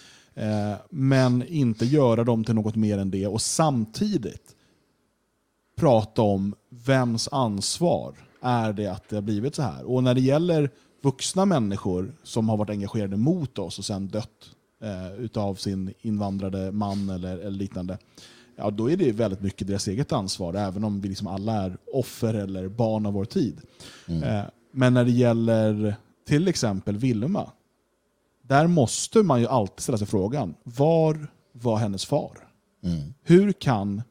[0.90, 3.26] men inte göra dem till något mer än det.
[3.26, 4.54] Och samtidigt
[5.76, 9.84] prata om vems ansvar är det att det har blivit så här.
[9.84, 10.70] Och när det gäller
[11.02, 14.50] vuxna människor som har varit engagerade mot oss och sen dött
[14.82, 17.98] eh, utav sin invandrade man eller, eller, liknande,
[18.56, 21.76] ja, då är det väldigt mycket deras eget ansvar, även om vi liksom alla är
[21.92, 23.60] offer eller barn av vår tid.
[24.06, 24.22] Mm.
[24.22, 27.50] Eh, men när det gäller till exempel Vilma,
[28.48, 32.48] där måste man ju alltid ställa sig frågan, var var hennes far?
[32.84, 33.14] Mm.
[33.22, 34.02] Hur kan...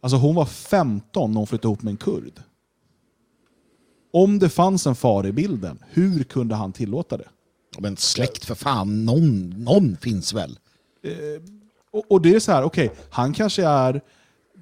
[0.00, 2.42] Alltså hon var 15 när hon flyttade ihop med en kurd.
[4.12, 7.28] Om det fanns en far i bilden, hur kunde han tillåta det?
[7.78, 10.58] Men släkt för fan, någon, någon finns väl?
[11.02, 11.42] Eh,
[11.90, 14.00] och, och, det är så här, okej, okay, han kanske är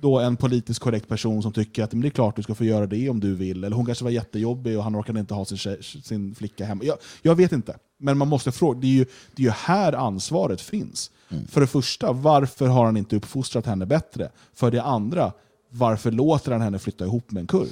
[0.00, 2.86] då en politiskt korrekt person som tycker att det är klart du ska få göra
[2.86, 3.64] det om du vill.
[3.64, 6.84] Eller hon kanske var jättejobbig och han orkade inte ha sin, tjej, sin flicka hemma.
[6.84, 7.76] Jag, jag, vet inte.
[7.98, 11.10] Men man måste fråga, det är ju, det är ju här ansvaret finns.
[11.28, 11.46] Mm.
[11.46, 14.30] För det första, varför har han inte uppfostrat henne bättre?
[14.54, 15.32] För det andra,
[15.70, 17.68] varför låter han henne flytta ihop med en kurd?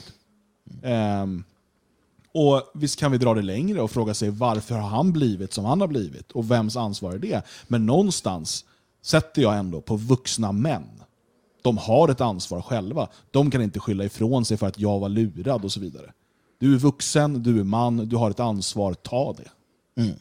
[0.82, 1.22] Mm.
[1.22, 1.44] Um,
[2.32, 5.64] och Visst kan vi dra det längre och fråga sig varför har han blivit som
[5.64, 6.32] han har blivit?
[6.32, 7.42] Och vems ansvar är det?
[7.68, 8.64] Men någonstans
[9.02, 11.03] sätter jag ändå på vuxna män
[11.64, 13.08] de har ett ansvar själva.
[13.30, 16.12] De kan inte skylla ifrån sig för att jag var lurad och så vidare.
[16.58, 19.50] Du är vuxen, du är man, du har ett ansvar, ta det.
[20.02, 20.16] Mm.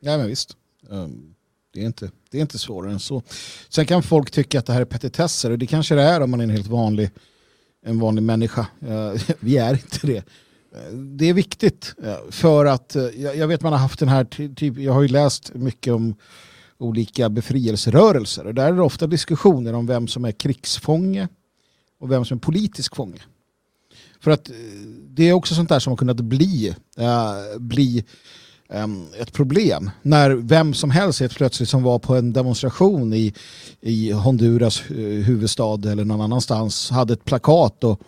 [0.00, 0.56] Ja men visst.
[0.88, 1.34] Um,
[1.72, 3.22] det, är inte, det är inte svårare än så.
[3.68, 6.30] Sen kan folk tycka att det här är petitesser och det kanske det är om
[6.30, 7.10] man är en helt vanlig,
[7.86, 8.66] en vanlig människa.
[8.88, 10.24] Uh, vi är inte det.
[10.92, 12.96] Uh, det är viktigt uh, för att
[13.36, 14.24] jag vet man har haft den här,
[14.54, 16.14] typ, jag har ju läst mycket om
[16.80, 18.46] olika befrielserörelser.
[18.46, 21.28] Och där är det ofta diskussioner om vem som är krigsfånge
[22.00, 23.20] och vem som är politisk fånge.
[24.20, 24.56] För att eh,
[25.08, 28.04] det är också sånt där som har kunnat bli, äh, bli
[28.70, 29.90] ähm, ett problem.
[30.02, 33.34] När vem som helst helt plötsligt som var på en demonstration i,
[33.80, 38.00] i Honduras huvudstad eller någon annanstans hade ett plakat och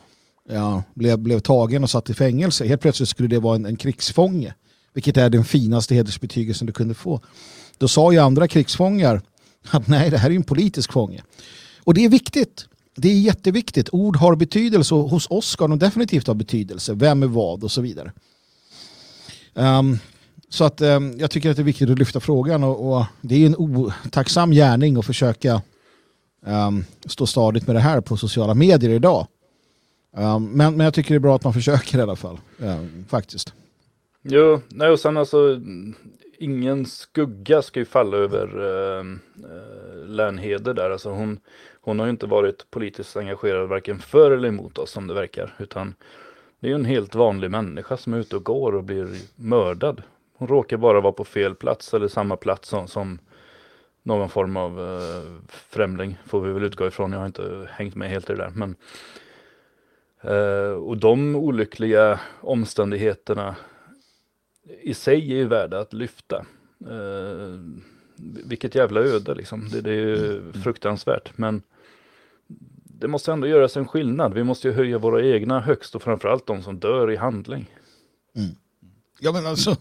[0.48, 2.66] ja, blev, blev tagen och satt i fängelse.
[2.66, 4.54] Helt plötsligt skulle det vara en, en krigsfånge.
[4.94, 7.20] Vilket är den finaste hedersbetygelsen du kunde få.
[7.82, 9.22] Då sa ju andra krigsfångar
[9.70, 11.22] att nej, det här är en politisk fånge.
[11.84, 12.66] Och det är viktigt.
[12.96, 13.88] Det är jätteviktigt.
[13.92, 16.94] Ord har betydelse och hos oss ska de definitivt ha betydelse.
[16.94, 18.12] Vem är vad och så vidare.
[19.54, 19.98] Um,
[20.48, 23.42] så att um, jag tycker att det är viktigt att lyfta frågan och, och det
[23.42, 25.62] är en otacksam gärning att försöka
[26.46, 29.26] um, stå stadigt med det här på sociala medier idag.
[30.40, 32.40] men, men jag tycker det är bra att man försöker i alla fall.
[33.08, 33.52] faktiskt.
[34.24, 35.60] Jo, nej och sen alltså
[36.42, 38.46] ingen skugga ska ju falla över
[39.00, 40.90] ehm, eh, Lernheder där.
[40.90, 41.40] Alltså hon,
[41.80, 45.54] hon har ju inte varit politiskt engagerad varken för eller emot oss som det verkar.
[45.58, 45.94] Utan
[46.60, 50.02] det är ju en helt vanlig människa som är ute och går och blir mördad.
[50.36, 53.18] Hon råkar bara vara på fel plats eller samma plats som, som
[54.02, 57.12] någon form av eh, främling får vi väl utgå ifrån.
[57.12, 58.52] Jag har inte hängt med helt i det där.
[58.54, 58.76] Men,
[60.20, 63.56] eh, och de olyckliga omständigheterna
[64.82, 66.46] i sig är ju värda att lyfta.
[66.90, 67.60] Eh,
[68.44, 69.68] vilket jävla öde liksom.
[69.72, 70.52] Det, det är ju mm.
[70.52, 71.38] fruktansvärt.
[71.38, 71.62] Men
[72.84, 74.34] det måste ändå göras en skillnad.
[74.34, 77.70] Vi måste ju höja våra egna högst och framförallt de som dör i handling.
[78.36, 78.50] Mm.
[79.20, 79.76] Ja men alltså,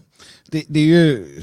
[0.50, 1.42] det, det, är ju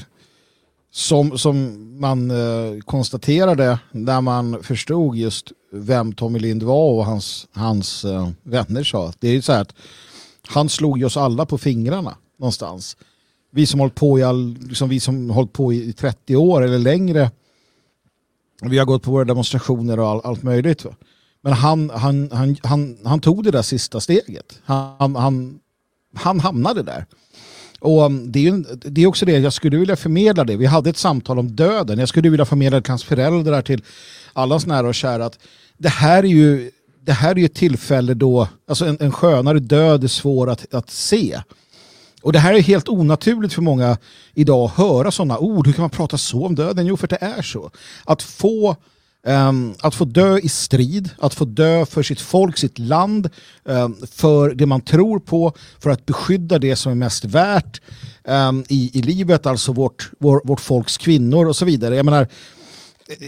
[0.91, 7.47] som, som man eh, konstaterade när man förstod just vem Tommy Lind var och hans,
[7.51, 9.13] hans eh, vänner sa.
[9.19, 9.75] Det är ju så här att
[10.47, 12.97] han slog oss alla på fingrarna någonstans
[13.51, 16.79] vi som hållit på i all, liksom vi som hållit på i 30 år eller
[16.79, 17.31] längre.
[18.61, 20.85] Vi har gått på våra demonstrationer och all, allt möjligt.
[21.41, 24.59] Men han, han, han, han, han tog det där sista steget.
[24.63, 25.59] Han, han,
[26.15, 27.05] han hamnade där.
[27.79, 30.57] Och um, det är, det är också det, jag skulle vilja förmedla det.
[30.57, 31.99] Vi hade ett samtal om döden.
[31.99, 33.83] Jag skulle vilja förmedla till hans föräldrar, till
[34.33, 35.39] allas nära och kära att
[35.77, 36.71] det här är ju
[37.01, 40.73] det här är ju ett tillfälle då, alltså en, en skönare död är svår att,
[40.73, 41.41] att se.
[42.21, 43.97] Och det här är helt onaturligt för många
[44.33, 45.67] idag att höra sådana ord.
[45.67, 46.85] Hur kan man prata så om döden?
[46.85, 47.71] Jo, för det är så.
[48.05, 48.75] Att få,
[49.27, 53.29] um, att få dö i strid, att få dö för sitt folk, sitt land,
[53.63, 57.81] um, för det man tror på, för att beskydda det som är mest värt
[58.23, 61.95] um, i, i livet, alltså vårt, vår, vårt folks kvinnor och så vidare.
[61.95, 62.27] Jag menar,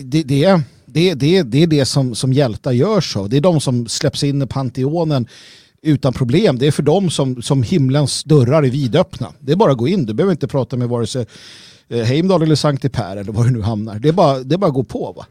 [0.04, 3.28] det, det, är, det, det, det är det som, som hjältar gör så.
[3.28, 5.28] Det är de som släpps in i Panteonen
[5.82, 6.58] utan problem.
[6.58, 9.34] Det är för dem som, som himlens dörrar är vidöppna.
[9.40, 10.06] Det är bara att gå in.
[10.06, 11.26] Du behöver inte prata med vare sig
[11.90, 14.00] Heimdal Heimdall eller Sankte Per eller var du nu hamnar.
[14.00, 15.14] Det är bara, det är bara att gå på.
[15.18, 15.26] Va?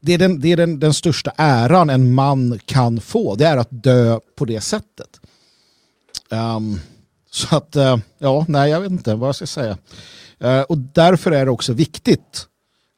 [0.00, 3.34] Det är, den, det är den, den största äran en man kan få.
[3.34, 5.20] Det är att dö på det sättet.
[6.28, 6.80] Um,
[7.30, 9.78] så att, uh, ja, nej jag vet inte vad jag ska säga.
[10.44, 12.46] Uh, och därför är det också viktigt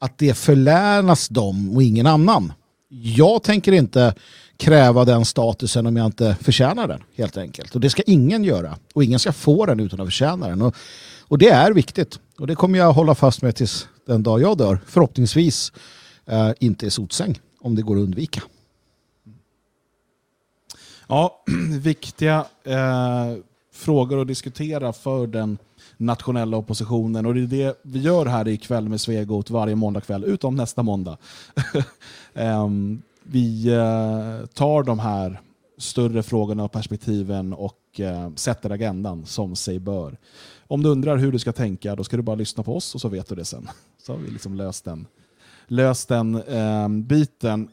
[0.00, 2.52] att det förlänas dem och ingen annan.
[2.88, 4.14] Jag tänker inte
[4.56, 7.74] kräva den statusen om jag inte förtjänar den, helt enkelt.
[7.74, 8.76] Och det ska ingen göra.
[8.94, 10.62] Och ingen ska få den utan att förtjäna den.
[10.62, 10.74] Och,
[11.28, 12.18] och det är viktigt.
[12.38, 14.80] Och det kommer jag hålla fast med tills den dag jag dör.
[14.86, 15.72] Förhoppningsvis
[16.26, 18.42] eh, inte i sotsäng, om det går att undvika.
[21.08, 21.44] Ja,
[21.80, 23.34] viktiga eh,
[23.72, 25.58] frågor att diskutera för den
[25.96, 27.26] nationella oppositionen.
[27.26, 31.16] Och det är det vi gör här ikväll med Svegot varje måndagkväll, utom nästa måndag.
[32.34, 35.40] um, vi uh, tar de här
[35.78, 40.18] större frågorna och perspektiven och uh, sätter agendan som sig bör.
[40.66, 43.00] Om du undrar hur du ska tänka, då ska du bara lyssna på oss och
[43.00, 43.68] så vet du det sen.
[44.02, 45.06] Så har vi liksom löst den,
[45.66, 47.68] löst den um, biten.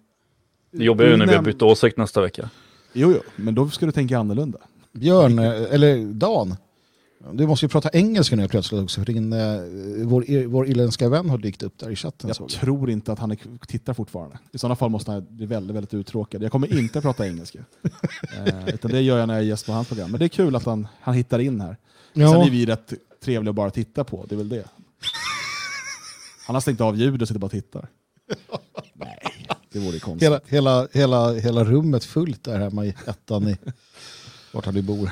[0.71, 2.49] Det jobbar ju när vi har bytt åsikt nästa vecka.
[2.93, 4.59] Jo, jo, men då ska du tänka annorlunda.
[4.91, 6.55] Björn, eh, eller Dan,
[7.33, 9.61] du måste ju prata engelska nu plötsligt också, för din, eh,
[10.05, 12.27] vår, vår irländska vän har dykt upp där i chatten.
[12.27, 14.39] Jag såg tror inte att han är, tittar fortfarande.
[14.51, 16.43] I sådana fall måste han bli väldigt, väldigt uttråkad.
[16.43, 17.59] Jag kommer inte prata engelska.
[18.45, 20.11] eh, utan det gör jag när jag är gäst på hans program.
[20.11, 21.77] Men det är kul att han, han hittar in här.
[22.13, 22.31] Ja.
[22.31, 22.93] Sen är vi rätt
[23.23, 24.65] trevliga att bara titta på, det är väl det.
[26.47, 27.87] Han har stängt av ljudet och sitter bara och tittar.
[28.93, 29.19] Nej,
[29.71, 30.23] det vore konstigt.
[30.23, 33.57] Hela, hela, hela, hela rummet fullt där hemma i ettan i
[34.51, 35.11] vart han nu bor.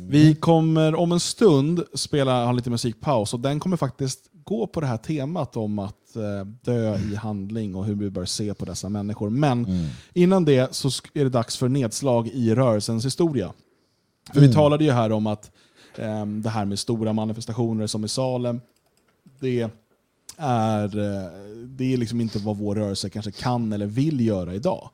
[0.00, 4.80] Vi kommer om en stund spela ha lite musikpaus och den kommer faktiskt gå på
[4.80, 8.64] det här temat om att eh, dö i handling och hur vi bör se på
[8.64, 9.30] dessa människor.
[9.30, 9.86] Men Mm.
[10.12, 13.52] innan det så är det dags för nedslag i rörelsens historia.
[14.32, 14.48] För Mm.
[14.50, 15.50] vi talade ju här om att
[15.96, 18.60] eh, det här med stora manifestationer som i Salem,
[19.40, 19.70] det
[20.36, 21.30] är, eh,
[21.66, 24.90] det är liksom inte vad vår rörelse kanske kan eller vill göra idag.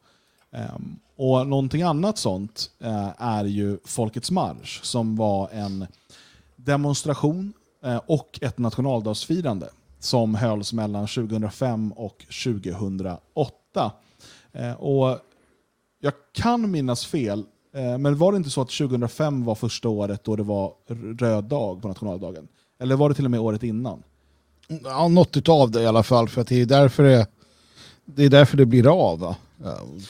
[0.52, 5.86] Ehm, och någonting annat sånt eh, är ju Folkets marsch som var en
[6.56, 7.52] demonstration
[7.84, 9.68] eh, och ett nationaldagsfirande
[9.98, 13.92] som hölls mellan 2005 och 2008.
[14.52, 15.18] Eh, och
[16.00, 17.44] jag kan minnas fel,
[17.74, 20.72] eh, men var det inte så att 2005 var första året då det var
[21.18, 22.48] röd dag på nationaldagen?
[22.78, 24.02] Eller var det till och med året innan?
[24.84, 27.26] Ja, något av det i alla fall, för att det är därför det,
[28.04, 29.18] det, är därför det blir av.
[29.18, 29.36] Va?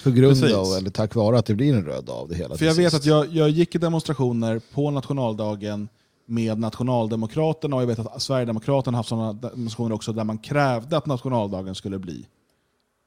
[0.05, 0.57] På grund Precis.
[0.57, 2.57] av, eller tack vare att det blir en röd av det hela.
[2.57, 3.03] För jag till vet sist.
[3.03, 5.89] att jag, jag gick i demonstrationer på nationaldagen
[6.27, 11.07] med nationaldemokraterna och jag vet att Sverigedemokraterna haft sådana demonstrationer också där man krävde att
[11.07, 12.27] nationaldagen skulle bli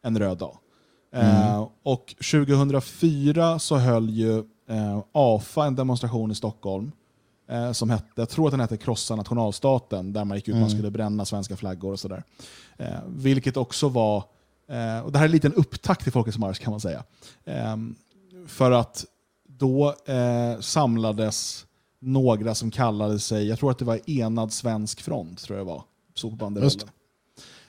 [0.03, 0.57] en röd dag.
[1.13, 4.37] Eh, och 2004 så höll ju
[4.69, 6.91] eh, AFA en demonstration i Stockholm
[7.49, 10.61] eh, som hette, jag tror att den hette Krossa nationalstaten, där man gick ut och
[10.61, 12.23] man skulle bränna svenska flaggor och sådär.
[12.77, 14.23] Eh, vilket också var,
[14.73, 17.03] eh, och det här är en liten upptakt till Folkets marsch kan man säga.
[17.45, 17.77] Eh,
[18.47, 19.05] för att
[19.47, 21.65] då eh, samlades
[21.99, 25.83] några som kallade sig, jag tror att det var Enad svensk front, tror jag var,
[26.15, 26.89] stod på banderollen.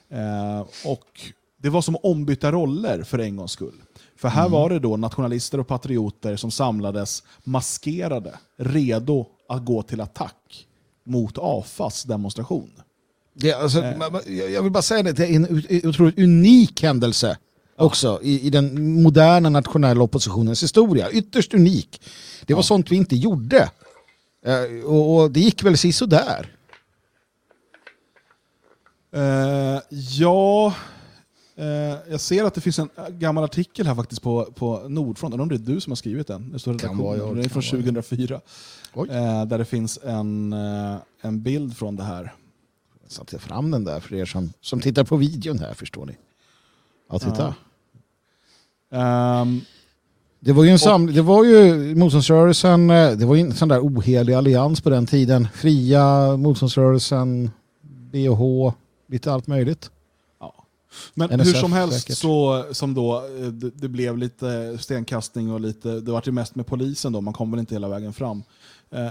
[0.09, 3.81] Eh, och det var som ombytta roller för en gångs skull.
[4.15, 10.01] För här var det då nationalister och patrioter som samlades maskerade, redo att gå till
[10.01, 10.67] attack
[11.03, 12.71] mot AFAs demonstration.
[13.37, 14.37] Det, alltså, Eh.
[14.37, 17.37] jag jag vill bara säga det, det är en otroligt unik händelse
[17.75, 21.11] också i, i den moderna nationella oppositionens historia.
[21.11, 22.01] Ytterst unik.
[22.45, 23.69] Det var sånt vi inte gjorde.
[24.45, 26.51] Eh, och, och det gick väl sådär.
[29.15, 30.73] Eh, ja,
[31.57, 31.65] eh,
[32.09, 35.33] jag ser att det finns en gammal artikel här faktiskt på, på Nordfront.
[35.33, 36.51] Undrar om det är du som har skrivit den?
[36.51, 37.85] Det står Kan vara jag, Den är från vara jag.
[37.85, 38.41] 2004.
[38.93, 39.09] Oj.
[39.09, 42.33] Eh, där det finns en, eh, en bild från det här.
[43.05, 46.17] Jag satte fram den där för er som, som tittar på videon här förstår ni.
[47.11, 47.55] Ja, titta.
[48.91, 49.61] Ehm,
[50.39, 53.67] Det var ju en sam det var ju motståndsrörelsen, eh, det var ju en sån
[53.67, 55.47] där ohelig allians på den tiden.
[55.53, 57.51] Fria, motståndsrörelsen,
[57.81, 58.73] BH,
[59.07, 59.91] lite allt möjligt.
[60.39, 60.65] Ja.
[61.13, 62.17] Men NSF hur som helst säkert.
[62.17, 66.55] så som då eh, det, det blev lite stenkastning och lite, det var ju mest
[66.55, 68.43] med polisen då, man kom väl inte hela vägen fram.
[68.91, 69.07] Eh,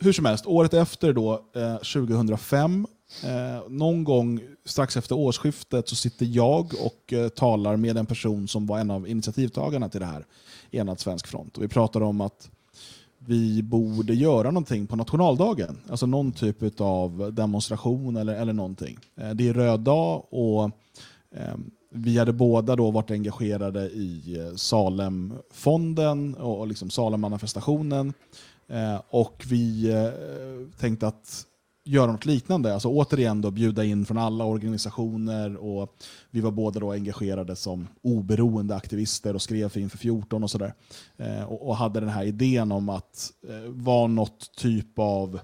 [0.00, 2.86] hur som helst, året efter då, eh, 2005,
[3.24, 8.48] eh, någon gång strax efter årsskiftet så sitter jag och eh, talar med en person
[8.48, 10.26] som var en av initiativtagarna till det här,
[10.70, 11.56] Enad svensk front.
[11.56, 12.50] Och vi pratar om att
[13.18, 15.78] vi borde göra någonting på nationaldagen.
[15.90, 18.98] Alltså någon typ av demonstration eller, eller någonting.
[19.16, 20.64] Eh, Det är röd dag och
[21.34, 21.54] eh,
[21.92, 28.12] vi hade båda då varit engagerade i eh, Salemfonden och, och liksom Salemmanifestationen.
[28.68, 31.46] Eh, och vi eh, tänkte att
[31.84, 32.74] göra något liknande.
[32.74, 35.96] Alltså återigen då bjuda in från alla organisationer och
[36.30, 40.74] vi var båda då engagerade som oberoende aktivister och skrev för Inför 14 och sådär.
[41.16, 45.40] Eh, och, och, hade den här idén om att eh, vara något typ av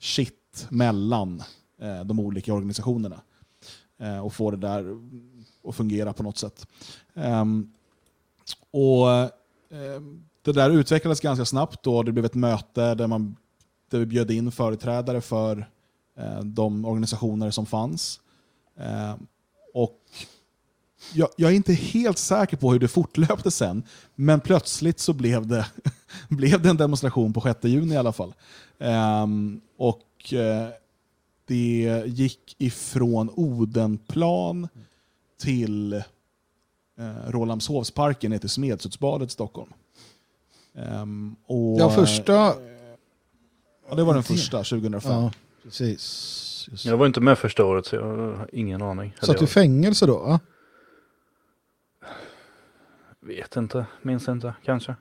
[0.00, 1.42] shit mellan
[1.80, 3.20] eh, de olika organisationerna.
[3.98, 4.96] Eh, och få det där
[5.68, 6.66] att fungera på något sätt.
[7.14, 7.72] Ehm,
[8.70, 10.00] och eh,
[10.42, 11.82] Det där utvecklades ganska snabbt.
[11.82, 12.02] Då.
[12.02, 13.36] Det blev ett möte där man
[13.98, 15.68] bjöd in företrädare för
[16.18, 18.20] eh, de organisationer som fanns.
[18.76, 19.14] Eh,
[19.74, 20.00] och
[21.14, 23.82] jag, jag, är inte helt säker på hur det fortlöpte sen,
[24.14, 25.66] men plötsligt så blev det,
[26.28, 28.34] blev det en demonstration på 6 juni i alla fall.
[28.78, 29.26] Eh,
[29.76, 30.68] och eh,
[31.46, 34.68] det gick ifrån Odenplan
[35.40, 36.00] till eh,
[37.26, 39.72] Rålambshovsparken ner till Smedshusbadet i Stockholm.
[40.74, 42.54] Um, och, ja, första
[43.88, 45.12] Ja, det var den första, 2005.
[45.12, 46.68] Ja, precis.
[46.70, 46.84] Just.
[46.84, 49.14] Jag var inte med första året så jag har ingen aning.
[49.22, 50.18] Satt du i fängelse då?
[50.18, 50.40] Va?
[53.20, 54.94] Vet inte, minns inte, kanske.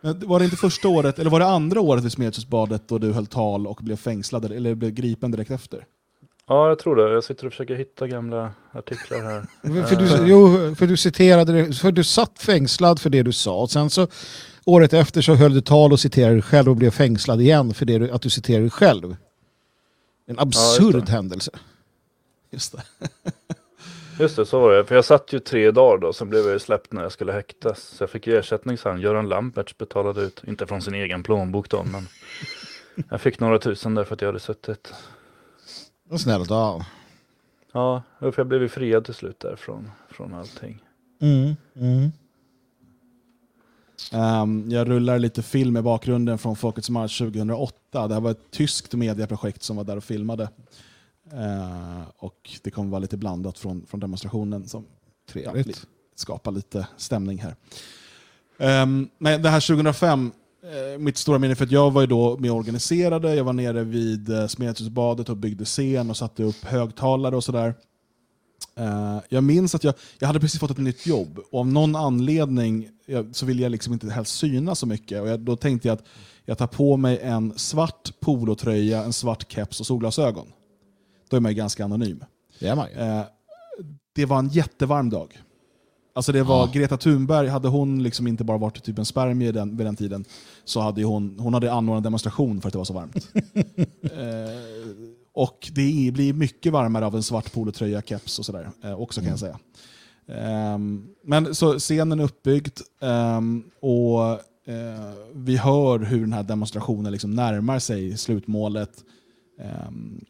[0.00, 3.26] Var det inte första året, eller var det andra året vid Smedshusbadet då du höll
[3.26, 5.86] tal och blev fängslad, eller blev gripen direkt efter?
[6.46, 7.12] Ja, jag tror det.
[7.12, 9.46] Jag sitter och försöker hitta gamla artiklar här.
[9.86, 13.68] för, du, jo, för du citerade det, för du satt fängslad för det du sa.
[13.68, 14.08] Sen så
[14.64, 17.86] året efter så höll du tal och citerade dig själv och blev fängslad igen för
[17.86, 19.16] det, att du citerade dig själv.
[20.26, 21.50] En absurd ja, händelse.
[22.50, 22.82] Just det.
[24.18, 24.84] Just det, så var det.
[24.84, 27.82] För jag satt ju tre dagar då, sen blev jag släppt när jag skulle häktas.
[27.82, 29.00] Så jag fick ju ersättning sen.
[29.00, 32.08] Göran Lamberts betalade ut, inte från sin egen plånbok då, men
[33.10, 34.92] jag fick några tusen där för att jag hade suttit.
[36.08, 36.84] Vad snällt av.
[37.72, 40.82] Ja, för jag blev ju friad till slut där från, från allting.
[41.20, 42.12] Mm, mm.
[44.12, 48.08] Um, jag rullar lite film i bakgrunden från Folkets marsch 2008.
[48.08, 50.48] Det här var ett tyskt medieprojekt som var där och filmade.
[51.32, 54.86] Uh, och det kommer vara lite blandat från, från demonstrationen som
[55.32, 55.54] ja,
[56.14, 57.56] skapar lite stämning här.
[58.82, 60.32] Um, men det här 2005,
[60.64, 63.34] uh, mitt stora minne, för att jag var ju då med och organiserade.
[63.34, 67.74] Jag var nere vid uh, Smedshusbadet och byggde scen och satte upp högtalare och sådär.
[68.80, 71.96] Uh, jag minns att jag, jag hade precis fått ett nytt jobb och av någon
[71.96, 75.22] anledning jag, så ville jag liksom inte helst synas så mycket.
[75.22, 76.04] Och jag, då tänkte jag att
[76.44, 80.46] jag tar på mig en svart polotröja, en svart keps och solglasögon.
[81.28, 82.24] Då är man ju ganska anonym.
[82.58, 82.98] Det är man ju.
[82.98, 83.22] Uh,
[84.14, 85.38] det var en jättevarm dag.
[86.14, 86.70] Alltså det var ja.
[86.72, 90.24] Greta Thunberg, hade hon liksom inte bara varit typ en spermie den, vid den tiden
[90.64, 93.28] så hade hon, hon hade anordnat demonstration för att det var så varmt.
[93.34, 93.40] uh,
[95.34, 99.28] Och det blir mycket varmare av en svart polotröja, keps och sådär eh, också kan
[99.28, 99.58] jag mm.
[99.58, 99.58] säga.
[100.74, 104.32] Um, men så scenen är uppbyggd um, och
[104.68, 109.04] uh, vi hör hur den här demonstrationen liksom närmar sig slutmålet.
[109.88, 110.24] Um,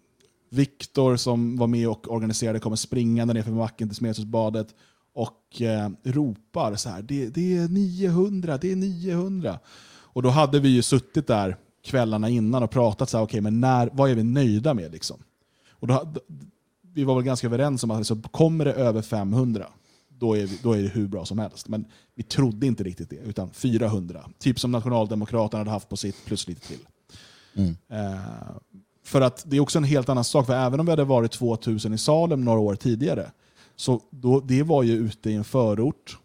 [0.51, 4.69] Viktor som var med och organiserade kommer springande ner för backen till Smedshusbadet
[5.15, 9.59] och uh, ropar så här, det, det är 900, det är 900.
[9.87, 13.61] Och då hade vi ju suttit där kvällarna innan och pratat så här, okay, men
[13.61, 14.93] när, vad är vi nöjda med?
[14.93, 15.23] Liksom?
[15.71, 16.15] Och då,
[16.95, 19.67] vi var väl ganska överens om att liksom, kommer det över 500,
[20.09, 21.69] då är, vi, då är det hur bra som helst.
[21.69, 24.31] Men vi trodde inte riktigt det, utan 400.
[24.39, 26.87] Typ som Nationaldemokraterna hade haft på sitt, plus lite till.
[27.55, 27.77] Mm.
[27.93, 28.21] Uh,
[29.05, 31.33] för att det är också en helt annan sak, för även om vi hade varit
[31.33, 33.31] 2000 i Salem några år tidigare,
[33.77, 36.19] så då, det var ju ute i en förort,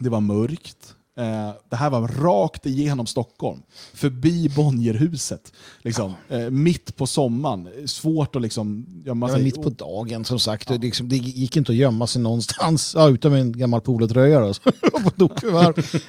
[0.00, 3.62] det var mörkt, Eh, det här var rakt igenom Stockholm,
[3.92, 5.52] förbi Bonnierhuset.
[5.82, 7.88] Liksom, eh, mitt på sommaren.
[7.88, 9.38] Svårt att liksom gömma sig.
[9.38, 10.70] Ja, mitt på dagen som sagt.
[10.70, 10.76] Ja.
[10.76, 14.40] Det, liksom, det, gick inte att gömma sig någonstans, ja, utom en gammal polotröja.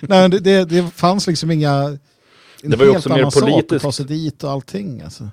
[0.01, 1.97] Nej, det, det, det fanns liksom inga...
[2.63, 3.73] En det var ju också mer politiskt.
[3.73, 5.01] Att ta sig dit och allting.
[5.01, 5.29] Alltså.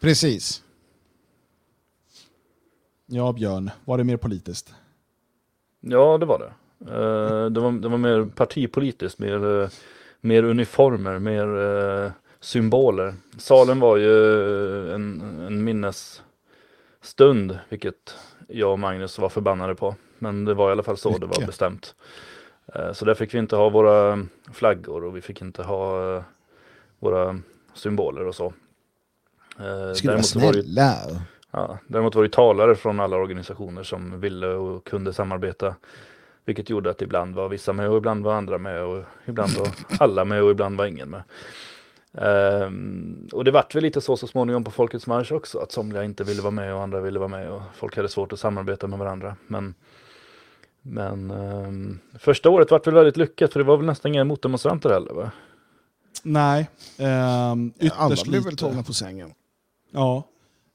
[0.00, 0.62] Precis.
[3.06, 3.70] Ja, Björn.
[3.84, 4.74] Var det mer politiskt?
[5.80, 6.52] Ja, det var det.
[6.86, 9.68] Uh, det, var, det var mer partipolitiskt, mer, uh,
[10.20, 12.10] mer uniformer, mer uh,
[12.40, 13.14] symboler.
[13.38, 14.14] Salen var ju
[14.94, 18.16] en, en minnesstund, vilket
[18.48, 19.94] jag och Magnus var förbannade på.
[20.18, 21.20] Men det var i alla fall så Mycket.
[21.20, 21.94] det var bestämt.
[22.92, 26.22] Så där fick vi inte ha våra flaggor och vi fick inte ha
[26.98, 27.40] våra
[27.74, 28.52] symboler och så.
[29.94, 30.94] Skulle vara snälla.
[31.50, 35.74] ja, däremot var det talare från alla organisationer som ville och kunde samarbeta
[36.48, 39.68] vilket gjorde att ibland var vissa med och ibland var andra med och ibland var
[39.98, 41.22] alla med och ibland var ingen med.
[42.14, 46.04] Ehm, och det vart väl lite så så småningom på Folkets Marsch också, att somliga
[46.04, 48.86] inte ville vara med och andra ville vara med och folk hade svårt att samarbeta
[48.86, 49.36] med varandra.
[49.46, 49.74] Men,
[50.82, 54.90] men ehm, första året vart väl väldigt lyckat för det var väl nästan inga motdemonstranter
[54.90, 55.30] heller va?
[56.22, 59.32] Nej, Alla ytterst blev väl tagna på sängen.
[59.90, 60.22] Ja.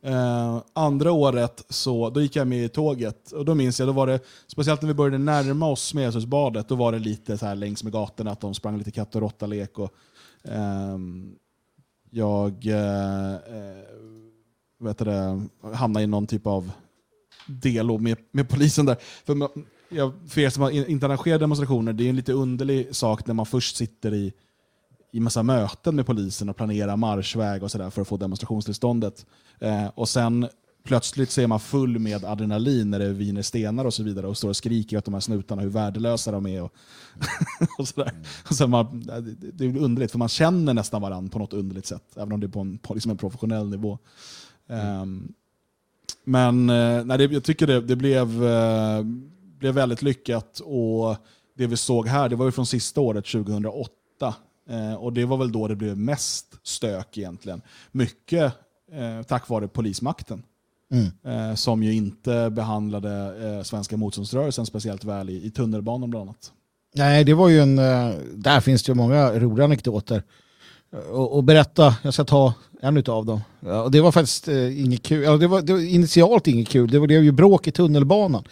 [0.05, 3.93] Eh, andra året så då gick jag med i tåget och då minns jag, då
[3.93, 7.55] var det, speciellt när vi började närma oss Smedshusbadet, då var det lite så här
[7.55, 9.79] längs med gatorna att de sprang lite katt och råtta-lek.
[9.79, 9.93] Och,
[10.43, 11.35] ehm,
[12.09, 13.83] jag eh, eh
[14.79, 16.71] vet det, hamnade i någon typ av
[17.47, 18.97] delo med, med polisen där.
[19.25, 22.95] För, man- jag, för er som har inte arrangerat demonstrationer, det är en lite underlig
[22.95, 24.33] sak när man först sitter i
[25.13, 29.25] i massa möten med polisen och planera marschväg och sådär för att få demonstrationstillståndet.
[29.59, 30.47] Eh, och sen
[30.83, 34.37] plötsligt så är man full med adrenalin när det viner stenar och så vidare och
[34.37, 36.61] står och skriker åt de här snutarna hur värdelösa de är.
[36.61, 36.73] Och,
[37.77, 38.11] och sådär.
[38.49, 39.03] Och sen man,
[39.53, 42.45] det, är underligt för man känner nästan varandra på något underligt sätt, även om det
[42.45, 43.99] är på en, på liksom en professionell nivå.
[44.69, 45.33] Ehm,
[46.23, 49.03] men eh, nej, det, jag tycker det, det blev, eh,
[49.59, 51.15] blev väldigt lyckat och
[51.57, 54.35] det vi såg här, det var ju från sista året, 2008.
[54.69, 57.61] Eh, och det var väl då det blev mest stök egentligen.
[57.91, 58.53] Mycket
[58.91, 60.43] eh, tack vare polismakten.
[60.91, 61.49] Mm.
[61.49, 66.51] Eh, som ju inte behandlade eh, svenska motståndsrörelsen speciellt väl i, i tunnelbanan bland annat.
[66.95, 67.79] Nej, det var ju en...
[67.79, 70.23] eh, Där finns det ju många roliga anekdoter.
[71.11, 73.41] Och, och berätta, jag ska ta en utav dem.
[73.59, 75.23] Ja, och det var faktiskt eh, inget kul.
[75.23, 76.91] Ja, det, var, det var initialt inget kul.
[76.91, 78.43] Det var ju bråk i tunnelbanan.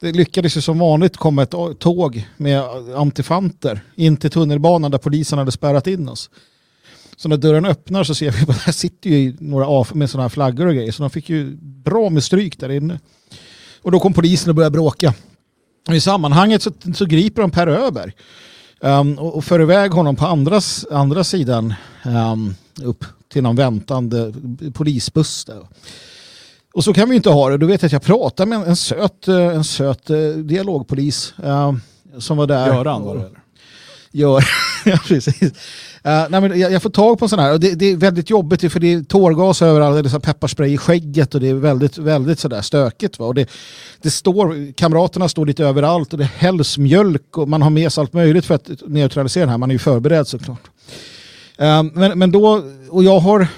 [0.00, 2.62] Det lyckades ju som vanligt komma ett tåg med
[2.96, 6.30] antifanter in till tunnelbanan där polisen hade spärrat in oss.
[7.16, 10.28] Så när dörren öppnar så ser vi att här sitter ju några med sådana här
[10.28, 10.92] flaggor och grejer.
[10.92, 13.00] Så de fick ju bra med stryk där inne.
[13.82, 15.14] Och då kom polisen och började bråka.
[15.88, 18.12] Och I sammanhanget så, så griper de Per Öberg
[18.80, 21.74] um, och, och för iväg honom på andras, andra sidan
[22.04, 24.32] um, upp till någon väntande
[24.74, 25.44] polisbuss.
[25.44, 25.66] Där.
[26.72, 27.58] Och så kan vi inte ha det.
[27.58, 31.34] Då vet jag att jag pratade med en, en söt, eh, en söt eh, dialogpolis
[31.42, 31.72] eh,
[32.18, 32.66] som var där.
[32.66, 33.40] Göran var det eller?
[34.12, 34.44] gör.
[34.84, 35.42] ja, precis.
[35.42, 35.50] Uh,
[36.02, 38.30] nej, men jag, jag får tag på en sån här och det, det är väldigt
[38.30, 41.54] jobbigt för det är tårgas överallt, det är så pepparspray i skägget och det är
[41.54, 43.18] väldigt, väldigt sådär stökigt.
[43.18, 43.26] Va?
[43.26, 43.50] Och det,
[44.02, 48.02] det står, kamraterna står lite överallt och det hälls mjölk och man har med sig
[48.02, 49.58] allt möjligt för att neutralisera den här.
[49.58, 50.70] Man är ju förberedd såklart.
[51.60, 53.48] Uh, men, men då, och jag har,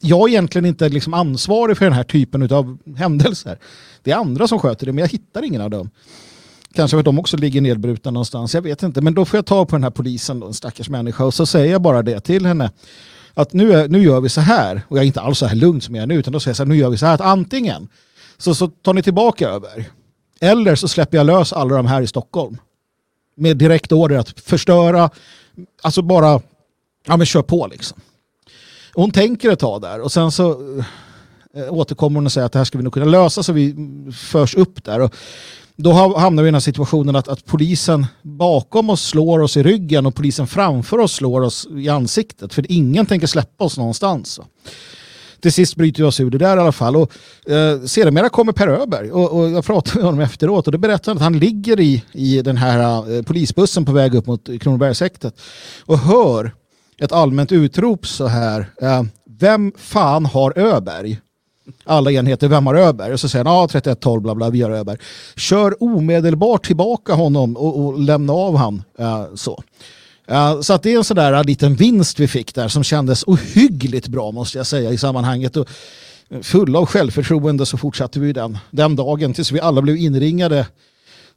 [0.00, 3.58] jag är egentligen inte liksom ansvarig för den här typen av händelser.
[4.02, 5.90] Det är andra som sköter det men jag hittar ingen av dem.
[6.74, 9.00] Kanske för att de också ligger nedbrutna någonstans, jag vet inte.
[9.00, 11.46] Men då får jag ta på den här polisen, då, en stackars människa, och så
[11.46, 12.70] säger jag bara det till henne.
[13.34, 15.56] Att nu, är, nu gör vi så här, och jag är inte alls så här
[15.56, 17.06] lugn som jag är nu, utan då säger jag så här, nu gör vi så
[17.06, 17.88] här, att antingen
[18.38, 19.84] så, så tar ni tillbaka över,
[20.40, 22.56] eller så släpper jag lös alla de här i Stockholm.
[23.36, 25.10] Med direkt order att förstöra,
[25.82, 26.40] alltså bara,
[27.06, 28.00] ja men kör på liksom.
[28.94, 30.50] Hon tänker ett tag där och sen så
[31.54, 33.74] eh, återkommer hon och säger att det här ska vi nog kunna lösa så vi
[34.12, 35.00] förs upp där.
[35.00, 35.14] Och
[35.76, 39.62] då hamnar vi i den här situationen att, att polisen bakom oss slår oss i
[39.62, 42.54] ryggen och polisen framför oss slår oss i ansiktet.
[42.54, 44.40] För ingen tänker släppa oss någonstans.
[45.40, 46.96] Till sist bryter vi oss ur det där i alla fall.
[46.96, 47.12] Och,
[47.50, 51.10] eh, sedermera kommer Per Öberg och, och jag pratade med honom efteråt och då berättade
[51.10, 55.40] han att han ligger i, i den här eh, polisbussen på väg upp mot Kronobergshäktet
[55.86, 56.52] och hör
[57.00, 58.70] ett allmänt utrop så här.
[58.82, 59.02] Eh,
[59.38, 61.20] vem fan har Öberg?
[61.84, 63.12] alla enheter, vem har Öberg?
[63.12, 64.98] Och så säger han, ja 3112 bla bla, vi har Öberg.
[65.36, 68.82] Kör omedelbart tillbaka honom och, och lämna av han.
[68.98, 69.62] eh, så.
[70.28, 72.84] Eh, så att det är en sådär där eh, liten vinst vi fick där som
[72.84, 75.56] kändes ohyggligt bra måste jag säga i sammanhanget.
[75.56, 75.68] Och
[76.42, 80.66] fulla av självförtroende så fortsatte vi den, den dagen tills vi alla blev inringade.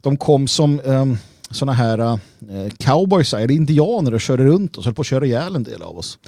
[0.00, 1.18] De kom som um,
[1.54, 2.16] sådana här uh,
[2.78, 5.98] cowboys, eller indianer och körde runt och höll på att köra ihjäl en del av
[5.98, 6.18] oss.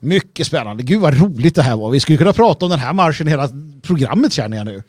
[0.00, 0.82] Mycket spännande.
[0.82, 1.90] Gud vad roligt det här var.
[1.90, 3.48] Vi skulle kunna prata om den här marschen hela
[3.82, 4.82] programmet känner jag nu.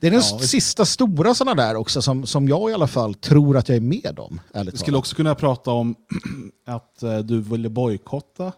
[0.00, 2.86] Det är den Ja, vi- sista stora sådana där också som, som jag i alla
[2.86, 4.40] fall tror att jag är med om.
[4.72, 5.94] Vi skulle också kunna prata om
[6.66, 8.52] att eh, du ville bojkotta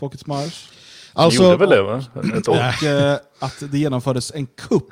[0.00, 0.68] Folkets marsch.
[1.12, 2.04] Alltså, gjorde väl det va?
[2.38, 2.54] Ett år.
[2.54, 4.88] Och eh, att det genomfördes en kupp.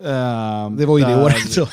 [0.00, 1.52] Eh, det var ju det där- året.
[1.52, 1.68] Så.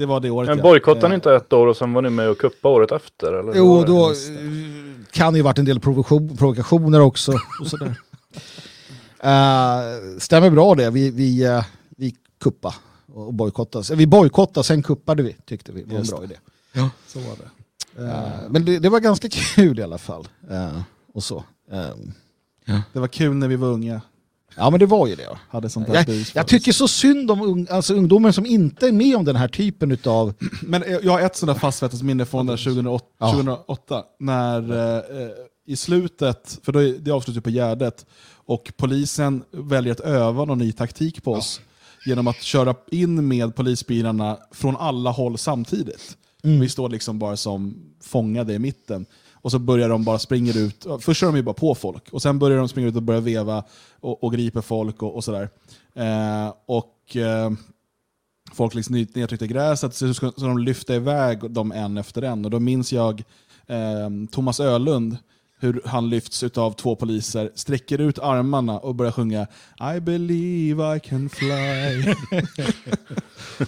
[0.00, 0.62] Det var det året Men ja.
[0.62, 3.32] bojkottade ni Eh, inte ett år och sen var ni med och kuppa året efter?
[3.32, 3.52] Eller?
[3.56, 4.16] Jo, då eh,
[5.10, 7.32] kan det ju varit en del provokation, provokationer också.
[7.60, 7.94] Och sådär.
[9.22, 10.90] Eh, stämmer bra det.
[10.90, 11.64] Vi, vi, uh,
[11.96, 12.74] vi kuppa
[13.14, 13.94] och bojkottade.
[13.94, 15.82] Vi bojkottade, sen kuppade vi tyckte vi.
[15.82, 16.34] Det var en bra idé.
[17.06, 18.02] Så var det.
[18.04, 20.28] Eh, men det, det var ganska kul i alla fall.
[21.14, 21.44] Och så.
[21.72, 24.00] Eh, Det var kul när vi var unga.
[24.56, 25.38] Ja men det var ju det.
[25.48, 28.92] hade sånt där Jag, jag tycker så synd om ung, alltså ungdomen som inte är
[28.92, 30.34] med om den här typen utav...
[30.62, 33.30] Men eh, jag har ett sådant där minne från där 2008, Ja.
[33.32, 35.30] 2008 när eh,
[35.66, 40.58] i slutet, för då är, det avslutar på Gärdet, och polisen väljer att öva någon
[40.58, 41.60] ny taktik på oss
[42.06, 46.16] genom att köra in med polisbilarna från alla håll samtidigt.
[46.42, 49.06] Vi står liksom bara som fångade i mitten.
[49.42, 52.22] Och så börjar de bara springa ut, först kör de ju bara på folk, och
[52.22, 53.64] sen börjar de springa ut och börja veva
[54.00, 55.48] och, och griper folk och, och sådär.
[55.94, 57.16] Eh, och...
[57.16, 57.50] Eh,
[58.52, 62.44] folk liksom nedtryckte nedtryckta i gräset, så så de lyfter iväg dem en efter en.
[62.44, 63.22] Och då minns jag
[63.66, 65.16] eh, Thomas Ölund,
[65.60, 69.46] hur han lyfts av två poliser, sträcker ut armarna och börjar sjunga
[69.96, 71.48] I believe I can fly.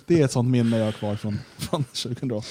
[0.06, 2.46] det är ett sånt minne jag har kvar från, från 2008.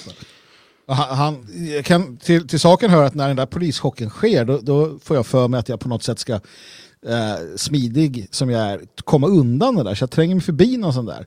[0.87, 4.57] Han, han, jag kan, till, till saken höra att när den där polischocken sker då,
[4.57, 8.61] då får jag för mig att jag på något sätt ska eh, smidig som jag
[8.61, 9.95] är komma undan det där.
[9.95, 11.25] Så jag tränger mig förbi någon sån där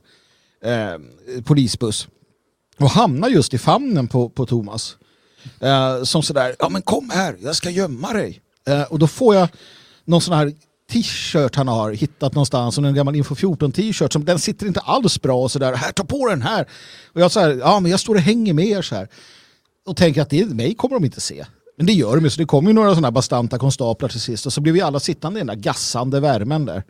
[0.63, 0.99] eh,
[1.43, 2.07] polisbuss
[2.77, 4.97] och hamnar just i famnen på, på Thomas.
[5.59, 8.41] Eh, som sådär, ja men kom här, jag ska gömma dig.
[8.67, 9.49] Eh, och då får jag
[10.05, 10.53] någon sån här
[10.91, 14.79] t-shirt han har hittat någonstans, som en gammal Info 14 t-shirt, som den sitter inte
[14.79, 16.67] alls bra och sådär, här ta på den här.
[17.13, 19.07] Och jag så här, ja men jag står och hänger med er så här.
[19.85, 21.45] Och tänker att det är mig kommer de inte se.
[21.77, 24.21] Men det gör de ju, så det kommer ju några sådana här bastanta konstaplar till
[24.21, 26.83] sist och så blir vi alla sittande i den där gassande värmen där.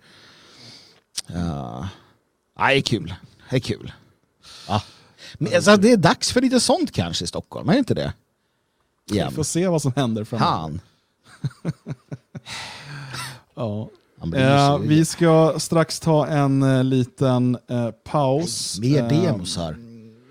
[2.58, 3.14] Det är kul.
[3.50, 3.92] Det är kul.
[4.68, 4.82] Ja.
[5.38, 8.14] Men alltså, det är dags för lite sånt kanske i Stockholm, är det inte det?
[9.10, 9.32] Vi Igen.
[9.32, 10.52] får se vad som händer framöver.
[10.52, 10.82] Han.
[13.56, 13.90] Ja.
[14.36, 18.80] Eh, vi ska strax ta en eh, liten eh, paus.
[18.80, 19.76] Mer Eh, demos här.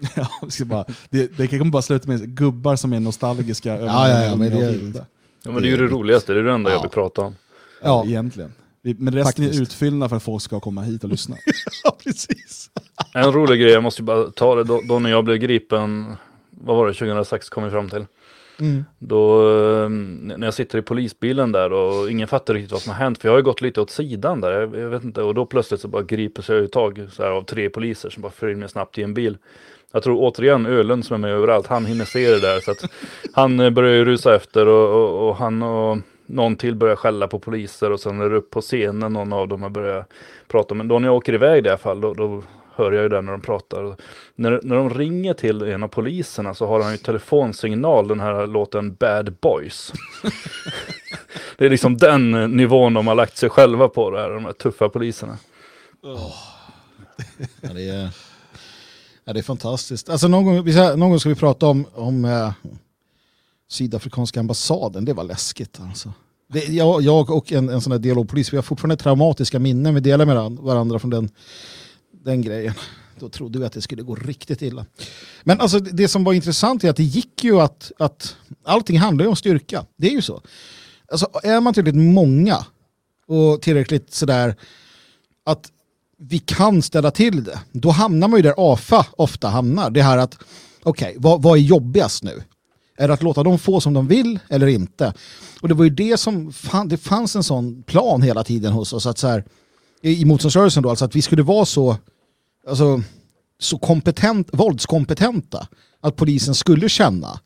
[0.16, 3.86] Ja, vi ska bara, det, det kan bara sluta med gubbar som är nostalgiska över
[3.86, 5.06] Ja, ja, ja, men de det- vilda.
[5.44, 6.76] Ja, men det är ju det roligaste, det är det enda Ja.
[6.76, 7.34] jag vill prata om.
[7.82, 8.04] Ja, Ja.
[8.10, 8.52] egentligen.
[8.82, 9.54] Men resten Faktiskt.
[9.58, 11.36] är utfyllnad för att folk ska komma hit och lyssna.
[11.84, 12.70] Ja, precis.
[13.14, 16.16] En rolig grej, jag måste ju bara ta det, då, då när jag blev gripen,
[16.50, 18.06] vad var det, 2006 kom vi fram till.
[18.60, 18.84] Mm.
[18.98, 19.48] Då,
[19.82, 23.18] eh, när jag sitter i polisbilen där och ingen fattar riktigt vad som har hänt,
[23.18, 25.46] för jag har ju gått lite åt sidan där, jag, jag vet inte, och då
[25.46, 28.48] plötsligt så bara griper sig jag tag så här, av tre poliser som bara för
[28.50, 29.36] in mig snabbt i en bil.
[29.94, 32.84] Jag tror återigen Ölund som är med överallt, han hinner se det där så att
[33.32, 37.28] han eh, börjar ju rusa efter och, och, och han och någon till börjar skälla
[37.28, 40.08] på poliser och sen är det upp på scenen någon av dem har börjat
[40.48, 40.74] prata.
[40.74, 42.42] Men då när jag åker iväg i alla fall, då, då
[42.74, 43.96] hör jag ju det när de pratar.
[44.34, 48.46] När, när de ringer till en av poliserna så har han ju telefonsignal, den här
[48.46, 49.92] låten Bad Boys.
[51.56, 54.44] det är liksom den eh, nivån de har lagt sig själva på, det här, de
[54.44, 55.38] här tuffa poliserna.
[56.02, 56.32] Ja,
[57.60, 58.08] det, är,
[59.24, 60.08] ja, det är fantastiskt.
[60.08, 62.52] Alltså, någon, gång, ska- någon gång ska vi prata om, om eh,
[63.68, 65.04] sydafrikanska ambassaden.
[65.04, 65.80] Det var läskigt.
[65.80, 66.12] Alltså.
[66.52, 69.94] Det, jag, jag och en, en sån här dialogpolis, vi har fortfarande traumatiska minnen.
[69.94, 71.28] Vi delar med varandra från den,
[72.24, 72.74] den grejen.
[73.18, 74.86] Då trodde vi att det skulle gå riktigt illa.
[75.42, 78.98] Men alltså, det det som var intressant är att det gick ju att, att allting
[78.98, 79.86] handlar ju om styrka.
[79.96, 80.40] Det är ju så.
[81.08, 82.66] Alltså, är man tillräckligt många
[83.26, 84.56] och tillräckligt sådär
[85.44, 85.70] att
[86.28, 89.90] vi kan ställa till det, då hamnar man ju där AFA ofta hamnar.
[89.90, 90.38] Det här att,
[90.82, 92.42] okej, vad, vad är jobbigast nu?
[92.96, 95.14] Är det att låta dem få som de vill eller inte?
[95.60, 98.92] Och det var ju det som, fan, det fanns en sån plan hela tiden hos
[98.92, 99.44] oss, att så här,
[100.02, 101.96] i, i motståndsrörelsen då, alltså att vi skulle vara så,
[102.68, 103.02] alltså,
[103.58, 105.68] så kompetent, våldskompetenta,
[106.00, 107.40] att polisen skulle känna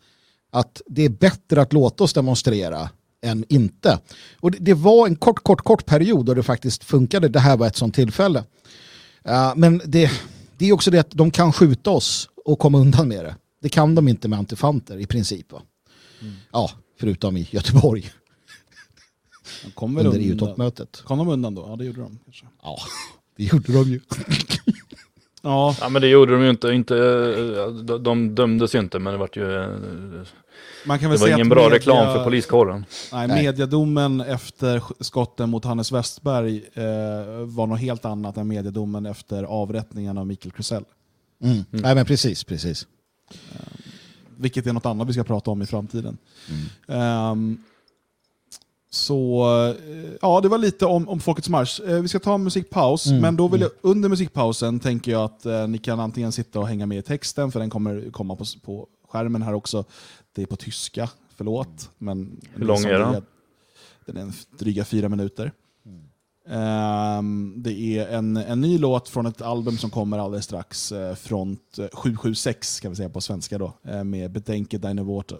[0.52, 2.90] att det är bättre att låta oss demonstrera
[3.22, 3.98] än inte.
[4.40, 7.28] Och det, det var en kort, kort, kort period då det faktiskt funkade.
[7.28, 8.44] Det här var ett sånt tillfälle.
[9.56, 10.10] Men det,
[10.58, 13.36] det är också det att de kan skjuta oss och komma undan med det.
[13.62, 15.52] Det kan de inte med antifanter i princip.
[15.52, 15.62] Va?
[16.52, 16.70] Ja,
[17.00, 18.10] förutom i Göteborg
[19.64, 20.20] De kom väl under.
[20.20, 21.02] EU-toppmötet.
[21.04, 21.66] Kom de undan då?
[21.68, 22.18] Ja, det gjorde de.
[22.24, 22.46] Kanske.
[22.62, 22.78] Ja,
[23.36, 24.00] det gjorde de ju.
[25.42, 28.98] Ja, Ja men det gjorde de ju inte, inte eh, de, de dömdes ju inte
[28.98, 29.68] men det var ju eh,
[30.86, 32.84] man kan Det väl var säga ingen bra media- reklam för poliskåren.
[33.12, 33.42] Nej, Nej.
[33.44, 36.82] mediadomen efter sk- skotten mot Hannes Westberg eh,
[37.44, 40.84] var något helt annat än mediadomen efter avrättningen av Mikael Krusell.
[41.42, 41.64] Mm.
[41.70, 42.86] Nej men precis, precis.
[44.36, 46.18] Vilket är något annat vi ska prata om i framtiden.
[46.88, 47.58] Ehm,
[48.90, 51.80] så eh, ja, det var lite om, om Folkets marsch.
[51.80, 55.24] Eh, vi ska ta en musikpaus, Mm, men då vill jag, under musikpausen tänker jag
[55.24, 58.36] att eh, ni kan antingen sitta och hänga med i texten, för den kommer komma
[58.36, 59.84] på, på skärmen här också.
[60.32, 61.90] Det är på tyska, förlåt.
[61.98, 63.22] Men Hur lång som är den?
[64.06, 65.52] Den är en dryga fyra minuter.
[66.50, 71.14] Ehm, det är en, en ny låt från ett album som kommer alldeles strax, eh,
[71.14, 75.38] Front 776 kan vi säga på svenska då, eh, med Betänke Dine Water.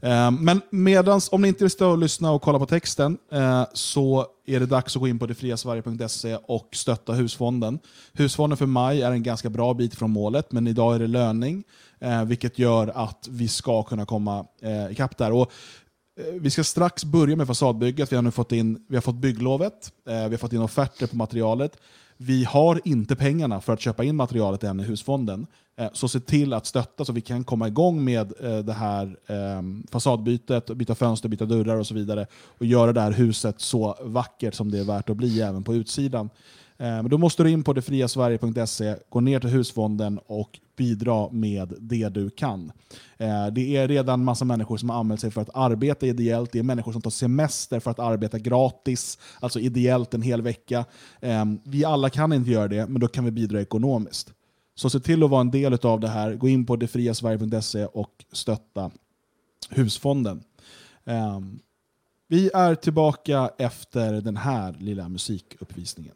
[0.00, 3.64] Ehm, men medans, om ni inte vill stå och lyssna och kolla på texten eh,
[3.72, 7.78] så är det dags att gå in på detfriasverige.se och stötta Husfonden.
[8.12, 11.64] Husfonden för maj är en ganska bra bit från målet, men idag är det löning,
[12.00, 15.32] eh, vilket gör att vi ska kunna komma eh, ikapp där.
[15.32, 15.52] Och
[16.40, 18.12] vi ska strax börja med fasadbygget.
[18.12, 21.16] Vi har nu fått, in, vi har fått bygglovet, vi har fått in offerter på
[21.16, 21.76] materialet.
[22.20, 25.46] Vi har inte pengarna för att köpa in materialet än i husfonden.
[25.76, 29.16] Eh, så se till att stötta så vi kan komma igång med eh, det här
[29.26, 32.26] ehm, fasadbytet, byta fönster, byta dörrar och så vidare.
[32.58, 35.74] Och göra det här huset så vackert som det är värt att bli även på
[35.74, 36.30] utsidan.
[36.80, 41.74] Eh, men då måste du in på detfriasverige.se, gå ner till husfonden och bidra med
[41.80, 42.72] det du kan.
[43.16, 46.52] Eh, det är redan massa människor som har anmält sig för att arbeta ideellt.
[46.52, 50.84] Det är människor som tar semester för att arbeta gratis, alltså ideellt en hel vecka.
[51.20, 54.32] Eh, vi alla kan inte göra det, men då kan vi bidra ekonomiskt.
[54.74, 56.34] Så se till att vara en del av det här.
[56.34, 58.90] Gå in på detfriasverige.se och stötta
[59.70, 60.42] Husfonden.
[62.28, 66.14] Vi är tillbaka efter den här lilla musikuppvisningen.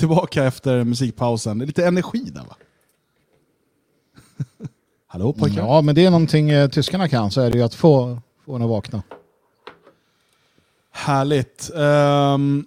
[0.00, 1.58] Tillbaka efter musikpausen.
[1.58, 2.56] Lite energi där va?
[5.06, 5.62] Hallå pojkar?
[5.62, 8.54] Ja, men det är någonting eh, tyskarna kan så är det ju att få, få
[8.54, 9.02] en att vakna.
[10.92, 11.70] Härligt.
[11.76, 12.64] Ehm,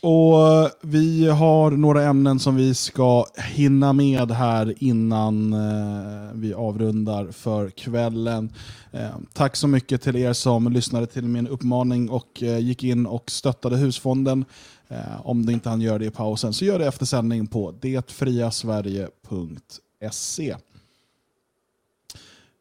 [0.00, 7.32] och vi har några ämnen som vi ska hinna med här innan eh, vi avrundar
[7.32, 8.52] för kvällen.
[8.92, 13.06] Ehm, tack så mycket till er som lyssnade till min uppmaning och eh, gick in
[13.06, 14.44] och stöttade Husfonden.
[14.88, 17.74] Eh, om du inte hann göra det i pausen så gör det efter sändning på
[17.80, 20.56] detfriasverige.se.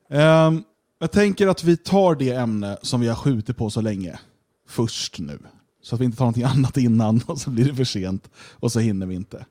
[0.09, 0.63] Ehm,
[0.99, 4.19] jag tänker att vi tar det ämne som vi har skjutit på så länge
[4.67, 5.39] först nu.
[5.81, 8.71] Så att vi inte tar någonting annat innan och så blir det för sent och
[8.71, 9.45] så hinner vi inte.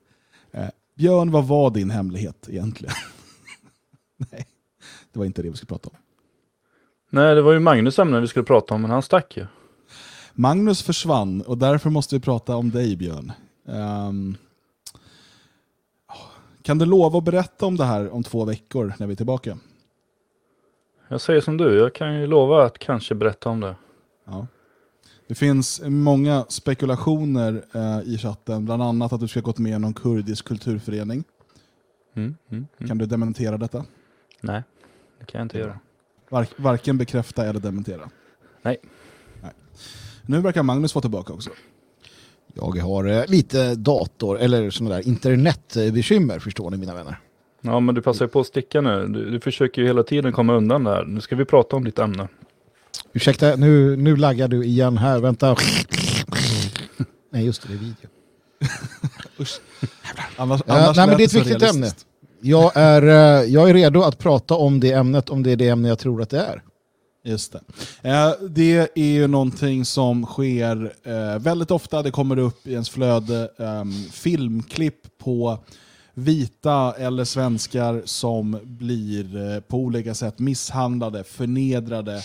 [0.51, 2.95] Eh, Björn, vad var din hemlighet egentligen?
[4.17, 4.47] Nej,
[5.11, 5.95] det var inte det vi skulle prata om.
[7.09, 9.45] Nej, det var ju Magnus ämne vi skulle prata om, men han stack ju.
[10.33, 13.31] Magnus försvann och därför måste vi prata om dig Björn.
[13.67, 14.37] Ehm,
[16.61, 19.57] kan du lova att berätta om det här om två veckor när vi är tillbaka?
[21.07, 23.75] Jag säger som du, jag kan ju lova att kanske berätta om det.
[24.25, 24.47] Ja.
[25.27, 29.79] Det finns många spekulationer eh, i chatten, bland annat att du ska gått med i
[29.79, 31.23] någon kurdisk kulturförening.
[32.13, 32.87] Mm, mm, mm.
[32.87, 33.85] Kan du dementera detta?
[34.41, 34.63] Nej,
[35.19, 35.79] det kan jag inte göra.
[36.29, 38.09] Var, varken bekräfta eller dementera?
[38.61, 38.77] Nej.
[39.41, 39.51] Nej.
[40.25, 41.49] Nu verkar Magnus vara tillbaka också.
[42.53, 47.19] Jag har eh, lite dator eller sådana där internetbekymmer förstår ni mina vänner.
[47.61, 49.07] Ja, men du passar ju på att sticka nu.
[49.07, 51.05] Du, du försöker ju hela tiden komma undan där.
[51.05, 52.27] Nu ska vi prata om ditt ämne.
[53.13, 55.19] Ursäkta, nu, nu laggar du igen här.
[55.19, 55.55] Vänta.
[57.31, 58.09] Nej, just det, det är video.
[59.39, 59.59] Usch.
[60.35, 62.05] Annars, annars nej, men det är ett viktigt realistiskt.
[62.41, 65.69] Jag är, eh, jag är redo att prata om det ämnet om det är det
[65.69, 66.61] ämne jag tror att det är.
[67.25, 67.61] Just det.
[68.09, 72.01] Eh, det är ju någonting som sker eh, väldigt ofta.
[72.01, 75.57] Det kommer upp i ens flöde ehm, filmklipp på
[76.13, 82.21] vita eller svenskar som blir eh, på olika sätt misshandlade, förnedrade.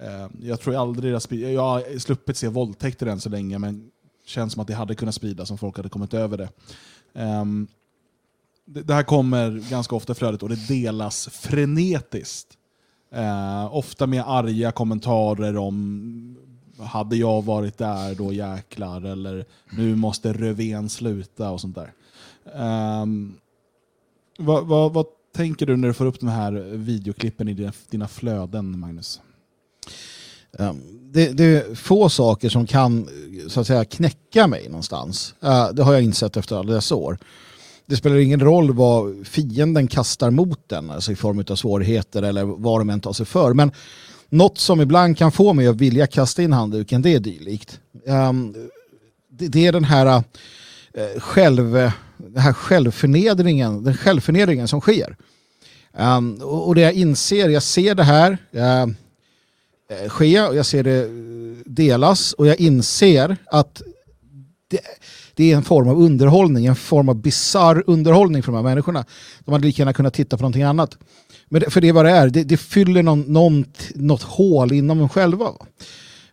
[0.00, 3.90] Ehm, jag tror aldrig det har Jag har sluppit se våldtäkter än så länge, men
[4.26, 6.48] känns som att det hade kunnat spridas om folk hade kommit över
[7.14, 7.66] ehm,
[8.66, 12.58] det, det här kommer ganska ofta i flödet och det delas frenetiskt.
[13.14, 16.36] Eh, ofta med arga kommentarer om
[16.78, 21.92] hade jag varit där då jäklar eller nu måste Röven sluta och sånt där.
[22.54, 23.34] Ehm,
[24.38, 28.08] vad, vad, vad tänker du när du får upp de här videoklippen i dina, dina
[28.08, 29.20] flöden, Magnus?
[30.58, 30.80] Um,
[31.12, 33.08] det, det är få saker som kan
[33.48, 35.34] så att säga knäcka mig någonstans.
[35.44, 37.18] Uh, det har jag insett efter alla dessa år.
[37.86, 42.44] Det spelar ingen roll vad fienden kastar mot den, alltså i form av svårigheter eller
[42.44, 43.54] vad de än tar sig för.
[43.54, 43.72] Men
[44.28, 47.80] något som ibland kan få mig att vilja kasta in handduken, det är dylikt.
[48.06, 48.54] Um,
[49.30, 51.72] det, det är den här, uh, själv,
[52.16, 55.16] den här självförnedringen, den självförnedringen som sker.
[55.98, 58.94] Um, och, och det jag inser, jag ser det här, uh,
[60.08, 61.10] ske och jag ser det eh,
[61.66, 63.82] delas och jag inser att
[64.68, 64.80] det,
[65.34, 69.04] det är en form av underhållning, en form av bizarr underhållning för de här människorna.
[69.44, 70.98] De hade lika gärna kunnat titta på någonting annat.
[71.48, 74.72] Men det, för det är vad det är, det, det fyller någon, någon, något hål
[74.72, 75.52] inom dem själva.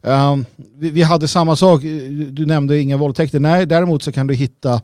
[0.02, 0.46] Um,
[0.78, 1.82] vi, vi hade samma sak,
[2.32, 3.40] du nämnde inga våldtäkter.
[3.40, 4.82] Nej, däremot så kan du hitta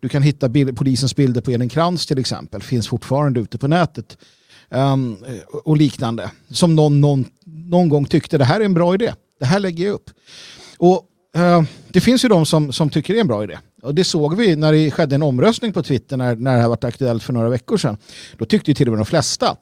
[0.00, 3.68] du kan hitta bild, polisens bilder på Elin Krantz till exempel, finns fortfarande ute på
[3.68, 4.18] nätet.
[4.70, 5.16] Um,
[5.64, 6.30] och liknande.
[6.50, 9.12] Som någon, någon, någon gång tyckte det här är en bra idé.
[9.40, 10.10] Det här lägger jag upp.
[10.78, 11.06] Och
[11.88, 13.58] det finns ju de som, som tycker det är en bra idé.
[13.82, 16.68] Och det såg vi när det skedde en omröstning på Twitter när, när det här
[16.68, 17.96] var aktuellt för några veckor sedan.
[18.38, 19.56] Då tyckte ju till och med de flesta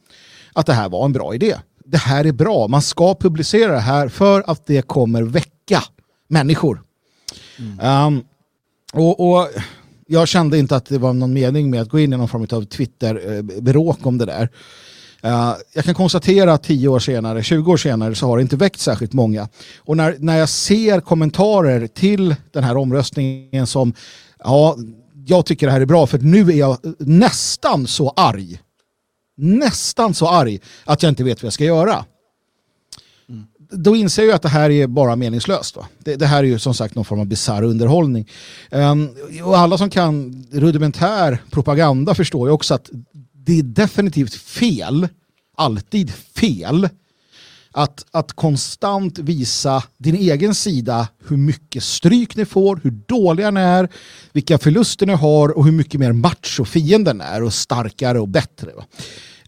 [0.53, 1.57] att det här var en bra idé.
[1.85, 2.69] Det här är bra.
[2.69, 5.83] Man ska publicera det här för att det kommer väcka
[6.29, 6.83] människor.
[7.83, 8.25] Um,
[8.93, 9.49] och, och
[10.07, 12.47] jag kände inte att det var någon mening med att gå in i någon form
[12.51, 14.49] av Twitter-bråk om det där.
[15.23, 18.57] Eh, jag kan konstatera att 10 år senare, 20 år senare så har det inte
[18.57, 19.49] väckt särskilt många.
[19.79, 23.95] Och när, när jag ser kommentarer till den här omröstningen som
[24.45, 24.77] ja,
[25.27, 28.61] jag tycker det här är bra för nu är jag nästan så arg.
[29.37, 32.05] Nästan så arg att jag inte vet vad jag ska göra.
[33.29, 33.45] Mm.
[33.71, 35.77] Då inser jag att det här är bara meningslöst.
[35.99, 38.29] Det, det här är ju som sagt någon form av bizarr underhållning.
[38.71, 39.09] Um,
[39.45, 42.91] och alla som kan rudimentär propaganda förstår ju också att
[43.47, 45.09] det är definitivt fel,
[45.57, 46.89] alltid fel,
[47.73, 53.61] att, att konstant visa din egen sida hur mycket stryk ni får, hur dåliga ni
[53.61, 53.89] är,
[54.33, 58.73] vilka förluster ni har och hur mycket mer macho fienden är och starkare och bättre.
[58.77, 58.85] Va?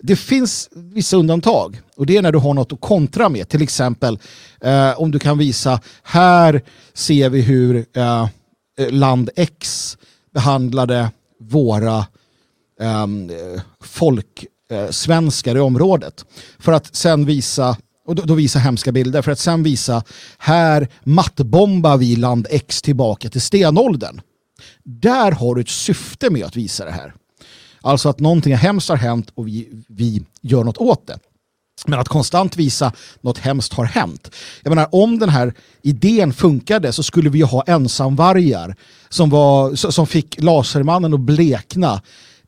[0.01, 3.48] Det finns vissa undantag och det är när du har något att kontra med.
[3.48, 4.19] Till exempel
[4.60, 6.62] eh, om du kan visa, här
[6.94, 8.28] ser vi hur eh,
[8.78, 9.97] eh, land X
[10.35, 11.10] behandlade
[11.40, 12.06] våra
[12.81, 16.24] Ehm, um, folksvenskar eh, i området.
[16.59, 17.77] För att sen visa
[18.07, 20.05] och då, då visa hemska bilder för att sen visa
[20.39, 24.20] här mattbombar vi land X tillbaka till stenåldern.
[24.85, 27.15] Där har du ett syfte med att visa det här.
[27.81, 31.19] Alltså att någonting hemskt har hänt och vi, vi gör något åt det.
[31.86, 34.31] Men att konstant visa något hemskt har hänt.
[34.62, 38.77] Jag menar, om den här idén funkade så skulle vi ha ensamvargar
[39.09, 42.03] som, var, som fick Lasermannen att blekna.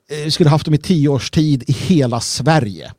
[0.08, 2.92] Vi skulle haft dem i tio års tid i hela Sverige.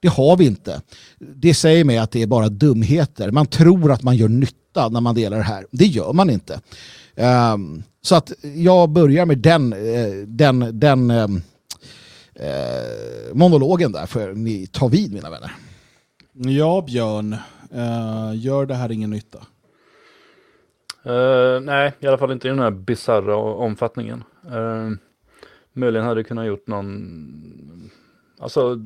[0.00, 0.82] Det har vi inte.
[1.18, 3.30] Det säger mig att det är bara dumheter.
[3.30, 5.66] Man tror att man gör nytta när man delar det här.
[5.70, 6.60] Det gör man inte.
[7.54, 11.42] Um, så att jag börjar med den, eh, den, den um,
[12.40, 15.52] uh, monologen där, för ni tar vid mina vänner.
[16.32, 17.36] Ja, Björn.
[17.74, 19.38] Uh, gör det här ingen nytta?
[21.06, 24.24] Uh, nej, i alla fall inte i den här bizarra omfattningen.
[24.46, 24.90] Uh,
[25.78, 27.90] möjligen hade det kunnat gjort någon,
[28.38, 28.80] alltså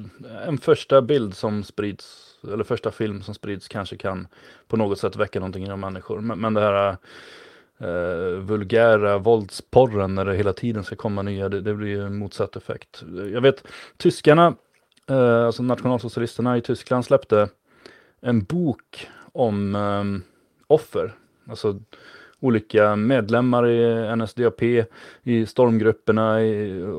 [0.46, 4.28] en första bild som sprids, eller första film som sprids kanske kan
[4.68, 6.20] på något sätt väcka någonting inom människor.
[6.20, 6.96] Men, men det här
[7.78, 12.56] eh, vulgära våldsporren när det hela tiden ska komma nya, det, det blir en motsatt
[12.56, 13.02] effekt.
[13.32, 13.64] Jag vet,
[13.96, 14.54] tyskarna
[15.08, 17.48] eh, alltså nationalsocialisterna i Tyskland släppte
[18.20, 20.04] en bok om eh,
[20.66, 21.14] offer.
[21.48, 21.80] Alltså
[22.42, 24.62] olika medlemmar i NSDAP,
[25.22, 26.36] i stormgrupperna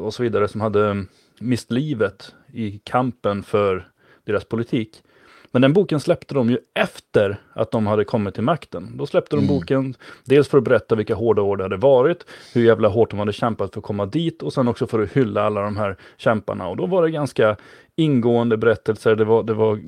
[0.03, 1.05] och så vidare som hade
[1.39, 3.87] mist livet i kampen för
[4.25, 5.03] deras politik.
[5.51, 8.97] Men den boken släppte de ju efter att de hade kommit till makten.
[8.97, 9.55] Då släppte de mm.
[9.55, 9.95] boken,
[10.25, 13.33] dels för att berätta vilka hårda år det hade varit, hur jävla hårt de hade
[13.33, 16.67] kämpat för att komma dit och sen också för att hylla alla de här kämparna.
[16.67, 17.55] Och då var det ganska
[17.95, 19.79] ingående berättelser, det var, det var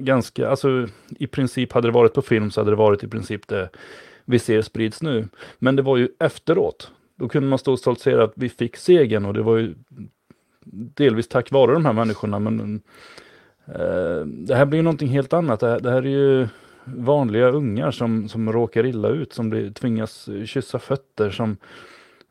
[0.00, 0.88] ganska, alltså
[1.18, 3.68] i princip hade det varit på film så hade det varit i princip det
[4.28, 5.28] vi ser sprids nu.
[5.58, 6.90] Men det var ju efteråt.
[7.16, 9.74] Då kunde man stå och stoltsera att vi fick segern och det var ju
[10.94, 12.38] delvis tack vare de här människorna.
[12.38, 12.82] Men
[13.74, 15.60] Eh, det här blir ju någonting helt annat.
[15.60, 16.48] Det här, det här, är ju
[16.84, 21.56] vanliga ungar som, som råkar illa ut, som blir, tvingas kyssa fötter, som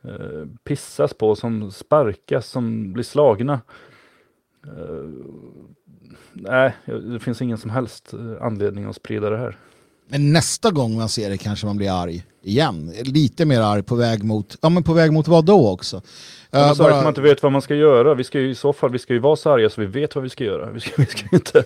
[0.02, 3.62] eh, pissas på, som sparkas, som blir slagna.
[4.64, 5.10] Eh,
[6.34, 9.58] nej, det finns ingen som helst eh, anledning att sprida det här.
[10.10, 12.94] Men nästa gång man ser det kanske man blir arg igen.
[13.04, 16.02] Lite mer arg på väg mot, ja men på väg mot vad då också?
[16.52, 16.96] Ja, uh, bara...
[16.96, 18.14] att man inte vet vad man ska göra.
[18.14, 20.16] Vi ska ju i så fall, vi ska ju vara så arga så vi vet
[20.16, 20.72] vad vi ska göra.
[20.72, 21.64] Vi ska, vi ska, inte,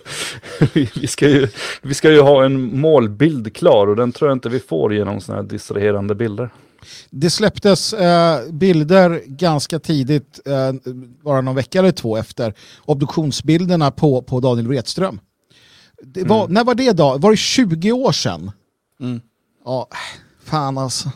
[1.00, 1.48] vi, ska ju,
[1.82, 5.20] vi ska ju ha en målbild klar och den tror jag inte vi får genom
[5.20, 6.50] sådana här distraherande bilder.
[7.10, 10.72] Det släpptes eh, bilder ganska tidigt, eh,
[11.24, 12.54] bara någon vecka eller två efter
[12.84, 15.20] obduktionsbilderna på, på Daniel Wretström.
[16.02, 16.54] Var, mm.
[16.54, 17.18] När var det då?
[17.18, 18.50] Var det 20 år sedan?
[19.00, 19.20] Mm.
[19.64, 19.88] Ja,
[20.44, 21.10] fan alltså.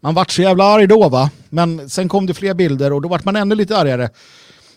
[0.00, 1.30] Man vart så jävla arg då va?
[1.50, 4.08] Men sen kom det fler bilder och då vart man ännu lite argare.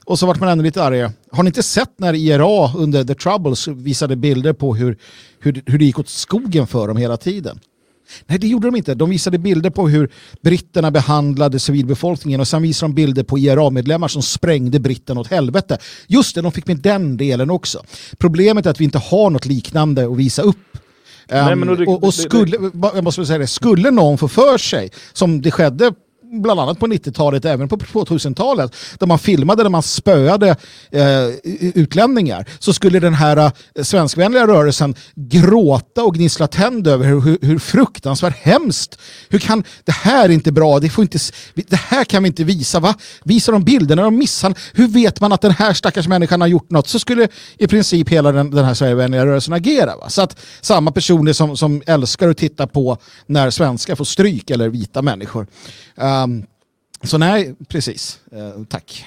[0.06, 1.12] Och så vart man ännu lite argare.
[1.32, 4.98] Har ni inte sett när IRA under The Troubles visade bilder på hur,
[5.40, 7.60] hur, hur det gick åt skogen för dem hela tiden?
[8.26, 8.96] Nej, det gjorde de inte.
[8.96, 10.12] De visade bilder på hur
[10.42, 15.78] britterna behandlade civilbefolkningen och sen visade de bilder på IRA-medlemmar som sprängde britten åt helvete.
[16.08, 17.84] Just det, de fick med den delen också.
[18.18, 20.58] Problemet är att vi inte har något liknande att visa upp.
[21.30, 22.58] Nej, um, och, och, skulle,
[22.94, 25.94] jag måste säga det, skulle någon få för sig, som det skedde
[26.32, 30.56] bland annat på 90-talet, även på 2000-talet, där man filmade där man spöade
[30.92, 31.28] eh,
[31.74, 37.38] utlänningar, så skulle den här eh, svenskvänliga rörelsen gråta och gnissla tänd över hur, hur,
[37.42, 39.00] hur fruktansvärt hemskt.
[39.30, 41.20] Hur kan, det här är inte bra, det, får inte,
[41.54, 42.80] det här kan vi inte visa.
[42.80, 42.96] Va?
[43.24, 46.72] Visar de bilderna de missar, hur vet man att den här stackars människan har gjort
[46.72, 46.88] något?
[46.88, 47.28] Så skulle
[47.58, 49.98] i princip hela den, den här Sverigevänliga rörelsen agera.
[49.98, 50.10] Va?
[50.10, 54.70] Så att samma personer som, som älskar att titta på när svenskar får stryk, eller
[54.70, 55.48] vita människor,
[56.02, 56.17] Uh,
[57.04, 58.22] så nej, precis.
[58.34, 59.06] Uh, tack.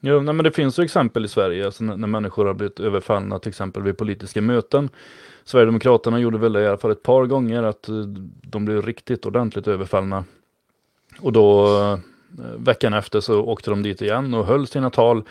[0.00, 2.80] Jo, nej, men det finns ju exempel i Sverige alltså när, när, människor har blivit
[2.80, 4.88] överfallna till exempel vid politiska möten.
[5.44, 8.04] Sverigedemokraterna gjorde väl det i alla fall ett par gånger att uh,
[8.42, 10.24] de blev riktigt ordentligt överfallna.
[11.20, 11.98] Och då uh,
[12.58, 15.24] veckan efter så åkte de dit igen och höll sina tal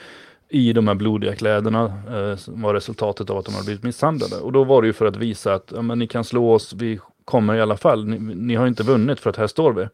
[0.50, 4.36] i de här blodiga kläderna eh, var resultatet av att de hade blivit misshandlade.
[4.36, 6.74] Och då var det ju för att visa att ja, men ni kan slå oss,
[6.74, 8.06] vi kommer i alla fall.
[8.06, 9.88] Ni, ni har inte vunnit för att här står vi.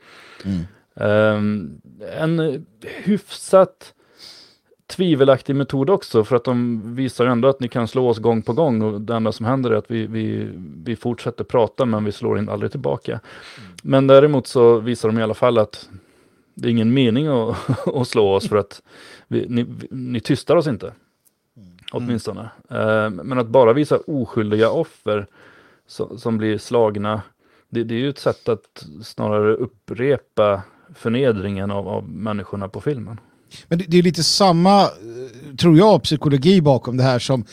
[0.50, 0.64] Mm.
[0.96, 1.82] Um,
[2.20, 3.94] en hyfsat
[4.88, 8.54] tvivelaktig metod också för att de visar ändå att ni kan slå oss gång på
[8.54, 10.50] gång och det enda som händer är att vi, vi,
[10.84, 13.12] vi fortsätter prata men vi slår in aldrig tillbaka.
[13.12, 13.72] Mm.
[13.84, 15.90] Men däremot så visar de i alla fall att
[16.54, 17.58] det är ingen mening att,
[17.88, 18.82] att slå oss för att
[19.28, 20.86] vi, ni, ni tystar oss inte.
[21.58, 21.78] Mm.
[21.92, 22.42] Åtminstone.
[22.72, 25.28] Uh, men att bara visa oskyldiga offer
[25.88, 27.22] som, som blir slagna
[27.70, 30.62] det, det är ju ett sätt att snarare upprepa
[30.96, 33.20] förnedringen av, av människorna på filmen.
[33.68, 37.46] Men det, det är lite samma, eh, tror jag, psykologi bakom det här som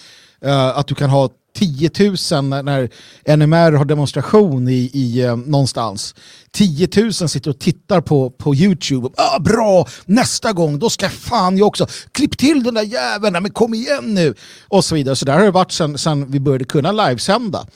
[0.45, 2.89] uh, att du kan ha 10 000 när, när
[3.37, 6.15] NMR har demonstration i, i uh, någonstans.
[6.51, 9.09] 10 000 sitter och tittar på, på YouTube.
[9.17, 11.87] Ah, bra, nästa gång då ska fan jag också.
[12.13, 14.35] Klipp till den där jäveln, men kom igen nu.
[14.69, 15.17] Och så vidare.
[15.17, 17.67] Så där har det varit sedan, sedan vi började kunna livesända.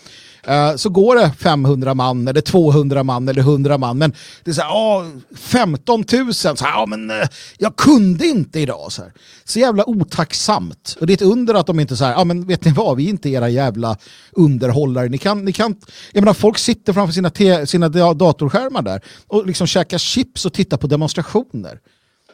[0.49, 3.99] Uh, så går det 500 man eller 200 man eller 100 man.
[3.99, 4.13] Men
[4.45, 5.07] det är så här, oh,
[5.37, 6.35] 15 000.
[6.35, 7.17] Så här, ja, men, uh,
[7.59, 8.93] jag kunde inte idag.
[8.93, 9.13] Så, här.
[9.45, 10.97] så jävla otacksamt.
[11.01, 13.05] Och det är ett under att de inte säger, ja men vet ni vad, vi
[13.05, 13.97] är inte era jävla
[14.33, 15.09] underhållare.
[15.09, 15.77] Ni kan, ni kan,
[16.13, 20.53] jag menar, folk sitter framför sina, te, sina datorskärmar där och liksom käkar chips och
[20.53, 21.81] tittar på demonstrationer.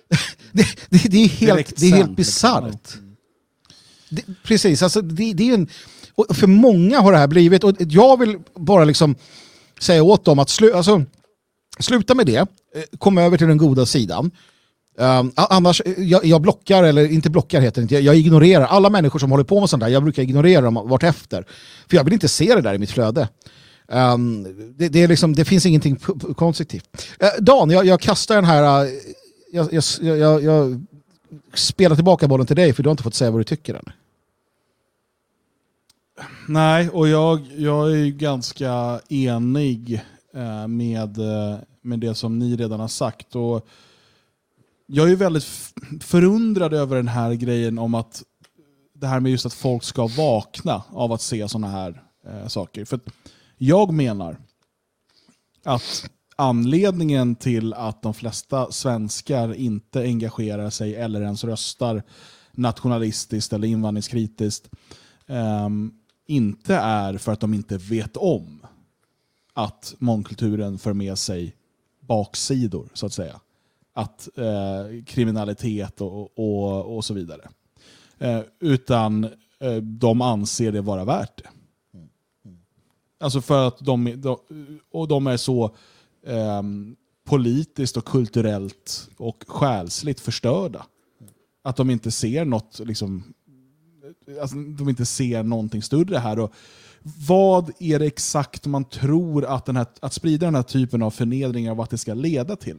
[0.52, 2.94] det, det, det, är helt, det är helt bisarrt.
[4.44, 5.68] Precis, alltså det, det är en
[6.14, 9.14] och för många har det här blivit, och jag vill bara liksom
[9.80, 11.04] säga åt dem att slu, alltså,
[11.78, 12.46] sluta med det, eh,
[12.98, 14.30] kom över till den goda sidan.
[14.98, 18.64] Um, annars, eh, jag, jag, blockar, eller inte blockar heter det inte, jag, jag, ignorerar
[18.64, 19.88] alla människor som håller på med sånt där.
[19.88, 21.46] Jag brukar ignorera dem vartefter.
[21.88, 23.28] För jag vill inte se det där i mitt flöde.
[23.88, 24.42] Um,
[24.76, 25.96] det, det, är liksom, det finns ingenting
[26.36, 27.06] konstruktivt.
[27.22, 28.84] Uh, Dan, jag, jag, kastar den här...
[28.84, 28.90] Uh,
[29.52, 30.86] jag, jag, jag,
[31.54, 33.92] spelar tillbaka bollen till dig för du har inte fått säga vad du tycker än.
[36.52, 40.02] Nej, och jag, jag är ganska enig
[40.34, 43.36] eh, med, eh, med det som ni redan har sagt.
[43.36, 43.68] Och
[44.86, 45.44] jag är väldigt
[46.00, 48.22] förundrad över den här grejen om att
[48.94, 52.84] det här med just att folk ska vakna av att se sådana här eh, saker.
[52.84, 53.00] För
[53.58, 54.36] jag menar
[55.64, 62.02] att anledningen till att de flesta svenskar inte engagerar sig eller ens röstar
[62.52, 64.70] nationalistiskt eller invandringskritiskt
[65.26, 65.98] um,
[66.32, 68.66] inte är för att de inte vet om
[69.52, 71.56] att mångkulturen för med sig
[72.00, 73.40] baksidor, så att säga.
[73.94, 77.48] Att eh, kriminalitet och, och, och så vidare.
[78.18, 79.24] Eh, utan
[79.60, 81.48] eh, de anser det vara värt det.
[83.20, 84.38] Alltså för att de, de
[84.90, 85.64] och de är så
[86.26, 86.62] eh,
[87.24, 90.86] politiskt och kulturellt och själsligt förstörda.
[91.62, 93.34] Att de inte ser något liksom,
[94.40, 96.38] alltså, de inte ser någonting större här.
[96.38, 96.52] Och
[97.28, 101.10] vad är det exakt man tror att, den här, att sprida den här typen av
[101.10, 102.76] förnedringar, vad det ska leda till?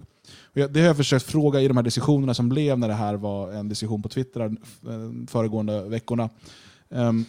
[0.53, 3.51] Det har jag försökt fråga i de här diskussionerna som blev när det här var
[3.51, 6.30] en diskussion på Twitter eh, föregående veckorna.
[6.89, 7.25] Um,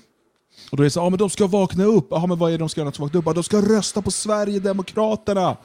[0.70, 2.12] och då är det så, ah, men de ska vakna upp.
[2.12, 2.90] Ah, men vad är det de ska göra?
[2.90, 3.26] De ska vakna upp?
[3.26, 5.40] Ah, de ska rösta på Sverigedemokraterna.
[5.40, 5.58] Mm.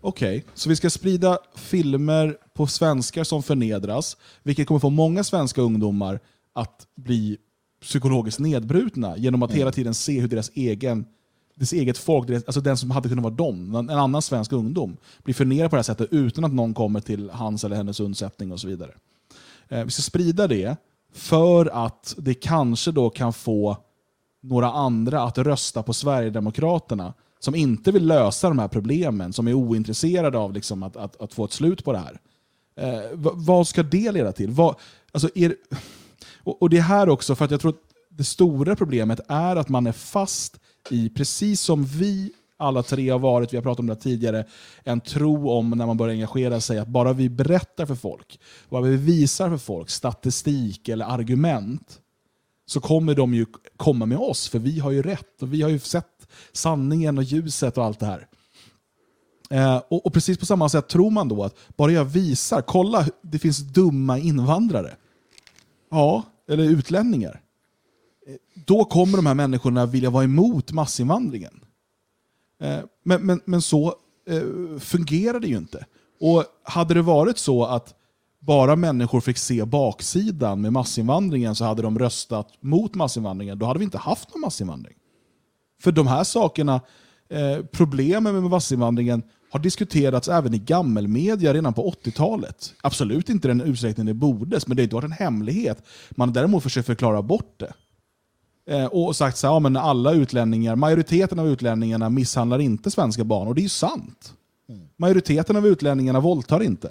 [0.00, 5.24] Okej, okay, så vi ska sprida filmer på svenskar som förnedras, vilket kommer få många
[5.24, 6.20] svenska ungdomar
[6.52, 7.38] att bli
[7.80, 9.58] psykologiskt nedbrutna genom att mm.
[9.58, 11.06] hela tiden se hur deras egen
[11.54, 14.96] deras eget folk, deras, alltså den som hade kunnat vara dem, en annan svensk ungdom,
[15.22, 18.52] blir förnedrad på det här sättet utan att någon kommer till hans eller hennes undsättning
[18.52, 18.90] och så vidare.
[19.68, 20.76] Eh, vi ska sprida det
[21.12, 23.76] för att det kanske då kan få
[24.42, 29.54] några andra att rösta på Sverigedemokraterna som inte vill lösa de här problemen, som är
[29.54, 32.20] ointresserade av liksom att, att, att få ett slut på det här.
[32.76, 34.50] Eh, vad ska det leda till?
[34.50, 34.74] Vad,
[35.12, 35.54] alltså är,
[36.44, 39.56] och, och det är här också, för att jag tror att det stora problemet är
[39.56, 40.60] att man är fast
[40.90, 44.44] i, precis som vi alla tre har varit, vi har pratat om det tidigare,
[44.84, 48.82] en tro om när man börjar engagera sig att bara vi berättar för folk, bara
[48.82, 52.00] vi visar för folk statistik eller argument,
[52.66, 53.46] så kommer de ju
[53.76, 57.24] komma med oss, för vi har ju rätt och vi har ju sett sanningen och
[57.24, 58.26] ljuset och allt det här.
[59.50, 63.06] Eh, och, och, precis på samma sätt tror man då att bara jag visar, kolla,
[63.22, 64.96] det finns dumma invandrare.
[65.90, 67.40] Ja, eller utlänningar.
[68.66, 71.64] Då kommer de här människorna vilja vara emot massinvandringen.
[72.60, 73.94] Eh, men, men, men så
[74.28, 75.86] eh, fungerar det ju inte.
[76.20, 77.94] Och Hade det varit så att
[78.40, 83.78] bara människor fick se baksidan med massinvandringen så hade de röstat mot massinvandringen, då hade
[83.78, 84.96] vi inte haft någon massinvandring.
[85.82, 86.80] För de här sakerna,
[87.28, 92.74] eh, problemen med massinvandringen har diskuterats även i gammelmedia redan på 80-talet.
[92.80, 95.82] Absolut inte den utsträckning det borde, men det har inte varit en hemlighet.
[96.10, 97.72] Man har däremot försökt förklara bort det.
[98.70, 103.48] Eh, och sagt att ja, men alla utlänningar, majoriteten av utlänningarna misshandlar inte svenska barn.
[103.48, 104.34] Och det är ju sant.
[104.96, 106.90] Majoriteten av utlänningarna våldtar inte.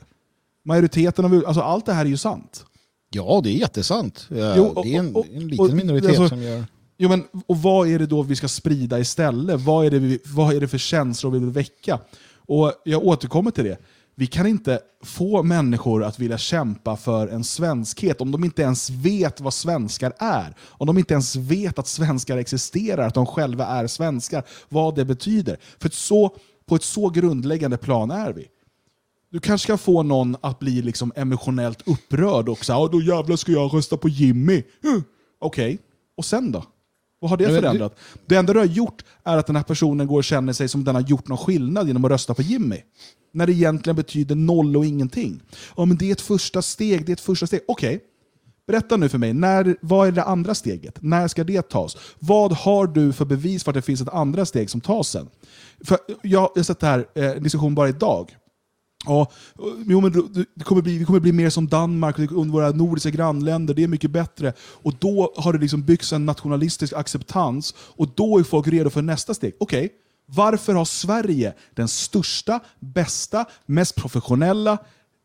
[0.65, 2.65] Majoriteten av, alltså allt det här är ju sant.
[3.11, 4.27] Ja, det är jättesant.
[4.30, 6.65] Ja, jo, och, det är en, en liten och, minoritet alltså, som gör...
[6.98, 9.61] Jo, men, och vad är det då vi ska sprida istället?
[9.61, 11.99] Vad är det, vi, vad är det för känslor vi vill väcka?
[12.49, 13.77] Och Jag återkommer till det.
[14.15, 18.89] Vi kan inte få människor att vilja kämpa för en svenskhet om de inte ens
[18.89, 20.55] vet vad svenskar är.
[20.61, 25.05] Om de inte ens vet att svenskar existerar, att de själva är svenskar, vad det
[25.05, 25.57] betyder.
[25.80, 26.35] För så
[26.65, 28.47] på ett så grundläggande plan är vi.
[29.31, 33.51] Du kanske ska få någon att bli liksom emotionellt upprörd och säga då jävlar ska
[33.51, 34.63] jag rösta på Jimmy.
[34.84, 35.03] Mm.
[35.39, 35.80] Okej,
[36.17, 36.63] och sen då?
[37.19, 37.95] Vad har det förändrat?
[38.25, 40.83] Det enda du har gjort är att den här personen går och känner sig som
[40.83, 42.77] den har gjort någon skillnad genom att rösta på Jimmy.
[43.31, 45.41] När det egentligen betyder noll och ingenting.
[45.77, 47.59] Ja, men det är ett första steg, det är ett första steg.
[47.67, 47.99] Okej,
[48.67, 50.97] berätta nu för mig, när, vad är det andra steget?
[51.01, 51.97] När ska det tas?
[52.19, 55.27] Vad har du för bevis för att det finns ett andra steg som tas sen?
[55.83, 58.35] För jag har sett det här, eh, diskussion bara idag.
[59.05, 59.31] Ja,
[59.85, 60.11] jo, men
[60.55, 63.88] det- kommer bli, vi kommer bli mer som Danmark och våra nordiska grannländer, det är
[63.88, 64.53] mycket bättre.
[64.59, 69.01] Och då har det liksom byggts en nationalistisk acceptans och då är folk redo för
[69.01, 69.53] nästa steg.
[69.59, 69.89] Okej,
[70.26, 74.77] varför har Sverige den största, bästa, mest professionella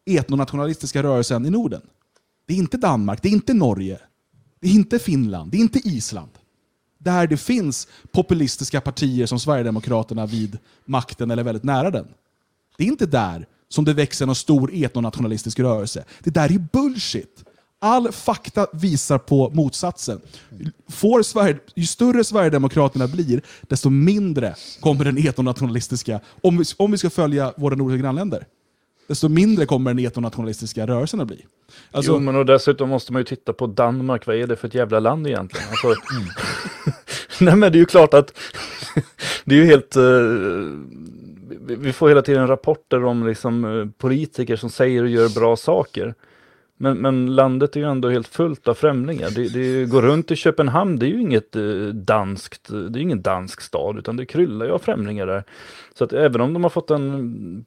[0.06, 1.80] etnonationalistiska rörelsen i Norden?
[2.46, 3.98] Det är inte Danmark, det är inte Norge,
[4.60, 6.30] det är inte Finland, det är inte Island.
[6.98, 12.06] Där det finns populistiska partier som Sverigedemokraterna vid makten eller väldigt nära den.
[12.76, 16.04] Det är inte där som det växer någon stor etnonationalistisk rörelse.
[16.20, 17.44] Det där är bullshit.
[17.78, 20.20] All fakta visar på motsatsen.
[20.88, 26.98] Får Sverige, ju större Sverigedemokraterna blir, desto mindre kommer den etnonationalistiska, om vi, om vi
[26.98, 28.46] ska följa våra nordiska grannländer,
[29.08, 31.46] desto mindre kommer den etnonationalistiska rörelsen att bli.
[31.90, 34.26] Alltså, jo, men och dessutom måste man ju titta på Danmark.
[34.26, 35.66] Vad är det för ett jävla land egentligen?
[35.70, 35.94] Alltså,
[37.44, 38.32] Nej, men det är ju klart att
[39.44, 39.96] det är ju helt...
[39.96, 40.02] eh,
[41.76, 46.14] vi- får hela tiden rapporter om liksom, eh, politiker som säger och gör bra saker.
[46.76, 49.30] Men, men landet är ju ändå helt fullt av främlingar.
[49.30, 51.62] Det, det går runt i Köpenhamn, det är ju inget eh,
[51.94, 55.44] danskt, eh, det är ingen dansk stad, utan det kryllar ju av främlingar där.
[55.98, 57.64] Så att även om de har fått en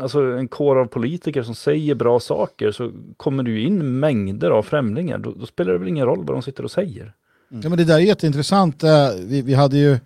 [0.00, 4.50] alltså en kår av politiker som säger bra saker så kommer det ju in mängder
[4.50, 5.18] av främlingar.
[5.18, 7.02] Då, då spelar det väl ingen roll vad de sitter och säger.
[7.50, 7.62] Mm.
[7.62, 8.84] Ja, men det där är jätteintressant.
[9.26, 9.98] Vi, vi hade ju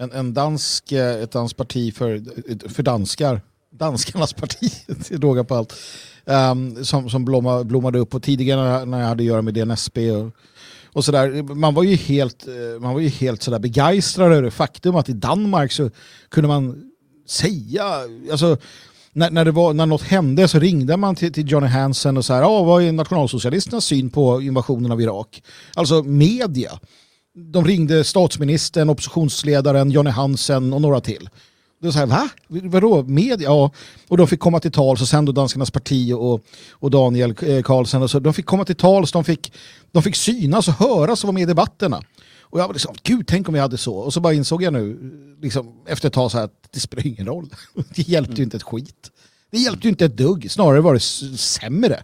[0.00, 2.22] en, en dansk, eh, ett danskt parti för,
[2.68, 3.40] för danskar.
[3.72, 4.72] Danskarnas parti,
[5.04, 5.74] till råga på allt.
[6.24, 10.10] um, som som blomma, blommade upp och tidigare när jag- hade att göra med DNSB
[10.10, 10.30] och,
[10.92, 11.42] och sådär.
[11.42, 15.08] Man var ju helt, eh, man var ju helt sådär begeistrad över det faktum att
[15.08, 15.90] i Danmark så
[16.28, 16.90] kunde man
[17.28, 17.84] säga,
[18.30, 18.56] alltså
[19.12, 22.24] när, när, det var, när något hände så ringde man till, till Johnny Hansen och
[22.24, 25.42] så här, ah, vad är nationalsocialisternas syn på invasionen av Irak?
[25.74, 26.80] Alltså media.
[27.34, 31.28] De ringde statsministern, oppositionsledaren, Johnny Hansen och några till.
[31.80, 32.28] Det var så här, va?
[32.48, 33.02] Vadå?
[33.02, 33.48] Media?
[33.48, 33.70] Ja.
[34.08, 37.62] Och de fick komma till tals och sen då Danskarnas parti och, och Daniel eh,
[37.62, 38.02] Karlsson.
[38.02, 39.52] Och så, de fick komma till tals, de fick,
[39.92, 42.02] de fick synas och höras och vara med i debatterna.
[42.40, 43.94] Och jag var liksom, gud tänk om vi hade så.
[43.94, 44.98] Och så bara insåg jag nu,
[45.42, 47.50] liksom, efter ett tag så här, att det spelar ingen roll.
[47.94, 49.10] Det hjälpte ju inte ett skit.
[49.50, 51.00] Det hjälpte ju inte ett dugg, snarare var det
[51.38, 52.02] sämre.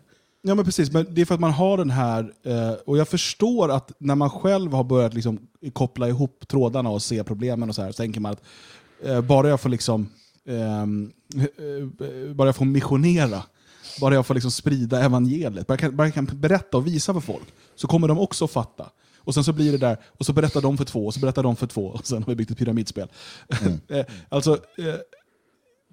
[0.48, 3.08] Ja men precis, men det är för att man har den här, eh, och jag
[3.08, 5.38] förstår att när man själv har börjat liksom
[5.72, 8.42] koppla ihop trådarna och se problemen och så här, så tänker man att
[9.04, 10.08] eh, bara jag får liksom,
[10.48, 13.42] ehm, eh, bara jag får missionera,
[14.00, 17.14] bara jag får liksom sprida evangeliet, bara jag, kan, bara jag kan berätta och visa
[17.14, 18.90] för folk, så kommer de också fatta.
[19.18, 21.42] Och sen så blir det där, och så berättar de för två, och så berättar
[21.42, 23.08] de för två, och sen har vi byggt ett pyramidspel.
[23.88, 24.58] Eh, alltså,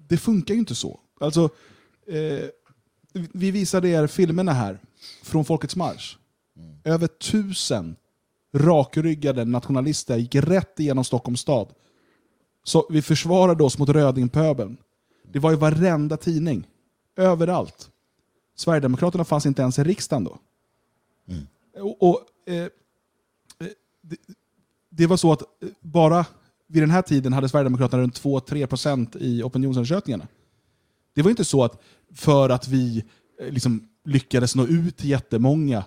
[0.08, 1.00] det funkar ju inte så.
[1.20, 1.48] Alltså,
[3.14, 4.78] vi visade er filmerna här
[5.22, 6.16] från Folkets marsch.
[6.84, 7.96] Över tusen
[8.54, 11.68] rakryggade nationalister gick rätt igenom Stockholms stad.
[12.64, 14.76] Så vi försvarade oss mot rödingpöbeln.
[15.32, 16.66] Det var i varenda tidning.
[17.16, 17.90] Överallt.
[18.56, 20.38] Sverigedemokraterna fanns inte ens i riksdagen då.
[21.80, 22.68] Och, och, eh, eh,
[24.02, 24.16] det,
[24.90, 26.26] det var så att eh, bara
[26.66, 30.26] vid den här tiden hade Sverigedemokraterna runt 2-3% i opinionsundersökningarna.
[31.14, 31.82] Det var inte så att
[32.14, 33.04] för att vi
[33.40, 35.84] eh, liksom lyckades nå ut till jättemånga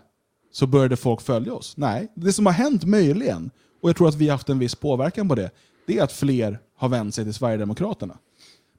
[0.51, 1.77] så började folk följa oss.
[1.77, 3.51] Nej, det som har hänt möjligen,
[3.81, 5.51] och jag tror att vi har haft en viss påverkan på det,
[5.87, 8.17] det är att fler har vänt sig till Sverigedemokraterna.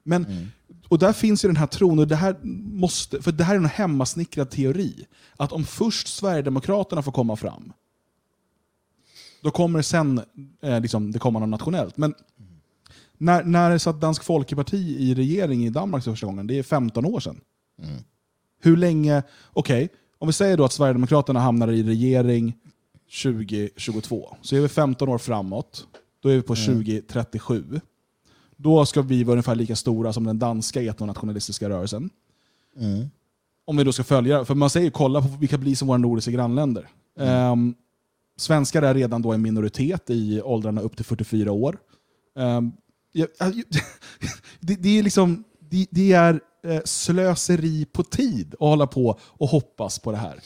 [0.03, 0.49] Men,
[0.87, 2.35] Och där finns ju den här tron, och det här
[2.73, 5.05] måste, för det här är en hemmasnickrad teori,
[5.37, 7.73] att om först Sverigedemokraterna får komma fram,
[9.41, 10.21] då kommer sen
[10.61, 11.97] eh, liksom, det komma något nationellt.
[11.97, 12.13] Men
[13.19, 16.47] när, när satt Dansk Folkeparti i regering i Danmark för första gången?
[16.47, 17.41] Det är 15 år sedan.
[18.61, 19.23] Hur länge,
[19.53, 22.53] okej, om vi säger då att Sverigedemokraterna hamnar i regering
[23.23, 25.87] 2022, så är vi 15 år framåt.
[26.19, 27.81] Då är vi på 2037.
[28.57, 32.09] Då ska vi vara ungefär lika stora som den danska etnonationalistiska rörelsen.
[33.65, 35.97] Om vi då ska följa, för man säger ju kolla på vilka blir som våra
[35.97, 36.87] nordiska grannländer.
[37.19, 37.75] Ehm,
[38.37, 41.77] svenskar är redan då en minoritet i åldrarna upp till 44 år.
[42.35, 42.61] Ja,
[44.59, 49.47] det, det är liksom det, det är eh, slöseri på tid att hålla på och
[49.47, 50.39] hoppas på det här.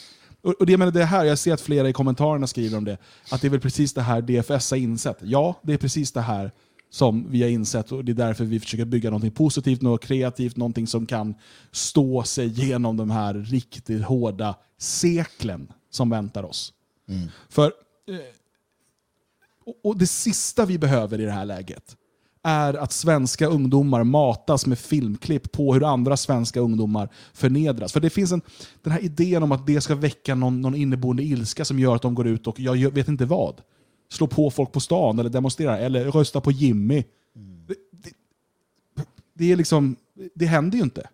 [0.60, 2.98] Och, det, menar, det här, jag ser att flera i kommentarerna skriver om det,
[3.30, 5.18] att det är väl precis det här DFS har insett.
[5.20, 6.52] Ja, det är precis det här
[6.90, 10.56] som vi har insett och det är därför vi försöker bygga något positivt, något kreativt,
[10.56, 11.34] någonting som kan
[11.72, 16.72] stå sig genom de här riktigt hårda seklen som väntar oss.
[17.48, 17.64] För
[18.08, 18.16] eh,
[19.84, 21.96] och det sista vi behöver i det här läget
[22.44, 27.92] är att svenska ungdomar matas med filmklipp på hur andra svenska ungdomar förnedras.
[27.92, 28.42] För det finns en,
[28.82, 32.02] den här idén om att det ska väcka någon, någon inneboende ilska som gör att
[32.02, 33.60] de går ut och, jag vet inte vad,
[34.10, 37.04] slår på folk på stan eller demonstrerar eller röstar på Jimmy.
[37.66, 38.12] Det, det,
[39.34, 39.96] det, är liksom,
[40.34, 41.08] det händer ju inte.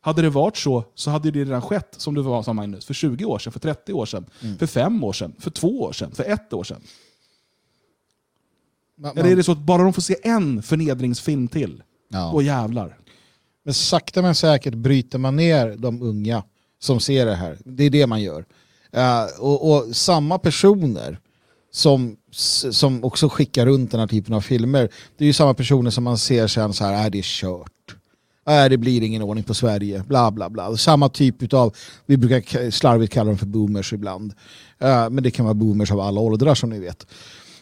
[0.00, 2.94] Hade det varit så, så hade det redan skett, som du var, sa Magnus, för
[2.94, 4.26] 20 år sedan, för 30 år sedan,
[4.58, 6.82] för 5 år sedan, för 2 år sedan, för 1 år sedan.
[8.98, 12.32] Man, Eller är det så att bara de får se en förnedringsfilm till, ja.
[12.32, 12.98] och jävlar.
[13.64, 16.42] Men sakta men säkert bryter man ner de unga
[16.78, 17.58] som ser det här.
[17.64, 18.44] Det är det man gör.
[18.92, 21.20] Eh, och, och samma personer
[21.72, 22.16] som,
[22.70, 26.04] som också skickar runt den här typen av filmer, det är ju samma personer som
[26.04, 27.96] man ser sen så här, är det är kört.
[28.48, 30.76] Äh, det blir ingen ordning på Sverige, bla bla bla.
[30.76, 31.74] Samma typ av,
[32.06, 34.34] vi brukar slarvigt kalla dem för boomers ibland.
[34.78, 37.06] Eh, men det kan vara boomers av alla åldrar som ni vet.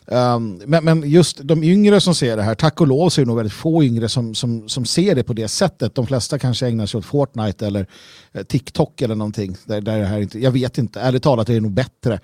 [0.06, 3.24] Um, men, men just de yngre som ser det här, tack och lov så är
[3.24, 5.94] det nog väldigt få yngre som, som, som ser det på det sättet.
[5.94, 7.86] De flesta kanske ägnar sig åt Fortnite eller
[8.32, 9.56] eh, TikTok eller någonting.
[9.64, 12.14] Där, där det här inte, jag vet inte, ärligt talat är det nog bättre.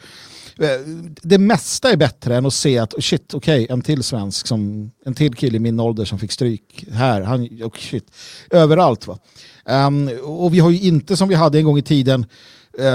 [0.59, 0.81] Eh,
[1.23, 4.91] det mesta är bättre än att se att oh shit, okej, en till svensk, som,
[5.05, 7.21] en till kille i min ålder som fick stryk här.
[7.21, 8.11] Han, oh shit,
[8.51, 9.07] överallt.
[9.07, 9.19] Va?
[9.65, 12.27] Um, och vi har ju inte som vi hade en gång i tiden
[12.79, 12.87] uh,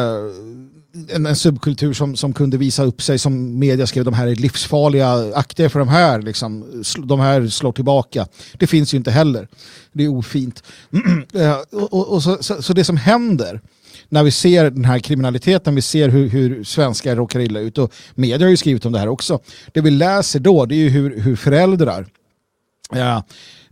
[1.09, 4.35] en, en subkultur som, som kunde visa upp sig som media skrev, de här är
[4.35, 8.27] livsfarliga, akter för de här, liksom, de här slår tillbaka.
[8.53, 9.47] Det finns ju inte heller.
[9.91, 10.63] Det är ofint.
[11.33, 13.61] Eh, och, och, och så, så, så det som händer
[14.09, 17.93] när vi ser den här kriminaliteten, vi ser hur, hur svenskar råkar illa ut och
[18.15, 19.39] media har ju skrivit om det här också.
[19.73, 22.05] Det vi läser då det är ju hur, hur föräldrar
[22.91, 23.23] ja,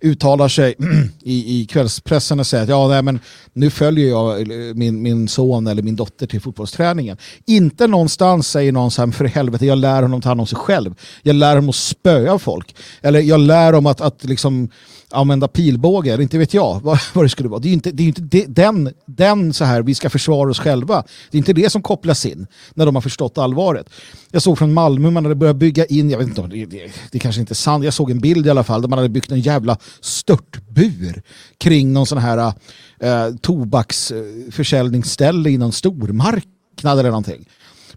[0.03, 0.75] uttalar sig
[1.21, 3.19] i, i kvällspressen och säger att ja, nej, men
[3.53, 7.17] nu följer jag eh, min, min son eller min dotter till fotbollsträningen.
[7.45, 10.57] Inte någonstans säger någon så här, för helvete, jag lär honom ta hand om sig
[10.57, 10.95] själv.
[11.21, 12.75] Jag lär honom att spöa folk.
[13.01, 14.69] Eller jag lär honom att, att liksom
[15.13, 17.59] använda pilbåge, eller inte vet jag vad, vad det skulle vara.
[17.59, 20.49] Det är ju inte, det är inte de, den, den så här, vi ska försvara
[20.49, 21.03] oss själva.
[21.31, 23.89] Det är inte det som kopplas in när de har förstått allvaret.
[24.31, 26.91] Jag såg från Malmö, man hade börjat bygga in, jag vet inte om det, det,
[27.11, 29.09] det kanske inte är sant, jag såg en bild i alla fall där man hade
[29.09, 31.21] byggt en jävla störtbur
[31.57, 32.53] kring någon sån här
[32.99, 37.45] eh, tobaksförsäljningsställe i någon stormarknad eller någonting.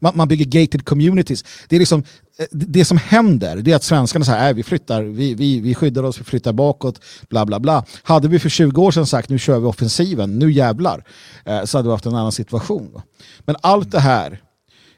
[0.01, 1.45] Man, man bygger gated communities.
[1.69, 2.03] Det är liksom
[2.39, 5.75] eh, det som händer det är att svenskarna säger att vi flyttar, vi, vi, vi
[5.75, 7.85] skyddar oss, vi flyttar bakåt, bla bla bla.
[8.03, 11.05] Hade vi för 20 år sedan sagt nu kör vi offensiven, nu jävlar,
[11.45, 13.03] eh, så hade vi haft en annan situation.
[13.41, 14.41] Men allt det här,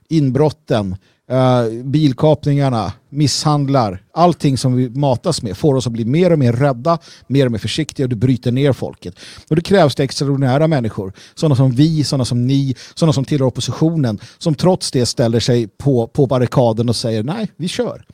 [0.09, 0.97] inbrotten,
[1.33, 6.53] Uh, bilkapningarna, misshandlar, allting som vi matas med får oss att bli mer och mer
[6.53, 9.15] rädda, mer och mer försiktiga och det bryter ner folket.
[9.51, 13.47] Och det krävs det extraordinära människor, sådana som vi, sådana som ni, sådana som tillhör
[13.47, 18.05] oppositionen, som trots det ställer sig på, på barrikaden och säger nej, vi kör.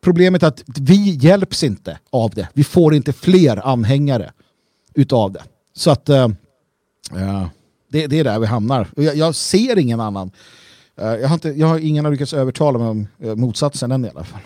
[0.00, 2.48] Problemet är att vi hjälps inte av det.
[2.52, 4.32] Vi får inte fler anhängare
[4.94, 5.42] utav det.
[5.76, 6.28] Så att uh,
[7.10, 7.50] ja,
[7.92, 8.88] det, det är där vi hamnar.
[8.96, 10.30] Och Jag, jag ser ingen annan.
[11.00, 14.04] Eh, jag, har inte, jag har ingen har lyckats övertala mig om eh, motsatsen än
[14.04, 14.40] i alla fall.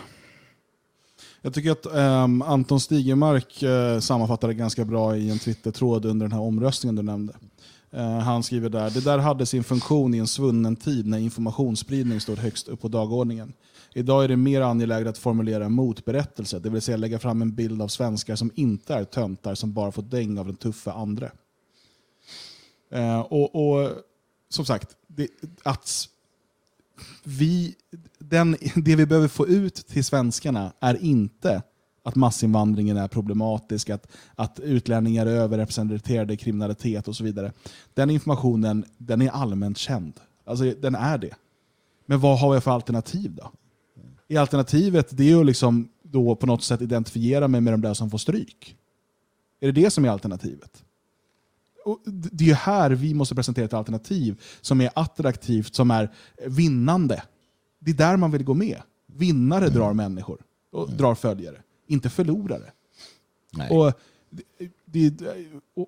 [1.41, 6.31] Jag tycker att ehm, Anton Stigemark uh, sammanfattade ganska bra i en Twitter-tråd under den
[6.31, 7.33] här omröstningen du nämnde.
[8.23, 12.37] Han skriver där, det där hade sin funktion i en svunnen tid när informationsspridning stod
[12.37, 13.53] högst upp på dagordningen.
[13.93, 17.55] Idag är det mer angeläget att formulera en motberättelse, det vill säga lägga fram en
[17.55, 21.31] bild av svenskar som inte är töntar som bara fått däng av den tuffa andre.
[23.29, 23.89] Och, och
[24.49, 25.27] som sagt, det,
[25.63, 26.09] att
[27.23, 27.75] vi,
[28.19, 31.63] den, det vi behöver få ut till svenskarna är inte
[32.03, 37.53] att massinvandringen är problematisk, att, att utlänningar är överrepresenterade i kriminalitet och så vidare.
[37.93, 40.13] Den informationen den är allmänt känd.
[40.45, 41.35] Alltså, den är det.
[42.05, 43.51] Men vad har jag för alternativ då?
[44.27, 47.93] I alternativet det är ju liksom då på något sätt identifiera mig med de där
[47.93, 48.77] som får stryk.
[49.59, 50.84] Är det det som är alternativet?
[52.31, 56.13] Det är ju här vi måste presentera ett alternativ som är attraktivt, som är
[56.47, 57.23] vinnande.
[57.79, 58.81] Det är där man vill gå med.
[59.07, 60.41] Vinnare drar människor
[60.71, 62.71] och drar följare, inte förlorare.
[63.69, 63.93] Och
[64.85, 65.23] det, det,
[65.75, 65.87] och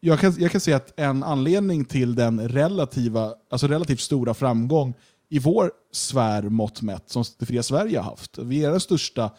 [0.00, 4.94] jag, kan, jag kan säga att en anledning till den relativa, alltså relativt stora framgång
[5.28, 8.38] i vår sfär mått mätt som det fria Sverige har haft.
[8.38, 9.30] Vi är den största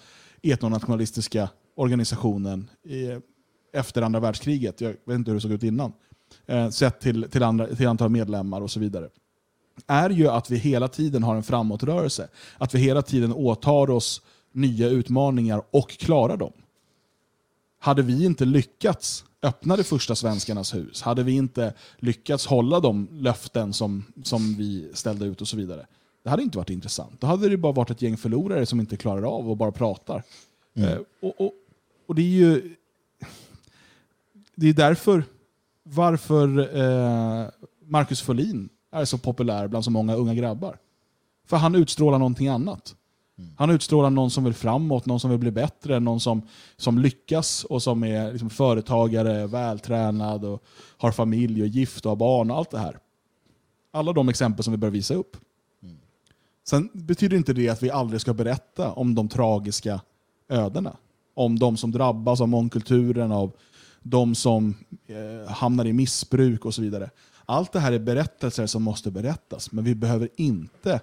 [0.44, 3.08] etnonationalistiska organisationen i,
[3.74, 4.82] efter andra världskriget.
[4.82, 5.94] Jag vet inte hur det såg ut innan.
[6.46, 9.10] Eh, sett till, till, andra, till antal medlemmar och så vidare.
[9.88, 12.28] Är ju att vi hela tiden har en framåtrörelse.
[12.58, 14.22] Att vi hela tiden åtar oss
[14.52, 16.54] nya utmaningar och klara dem.
[17.80, 23.08] Hade vi inte lyckats öppna det första Svenskarnas hus, hade vi inte lyckats hålla de
[23.12, 25.86] löften som, som vi ställde ut och så vidare,
[26.24, 27.22] det hade inte varit intressant.
[27.22, 30.24] Då hade det bara varit ett gäng förlorare som inte klarar av och bara pratar.
[30.74, 30.90] Mm.
[30.90, 31.52] Eh, och, och,
[32.08, 32.76] och det är ju
[34.58, 35.24] det är därför
[35.84, 37.48] varför eh,
[37.86, 40.78] Marcus Folin är så populär bland så många unga grabbar.
[41.46, 42.96] För han utstrålar någonting annat.
[43.58, 46.42] Han utstrålar någon som vill framåt, någon som vill bli bättre, någon som,
[46.78, 50.64] som lyckas och som är liksom företagare, vältränad och
[50.98, 52.98] har familj och gift och har barn och allt det här.
[53.92, 55.38] Alla de exempel som vi bör visa upp.
[56.68, 60.02] Sen betyder inte det att vi aldrig ska berätta om de tragiska
[60.50, 60.98] ödena.
[61.34, 63.52] Om de som drabbas av mångkulturen, av
[64.10, 64.76] de som
[65.08, 67.10] eh, hamnar i missbruk och så vidare.
[67.46, 71.02] Allt det här är berättelser som måste berättas, men vi behöver inte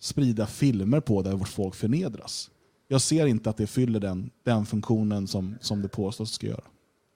[0.00, 2.50] sprida filmer på där vårt folk förnedras.
[2.88, 6.64] Jag ser inte att det fyller den, den funktionen som, som det påstås ska göra.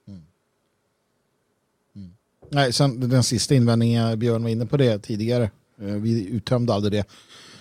[0.09, 0.23] Mm.
[1.97, 2.12] Mm.
[2.51, 5.51] Nej, sen den sista invändningen, Björn var inne på det tidigare.
[5.81, 7.09] Eh, vi uttömde aldrig det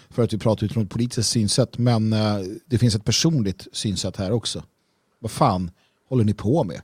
[0.09, 1.77] för att vi pratar utifrån ett politiskt synsätt.
[1.77, 4.63] Men eh, det finns ett personligt synsätt här också.
[5.19, 5.71] Vad fan
[6.09, 6.81] håller ni på med?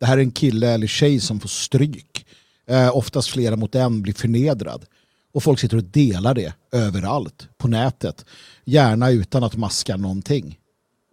[0.00, 2.26] Det här är en kille eller tjej som får stryk.
[2.66, 4.84] Eh, oftast flera mot en blir förnedrad.
[5.32, 8.24] Och folk sitter och delar det överallt på nätet.
[8.64, 10.58] Gärna utan att maska någonting.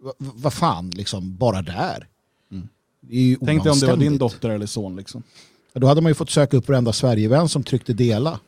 [0.02, 2.06] Va- va- Vad fan, liksom bara där.
[3.10, 4.96] Ju Tänk dig om det var din dotter eller son.
[4.96, 5.22] Liksom.
[5.72, 8.40] Ja, Då hade man ju fått söka upp varenda Sverigevän som tryckte dela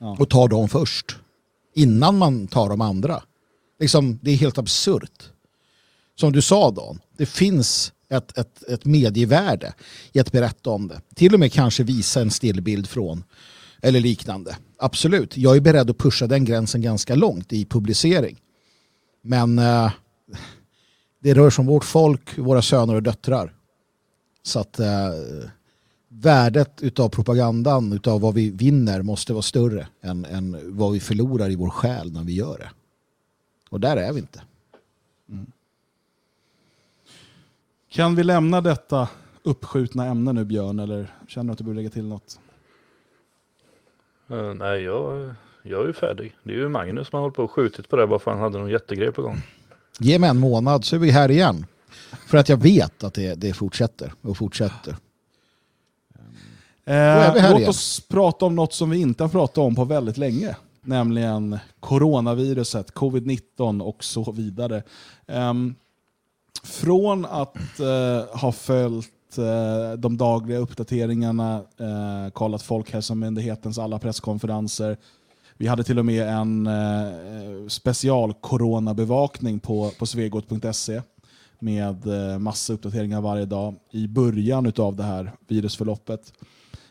[0.00, 0.16] Ja.
[0.20, 1.16] och ta dem först.
[1.74, 3.22] Innan man tar de andra.
[3.80, 5.30] Liksom, det är helt absurt.
[6.14, 9.74] Som du sa Dan, det finns ett, ett, ett medievärde
[10.12, 11.00] i att berätta om det.
[11.14, 13.24] Till och med kanske visa en stillbild från
[13.82, 14.56] eller liknande.
[14.78, 18.40] Absolut, jag är beredd att pusha den gränsen ganska långt i publicering.
[19.22, 19.92] Men eh,
[21.22, 23.54] det rör sig om vårt folk, våra söner och döttrar.
[24.42, 25.10] Så att eh,
[26.08, 31.50] värdet utav propagandan, utav vad vi vinner måste vara större än, än vad vi förlorar
[31.50, 32.70] i vår själ när vi gör det.
[33.70, 34.42] Och där är vi inte.
[35.28, 35.46] Mm.
[37.88, 39.08] Kan vi lämna detta
[39.42, 42.40] uppskjutna ämne nu Björn, eller känner du att du behöver lägga till något?
[44.30, 46.34] Eh, nej, jag, jag är ju färdig.
[46.42, 48.40] Det är ju Magnus som har hållit på och skjutit på det bara för han
[48.40, 49.42] hade någon jättegrej på gång.
[49.98, 51.66] Ge mig en månad så är vi här igen.
[52.26, 54.96] För att jag vet att det, det fortsätter och fortsätter.
[56.84, 57.70] är vi här Eh, låt igen.
[57.70, 60.56] oss prata om något som vi inte har pratat om på väldigt länge.
[60.82, 64.82] Nämligen coronaviruset, covid-19 och så vidare.
[65.26, 65.74] Ehm,
[66.64, 74.96] från att eh, ha följt eh, de dagliga uppdateringarna, eh, kollat Folkhälsomyndighetens alla presskonferenser.
[75.56, 81.02] Vi hade till och med en eh, special coronabevakning på, på svegot.se
[81.58, 86.32] med eh, massa uppdateringar varje dag i början av det här virusförloppet.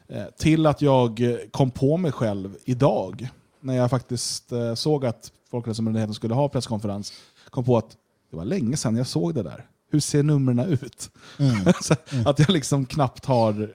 [0.08, 1.22] Eh, till att jag
[1.52, 3.30] kom på mig själv idag,
[3.62, 7.14] när jag faktiskt eh, såg att Folkhälsomyndigheten skulle ha presskonferens,
[7.50, 7.98] kom på att
[8.36, 9.66] det var länge sedan jag såg det där.
[9.92, 11.12] Hur ser numren ut?
[11.82, 11.96] Så
[12.26, 13.74] att jag liksom knappt har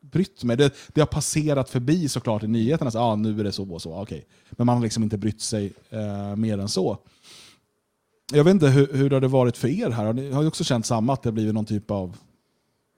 [0.00, 0.56] brytt mig.
[0.56, 3.82] Det, det har passerat förbi såklart i nyheterna, så, ah, nu är det så och
[3.82, 4.02] så.
[4.02, 4.26] Okej.
[4.50, 6.98] Men man har liksom inte brytt sig eh, mer än så.
[8.32, 10.04] Jag vet inte hur, hur har det varit för er här?
[10.04, 12.16] Har ni har också känt samma, att det har blivit någon typ av...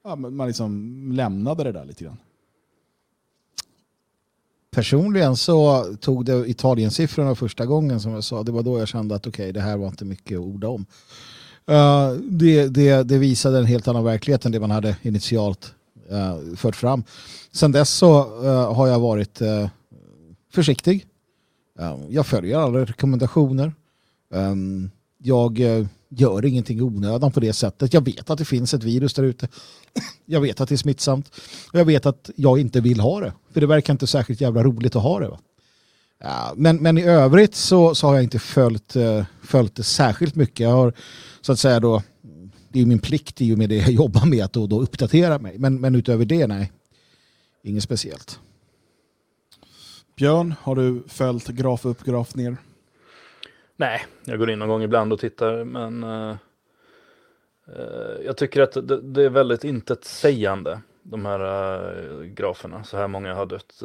[0.04, 2.16] Ja, man liksom lämnade det där lite grann.
[4.74, 8.42] Personligen så tog det Italien-siffrorna första gången som jag sa.
[8.42, 10.86] Det var då jag kände att okej, det här var inte mycket att orda om.
[11.70, 15.74] Uh, det, det, det visade en helt annan verklighet än det man hade initialt
[16.12, 17.04] uh, fört fram.
[17.52, 19.68] Sen dess så uh, har jag varit uh,
[20.52, 21.06] försiktig.
[22.08, 23.72] Jag följer alla rekommendationer.
[24.30, 25.60] Um, jag
[26.16, 27.94] gör ingenting i onödan på det sättet.
[27.94, 29.48] Jag vet att det finns ett virus där ute.
[30.26, 31.30] Jag vet att det är smittsamt.
[31.72, 33.32] Och jag vet att jag inte vill ha det.
[33.52, 35.28] För det verkar inte särskilt jävla roligt att ha det.
[35.28, 35.38] Va?
[36.20, 40.34] Ja, men, men i övrigt så, så har jag inte följt, eh, följt det särskilt
[40.34, 40.60] mycket.
[40.60, 40.92] Jag har
[41.40, 42.02] så att säga då,
[42.68, 45.38] det är min plikt i och med det jag jobbar med att då, då uppdatera
[45.38, 45.58] mig.
[45.58, 46.72] Men, men utöver det, nej.
[47.62, 48.38] Inget speciellt.
[50.16, 52.56] Björn, har du följt graf upp, graf ner?
[53.76, 56.36] Nej, jag går in någon gång ibland och tittar, men eh,
[57.66, 62.84] eh, jag tycker att det, det är väldigt intetsägande, de här eh, graferna.
[62.84, 63.82] Så här många har dött,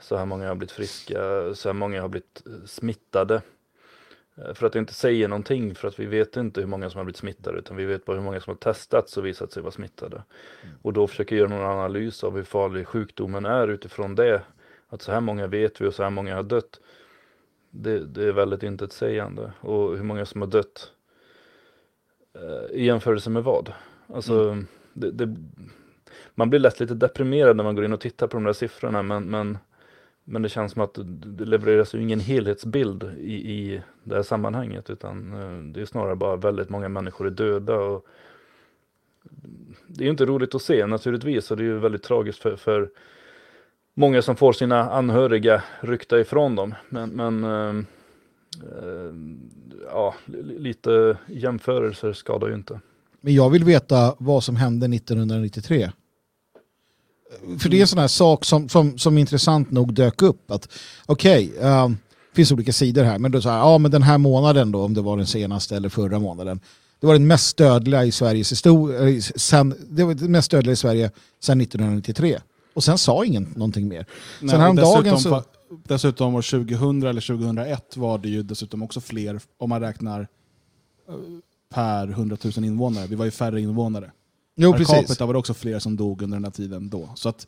[0.00, 1.18] så här många har blivit friska,
[1.54, 3.42] så här många har blivit smittade.
[4.54, 7.04] För att det inte säger någonting, för att vi vet inte hur många som har
[7.04, 9.72] blivit smittade, utan vi vet bara hur många som har testats och visat sig vara
[9.72, 10.22] smittade.
[10.82, 14.42] Och då försöker jag göra någon analys av hur farlig sjukdomen är utifrån det.
[14.88, 16.80] Att så här många vet vi och så här många har dött
[17.70, 19.52] det, det är väldigt intetsägande.
[19.60, 20.92] Och hur många som har dött
[22.34, 23.72] Eh, I jämförelse med vad?
[24.06, 25.36] Alltså, det, det,
[26.34, 29.02] man blir lätt lite deprimerad när man går in och tittar på de där siffrorna
[29.02, 29.58] men, men,
[30.24, 34.90] men det känns som att det levereras ju ingen helhetsbild i, i det här sammanhanget
[34.90, 37.76] utan eh, det är snarare bara väldigt många människor är döda.
[37.76, 38.06] Och
[39.86, 42.56] det är ju inte roligt att se naturligtvis och det är ju väldigt tragiskt för,
[42.56, 42.90] för
[44.00, 46.74] många som får sina anhöriga ryckta ifrån dem.
[46.88, 47.84] Men, men eh,
[48.62, 49.12] eh,
[49.90, 50.14] ja,
[50.58, 52.80] lite jämförelser skadar ju inte.
[53.20, 55.90] Men jag vill veta vad som hände 1993.
[57.58, 60.50] För det är en sån här sak som, som, som intressant nog dök upp.
[60.50, 60.68] att
[61.06, 61.88] Okej, okay,
[62.30, 64.82] det finns olika sidor här, men då så här, ja men den här månaden då,
[64.82, 66.60] om det var den senaste eller förra månaden,
[67.00, 70.72] det var den mest dödliga i Sveriges historia, eh, sen, det var den mest dödliga
[70.72, 71.10] i Sverige
[71.40, 72.38] sedan 1993.
[72.80, 74.06] Och sen sa ingen någonting mer.
[74.40, 75.42] Nej, sen häromdagen dessutom, så...
[75.84, 81.14] dessutom år 2000 eller 2001 var det ju dessutom också fler, om man räknar eh,
[81.74, 83.06] per 100 000 invånare.
[83.06, 84.10] Vi var ju färre invånare.
[84.56, 84.94] Jo, per precis.
[84.94, 87.08] capita var det också fler som dog under den här tiden då.
[87.14, 87.46] Så att,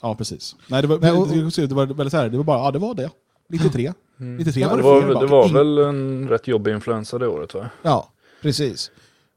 [0.00, 0.56] ja, precis.
[0.68, 2.70] Nej, det var, Nej, och- det, det var väldigt så här, det var bara, ja
[2.70, 3.10] det var det.
[3.48, 3.92] 93.
[4.16, 7.28] 93 Ja, var Det det, var, fler det var väl en rätt jobbig influensa det
[7.28, 7.70] året va?
[7.82, 8.12] Ja,
[8.42, 8.90] precis.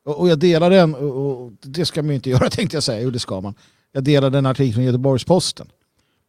[0.06, 2.84] Och, och jag delar den, och, och det ska man ju inte göra tänkte jag
[2.84, 3.54] säga, jo det ska man.
[3.98, 5.68] Jag delade en artikel från Göteborgs-Posten.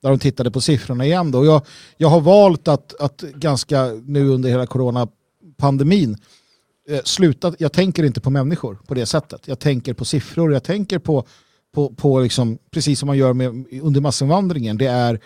[0.02, 1.30] Där de tittade på siffrorna igen.
[1.30, 1.44] Då.
[1.44, 1.66] Jag,
[1.96, 6.16] jag har valt att, att ganska nu under hela coronapandemin
[6.88, 9.48] eh, sluta, jag tänker inte på människor på det sättet.
[9.48, 11.24] Jag tänker på siffror, jag tänker på,
[11.74, 14.78] på, på liksom, precis som man gör med, under massinvandringen.
[14.78, 15.20] Det är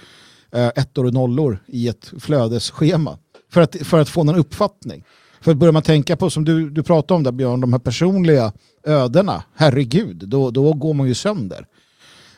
[0.53, 3.19] eh, ettor och nollor i ett flödesschema.
[3.53, 5.05] För att, för att få någon uppfattning.
[5.41, 8.53] För börjar man tänka på, som du, du pratade om där Björn, de här personliga
[8.85, 11.67] ödena, herregud, då, då går man ju sönder.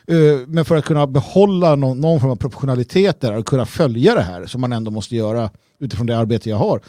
[0.07, 4.15] Eh, Men för att kunna behålla någon, någon form av proportionalitet där och kunna följa
[4.15, 5.49] det här, som man ändå måste göra
[5.79, 6.81] utifrån det arbete jag har,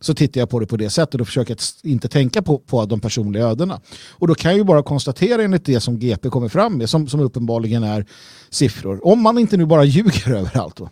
[0.00, 3.00] så tittar jag på det på det sättet och försöker inte tänka på, på de
[3.00, 3.80] personliga ödena.
[4.10, 7.08] Och då kan jag ju bara konstatera enligt det som GP kommer fram med, som,
[7.08, 8.06] som uppenbarligen är
[8.50, 10.88] siffror, om man inte nu bara ljuger överallt, då,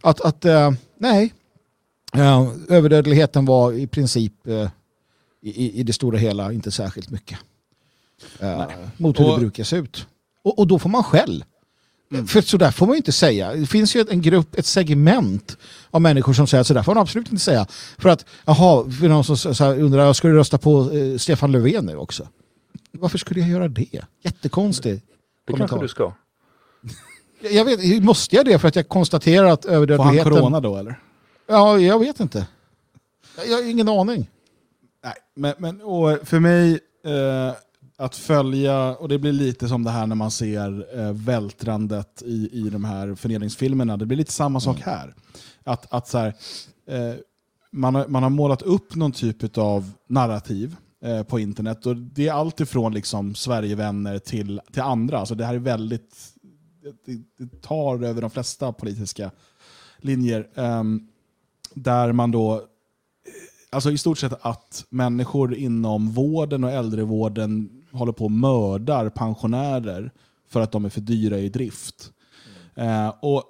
[0.00, 1.32] att, att eh, nej,
[2.16, 4.68] eh, överdödligheten var i princip eh,
[5.42, 7.38] i, i- i det stora hela inte särskilt mycket.
[8.40, 8.62] Eh,
[8.96, 10.06] mot hur Och- det brukar se ut.
[10.44, 11.44] Och, och då får man skäll.
[12.28, 13.54] För så där får man ju inte säga.
[13.54, 15.56] Det finns ju en grupp, ett segment
[15.90, 17.66] av människor som säger att så där får man absolut inte säga.
[17.98, 21.52] För att, jaha, för någon som så här undrar, ska du rösta på eh, Stefan
[21.52, 22.28] Löfven nu också?
[22.92, 24.00] Varför skulle jag göra det?
[24.22, 24.94] Jättekonstig
[25.46, 25.68] Det kommentar.
[25.68, 26.12] kanske du ska.
[27.50, 30.32] Jag- vet, måste jag det för att jag konstaterar att Får han överdödligheten...
[30.32, 31.00] corona då eller?
[31.46, 32.46] Ja, jag vet inte.
[33.36, 34.30] Jag, jag har ingen aning.
[35.04, 36.72] Nej, men, men och för mig
[37.04, 37.52] eh,
[37.96, 42.48] att följa, och det blir lite som det här när man ser eh, vältrandet i,
[42.52, 45.14] i de här föreningsfilmerna, det blir lite samma sak här.
[45.64, 46.34] Att, att så här,
[46.88, 47.14] eh,
[47.70, 52.28] man, har, man har målat upp någon typ av narrativ eh, på internet och det
[52.28, 55.18] är allt ifrån liksom Sverigevänner till, till andra.
[55.18, 56.16] Alltså det här är väldigt,
[57.04, 59.30] det, det tar över de flesta politiska
[59.98, 60.48] linjer.
[60.54, 61.08] ehm,
[61.74, 62.62] där man då
[63.70, 70.12] alltså i stort sett att människor inom vården och äldrevården håller på och mördar pensionärer
[70.48, 72.12] för att de är för dyra i drift.
[72.74, 73.44] Eh, och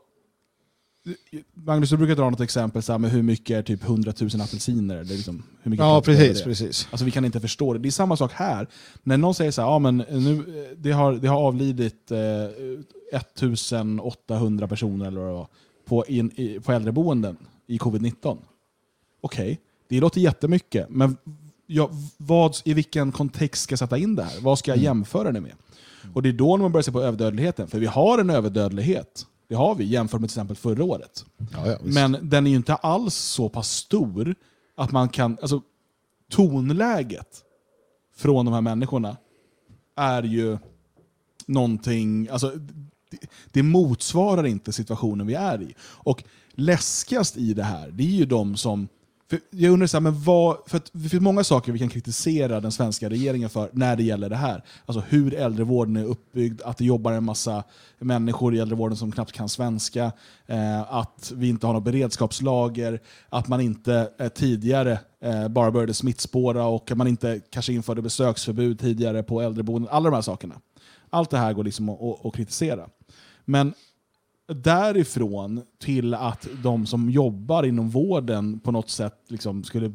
[1.54, 4.96] Magnus, du brukar dra något exempel så med hur mycket är typ 100 000 apelsiner?
[4.96, 6.42] Är liksom, hur mycket Ja, precis.
[6.42, 6.88] precis.
[6.90, 7.78] Alltså vi kan inte förstå det.
[7.78, 8.68] Det är samma sak här.
[9.02, 12.18] När någon säger så här, ja, men nu, eh, det, har, det har avlidit eh,
[13.12, 15.48] 1800 personer eller vad det var,
[15.84, 18.38] på, in, i, på äldreboenden i covid-19.
[19.20, 21.16] Okej, det låter jättemycket, men
[21.66, 24.41] ja, vad, i vilken kontext ska jag sätta in det här?
[24.41, 25.53] Vad ska jag jämföra det med?
[26.15, 29.27] Och det är då när man börjar se på överdödligheten, för vi har en överdödlighet.
[29.49, 31.24] Det har vi jämfört med till exempel förra året.
[31.53, 31.78] Ja, ja.
[31.82, 34.35] Men den är ju inte alls så pass stor
[34.77, 35.39] att man kan...
[35.41, 35.62] Alltså,
[36.31, 37.43] tonläget
[38.16, 39.16] från de här människorna
[39.97, 40.59] är ju
[41.47, 42.28] någonting...
[42.28, 42.53] Alltså,
[43.11, 43.19] det,
[43.53, 45.74] det motsvarar inte situationen vi är i.
[45.81, 48.89] Och läskigast i det här, det är ju de som...
[49.30, 51.88] För jag undrar, så här, men vad, för att det finns många saker vi kan
[51.88, 54.64] kritisera den svenska regeringen för när det gäller det här.
[54.86, 57.64] Alltså hur äldrevården är uppbyggd, att det jobbar en massa
[57.98, 60.12] människor i äldrevården som knappt kan svenska,
[60.46, 65.94] eh, att vi inte har något beredskapslager, att man inte eh, tidigare eh, bara började
[65.94, 69.90] smittspåra och att man inte kanske införde besöksförbud tidigare på äldreboenden.
[69.92, 70.55] Alla de här sakerna.
[71.10, 72.88] Allt det här går liksom att, att, att kritisera.
[73.44, 73.74] Men
[74.48, 79.92] därifrån till att de som jobbar inom vården på något sätt liksom skulle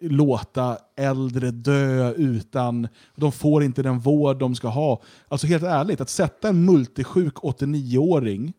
[0.00, 2.88] låta äldre dö utan...
[3.16, 5.02] De får inte den vård de ska ha.
[5.28, 8.52] Alltså helt ärligt, att sätta en multisjuk 89-åring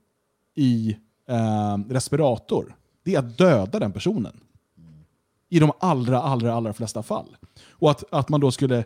[0.56, 0.98] i
[1.30, 4.40] eh, respirator, det är att döda den personen.
[5.50, 7.38] I de allra, allra, allra flesta fall.
[7.70, 8.86] Och att, att man då skulle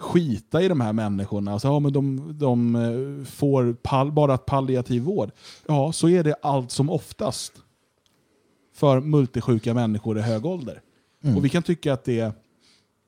[0.00, 1.52] skita i de här människorna.
[1.52, 5.30] Alltså, ja, men de, de eh, får pal, bara palliativ vård.
[5.66, 7.52] Ja, så är det allt som oftast
[8.74, 10.82] för multisjuka människor i hög ålder.
[11.24, 11.36] Mm.
[11.36, 12.32] Och vi kan tycka att det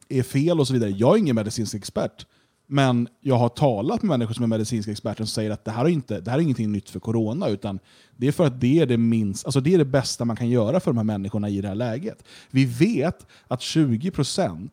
[0.09, 0.91] är fel och så vidare.
[0.91, 2.27] Jag är ingen medicinsk expert.
[2.67, 5.85] Men jag har talat med människor som är medicinska experter som säger att det här
[5.85, 7.79] är, inte, det här är ingenting nytt för corona, utan
[8.17, 10.49] det är för att det är det, minst, alltså det är det bästa man kan
[10.49, 12.25] göra för de här människorna i det här läget.
[12.51, 14.71] Vi vet att 20%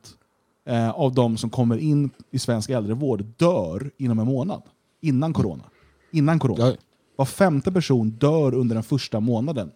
[0.69, 4.61] eh, av de som kommer in i svensk äldrevård dör inom en månad.
[5.01, 5.63] Innan corona.
[6.11, 6.67] Innan corona.
[6.67, 6.73] Ja.
[7.15, 9.71] Var femte person dör under den första månaden.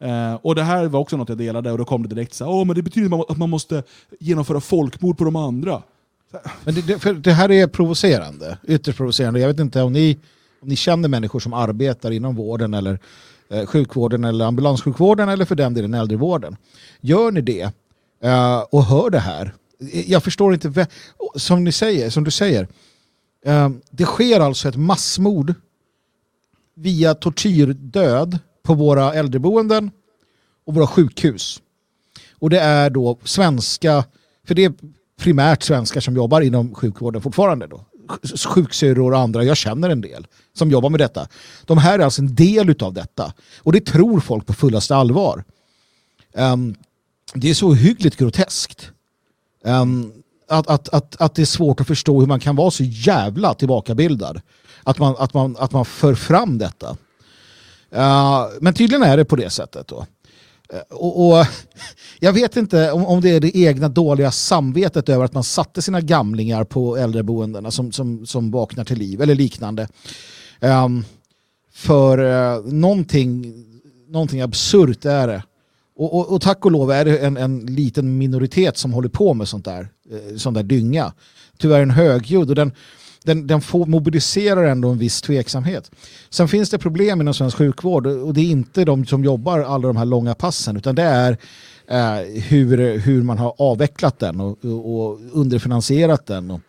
[0.00, 2.44] Eh, och Det här var också något jag delade och då kom det direkt så
[2.44, 3.82] här, Åh, men det betyder att man måste
[4.20, 5.82] genomföra folkmord på de andra.
[6.64, 9.40] Men det, det, det här är provocerande, ytterst provocerande.
[9.40, 10.18] Jag vet inte om ni,
[10.60, 12.98] om ni känner människor som arbetar inom vården eller
[13.50, 16.56] eh, sjukvården eller ambulanssjukvården eller för den delen äldrevården.
[17.00, 17.72] Gör ni det
[18.22, 19.54] eh, och hör det här.
[20.06, 20.86] Jag förstår inte,
[21.34, 22.68] som, ni säger, som du säger,
[23.44, 25.54] ehm, det sker alltså ett massmord
[26.74, 29.90] via tortyrdöd på våra äldreboenden
[30.64, 31.62] och våra sjukhus.
[32.38, 34.04] Och det är då svenska,
[34.46, 34.72] för det är
[35.20, 37.84] primärt svenskar som jobbar inom sjukvården fortfarande då.
[38.46, 41.28] Sjuksyrror och andra, jag känner en del som jobbar med detta.
[41.64, 43.32] De här är alltså en del utav detta.
[43.58, 45.44] Och det tror folk på fullaste allvar.
[46.32, 46.74] Um,
[47.34, 48.90] det är så hyggligt groteskt.
[49.66, 50.12] Um,
[50.48, 53.54] att, att, att, att det är svårt att förstå hur man kan vara så jävla
[53.54, 54.40] tillbakabildad.
[54.82, 56.96] Att man, att man, att man för fram detta.
[57.96, 59.88] Uh, men tydligen är det på det sättet.
[59.88, 60.06] Då.
[60.72, 61.46] Eh, och, och
[62.20, 65.82] Jag vet inte om, om det är det egna dåliga samvetet över att man satte
[65.82, 69.88] sina gamlingar på äldreboendena som, som, som vaknar till liv eller liknande.
[70.60, 71.04] Um,
[71.72, 73.54] för uh, någonting,
[74.08, 75.42] någonting absurt är det.
[75.96, 79.34] Och, och, och tack och lov är det en, en liten minoritet som håller på
[79.34, 81.12] med sånt där, eh, sånt där dynga.
[81.58, 82.72] Tyvärr en högljudd och den,
[83.24, 85.90] den, den får, mobiliserar ändå en viss tveksamhet.
[86.30, 89.86] Sen finns det problem inom svensk sjukvård och det är inte de som jobbar alla
[89.88, 91.38] de här långa passen utan det är
[91.88, 96.60] eh, hur, hur man har avvecklat den och, och, och underfinansierat den och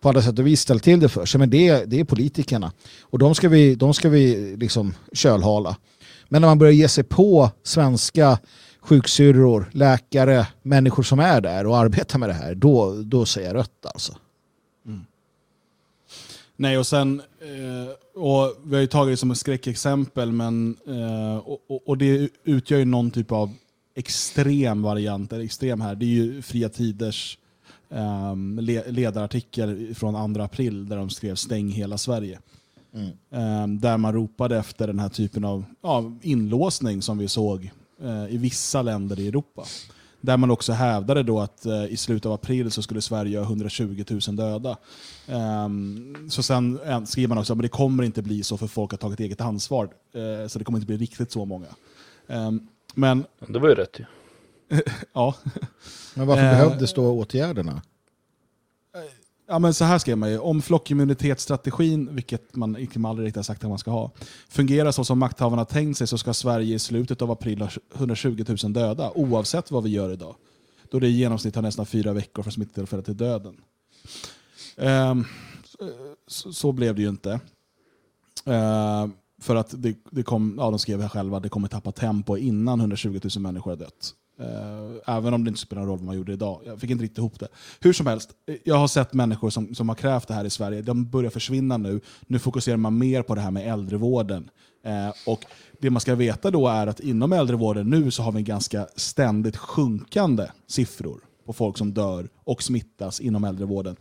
[0.00, 1.38] på alla sätt och vis ställt till det för sig.
[1.38, 5.76] Men det, är- det är politikerna och de ska vi, de ska vi liksom kölhala.
[6.32, 8.38] Men när man börjar ge sig på svenska
[8.80, 13.56] sjuksyrror, läkare, människor som är där och arbetar med det här, då, då säger jag
[13.56, 14.16] rött alltså.
[14.86, 15.00] Mm.
[16.56, 21.36] Nej, och sen, eh, och vi har ju tagit det som ett skräckexempel, men, eh,
[21.36, 23.54] och, och, och det utgör ju någon typ av
[23.94, 25.94] extrem variant, eller extrem här.
[25.94, 27.38] Det är ju Fria Tiders
[27.90, 32.38] ehm, le, ledarartikel från 2 april där de skrev stäng hela Sverige.
[33.30, 37.70] Ehm, där man ropade efter den här typen av ja, inlåsning som vi såg
[38.02, 39.64] eh, i vissa länder i Europa.
[40.20, 43.44] Där man också hävdade då att eh, i slutet av april så skulle Sverige ha
[43.44, 44.76] 120 000 döda.
[45.26, 48.90] Ehm, så sen eh, skriver man också att det kommer inte bli så för folk
[48.90, 49.88] har tagit eget ansvar.
[50.48, 51.66] Så det kommer inte bli riktigt så många.
[52.28, 52.60] Ehm,
[52.94, 54.04] men Det var ju rätt ju.
[55.12, 55.34] ja,
[56.14, 56.50] Men varför Eh.
[56.50, 57.82] behövdes då åtgärderna?
[59.52, 60.38] Ja, men så här skrev man ju.
[60.38, 64.10] Om flockimmunitetsstrategin, vilket man inte aldrig riktigt har sagt att man ska ha,
[64.48, 68.44] fungerar så som makthavarna tänkt sig så ska Sverige i slutet av april ha 120
[68.62, 70.34] 000 döda, oavsett vad vi gör idag.
[70.90, 73.56] Då det i genomsnitt tar nästan fyra veckor från smittotillfället till döden.
[74.76, 75.24] Ehm, um,
[76.26, 77.40] så, så blev det ju inte.
[78.48, 79.08] Uh,
[79.40, 82.36] för att det, det kom, ja, de skrev här själva att det kommer tappa tempo
[82.36, 84.14] innan 120 000 människor har dött.
[84.40, 86.60] Eh, även om det inte spelar någon roll vad man gjorde idag.
[86.64, 87.48] Jag fick inte riktigt ihop det.
[87.80, 88.30] Hur som helst,
[88.64, 90.82] jag har sett människor som, som har krävt det här i Sverige.
[90.82, 92.00] De börjar försvinna nu.
[92.26, 94.50] Nu fokuserar man mer på det här med äldrevården.
[94.84, 95.44] Eh, och
[95.80, 98.86] Det man ska veta då är att inom äldrevården nu så har vi en ganska
[98.96, 103.96] ständigt sjunkande siffror på folk som dör och smittas inom äldrevården.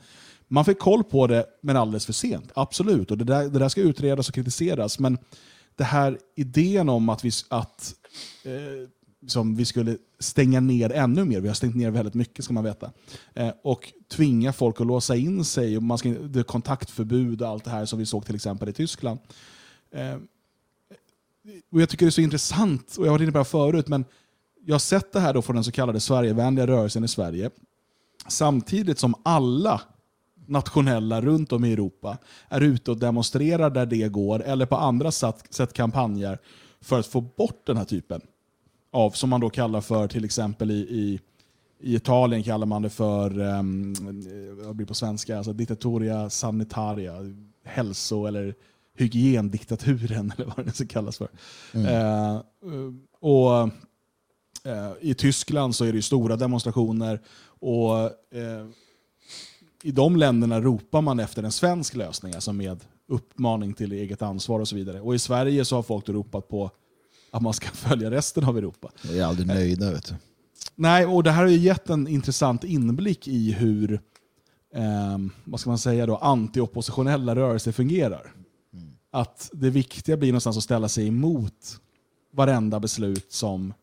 [0.47, 2.51] Man fick koll på det, men alldeles för sent.
[2.53, 4.99] Absolut, och det där, det där ska utredas och kritiseras.
[4.99, 5.17] Men
[5.75, 7.93] det här idén om att vi, att,
[8.43, 8.51] eh,
[9.27, 12.63] som vi skulle stänga ner ännu mer, vi har stängt ner väldigt mycket ska man
[12.63, 12.91] veta,
[13.33, 17.47] eh, och tvinga folk att låsa in sig, och man ska, det är kontaktförbud och
[17.47, 19.19] allt det här som vi såg till exempel i Tyskland.
[19.91, 20.15] Eh,
[21.71, 23.87] och Jag tycker det är så intressant, och jag har varit inne på det förut,
[23.87, 24.05] men
[24.65, 27.49] jag har sett det här då från den så kallade Sverigevänliga rörelsen i Sverige,
[28.27, 29.81] samtidigt som alla
[30.47, 32.17] nationella runt om i Europa
[32.49, 36.39] är ute och demonstrerar där det går eller på andra sätt, sätt kampanjer
[36.81, 38.21] för att få bort den här typen
[38.91, 41.19] av, som man då kallar för till exempel i, i,
[41.79, 43.93] i Italien kallar man det för, um,
[44.65, 47.15] vad blir på svenska, alltså diktatoria sanitaria,
[47.65, 48.55] hälso eller
[48.97, 51.29] hygiendiktaturen eller vad det ska kallas för.
[51.73, 52.41] Eh,
[53.19, 53.69] och
[54.63, 57.97] Eh, I Tyskland så är det stora demonstrationer och
[58.35, 58.67] eh,
[59.83, 64.59] i de länderna ropar man efter en svensk lösning, alltså med uppmaning till eget ansvar
[64.59, 65.01] och så vidare.
[65.01, 66.71] Och i Sverige så har folk ropat på
[67.31, 68.91] att man ska följa resten av Europa.
[69.03, 70.15] Jag är aldrig nöjda vet du.
[70.75, 73.93] Nej, och det här har ju gett en intressant inblick i hur
[74.73, 78.33] eh, vad ska man säga då, anti-oppositionella rörelser fungerar.
[79.11, 81.79] Att det viktiga blir någonstans att ställa sig emot
[82.33, 83.73] varenda beslut som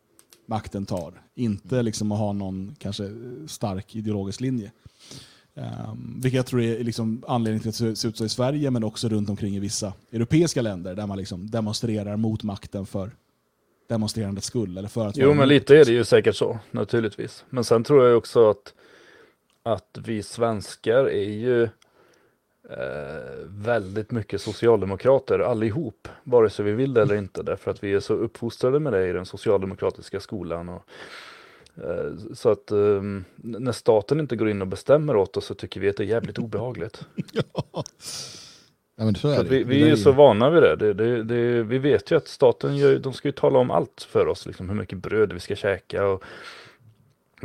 [0.46, 1.22] makten tar.
[1.34, 3.10] Inte liksom att ha någon kanske
[3.46, 4.72] stark ideologisk linje.
[5.54, 8.70] Um, vilket jag tror är liksom anledningen till att det ser ut så i Sverige,
[8.70, 13.10] men också runt omkring i vissa europeiska länder där man liksom demonstrerar mot makten för
[13.88, 14.78] demonstrerandets skull.
[14.78, 17.44] Eller för att Jo, men lite är det ju säkert så, naturligtvis.
[17.50, 18.74] Men sen tror jag också att,
[19.62, 27.02] att vi svenskar är ju eh, väldigt mycket socialdemokrater allihop, vare sig vi vill det
[27.02, 30.68] eller inte, därför att vi är så uppfostrade med det i den socialdemokratiska skolan.
[30.68, 30.84] Och,
[31.84, 33.02] eh, så att eh,
[33.36, 36.08] när staten inte går in och bestämmer åt oss så tycker vi att det är
[36.08, 37.06] jävligt obehagligt.
[37.32, 37.84] Ja,
[39.04, 39.50] men så är det.
[39.50, 40.76] vi, vi är ju- så vana vid det.
[40.76, 44.06] det, det, det vi vet ju att staten gör, de ska ju tala om allt
[44.10, 46.06] för oss, liksom, hur mycket bröd vi ska käka.
[46.06, 46.22] Och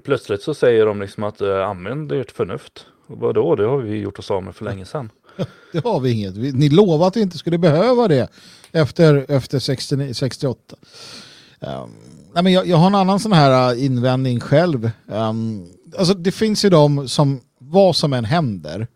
[0.03, 2.85] plötsligt så säger de liksom att äh, använd ert förnuft.
[3.07, 5.09] Och vadå, det har vi gjort oss av med för länge sedan.
[5.73, 6.37] Det har vi inget.
[6.37, 8.29] Vi- Ni lovade att vi inte skulle behöva det
[8.71, 10.75] efter, efter 69, 68.
[11.59, 11.69] Um,
[12.33, 14.91] nej, men jag, jag har en annan sån här uh, invändning själv.
[15.07, 15.65] Um,
[15.97, 18.87] alltså det finns ju de som, vad som än händer,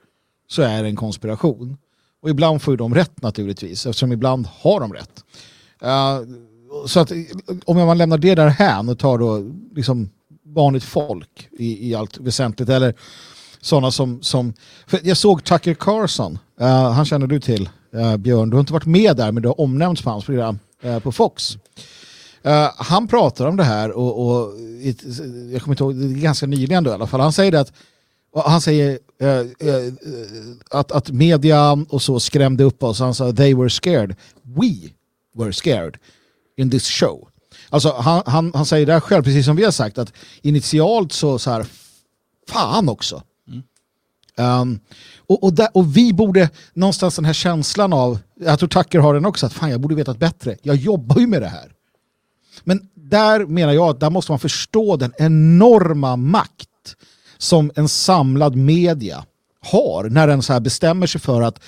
[0.47, 1.77] så är det en konspiration.
[2.21, 5.23] Och ibland får ju de rätt naturligtvis, eftersom ibland har de rätt.
[5.83, 6.37] Uh,
[6.85, 7.11] så att
[7.65, 10.09] om man lämnar det där här och tar då liksom
[10.45, 12.93] vanligt folk i, i allt väsentligt, eller
[13.61, 14.53] sådana som, som
[14.87, 18.73] för jag såg Tucker Carlson, uh, han känner du till uh, Björn, du har inte
[18.73, 20.59] varit med där men du har omnämnts på hans program
[21.03, 21.57] på Fox.
[22.77, 25.03] Han pratar om det här och, och it,
[25.51, 27.59] jag kommer inte ihåg, det är ganska nyligen då i alla fall, han säger det
[27.59, 27.73] att
[28.31, 29.93] och han säger eh, eh,
[30.71, 32.99] att, att media och så skrämde upp oss.
[32.99, 34.15] Han sa they were scared.
[34.43, 34.89] We
[35.37, 35.97] were scared
[36.57, 37.27] in this show.
[37.69, 41.39] Alltså han, han, han säger där själv, precis som vi har sagt, att initialt så,
[41.39, 41.65] så här,
[42.49, 43.23] fan också.
[44.39, 44.79] Um,
[45.27, 49.13] och, och, där, och vi borde, någonstans den här känslan av, jag tror Tucker har
[49.13, 50.57] den också, att fan jag borde vetat bättre.
[50.61, 51.71] Jag jobbar ju med det här.
[52.63, 56.69] Men där menar jag att där måste man förstå den enorma makt
[57.37, 59.25] som en samlad media
[59.59, 61.59] har när den så här bestämmer sig för att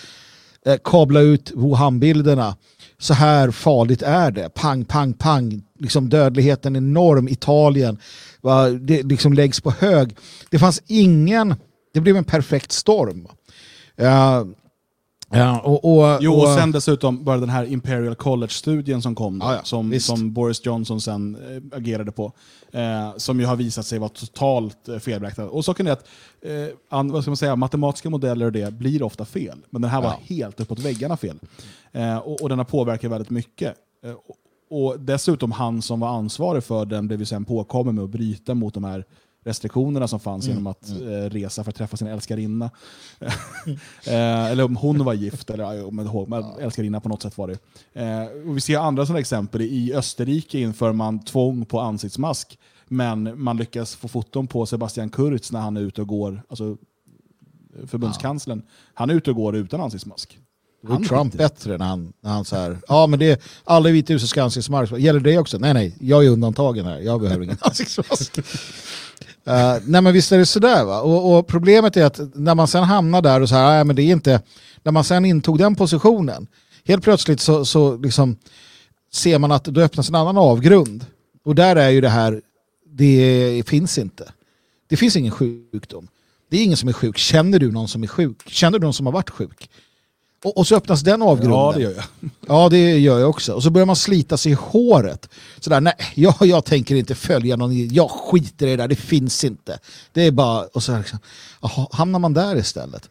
[0.65, 2.55] eh, kabla ut Wuhan-bilderna.
[2.97, 4.49] Så här farligt är det.
[4.49, 5.63] Pang, pang, pang.
[5.79, 7.27] Liksom dödligheten är enorm.
[7.27, 7.99] Italien.
[8.41, 10.15] Va, det liksom läggs på hög.
[10.49, 11.55] Det fanns ingen...
[11.93, 13.27] Det blev en perfekt storm.
[13.95, 14.45] Ja,
[15.31, 19.45] ja, och, och, Jo, och sen dessutom bara den här Imperial College-studien som kom, då,
[19.45, 20.05] Ja, som, visst.
[20.07, 21.35] som Boris Johnson sen
[21.71, 22.31] eh, agerade på,
[22.71, 25.47] eh, som ju har visat sig vara totalt eh, felberäknad.
[25.47, 26.07] Och saken är att
[26.41, 26.51] eh,
[26.89, 30.01] an, vad ska man säga, matematiska modeller och det blir ofta fel, men den här
[30.01, 30.35] var Ja.
[30.35, 31.39] helt uppåt väggarna fel.
[31.91, 33.75] Eh, och, och den har påverkat väldigt mycket.
[34.05, 34.35] Eh, och,
[34.71, 38.53] och dessutom han som var ansvarig för den blev ju sen påkommen med att bryta
[38.55, 39.05] mot de här
[39.43, 42.69] restriktionerna som fanns Mm, genom att eh, resa för att träffa sin älskarinna.
[44.05, 47.47] eh, eller om hon var gift, eller om ihåg, men älskarinna på något sätt var
[47.47, 47.57] det.
[48.01, 49.61] Eh, och vi ser andra sådana exempel.
[49.61, 55.51] I Österrike inför man tvång på ansiktsmask, men man lyckas få foton på Sebastian Kurz
[55.51, 56.77] när han är ute och går, alltså
[57.85, 58.61] förbundskanslern,
[58.93, 60.39] han är ute och går utan ansiktsmask.
[60.81, 61.37] Då är Trump det.
[61.37, 64.43] bättre när han, när han så här, ja men det, alla i Vita huset ska
[64.43, 64.93] ansiktsmask.
[64.97, 65.57] Gäller det också?
[65.57, 68.39] Nej nej, jag är undantagen här, jag behöver ingen ansiktsmask.
[69.47, 71.01] Uh, nej men visst är det sådär va.
[71.01, 73.83] Och, och problemet är att när man sen hamnar där och så här, ah, nej
[73.83, 74.41] men det är inte,
[74.83, 76.47] när man sen intog den positionen,
[76.85, 78.37] helt plötsligt så, så liksom
[79.13, 81.05] ser man att då öppnas en annan avgrund.
[81.45, 82.41] Och där är ju det här,
[82.85, 84.31] det finns inte.
[84.87, 86.07] Det finns ingen sjukdom.
[86.49, 87.17] Det är ingen som är sjuk.
[87.17, 88.49] Känner du någon som är sjuk?
[88.49, 89.69] Känner du någon som har varit sjuk?
[90.43, 91.59] Och, och så öppnas den avgrunden.
[91.59, 92.03] Ja, det gör jag.
[92.47, 93.53] Ja, det gör jag också.
[93.53, 95.29] Och så börjar man slita sig i håret.
[95.59, 99.43] Sådär, nej, jag, jag tänker inte följa någon, jag skiter i det där, det finns
[99.43, 99.79] inte.
[100.13, 101.19] Det är bara, och så här, liksom,
[101.61, 103.09] jaha, hamnar man där istället.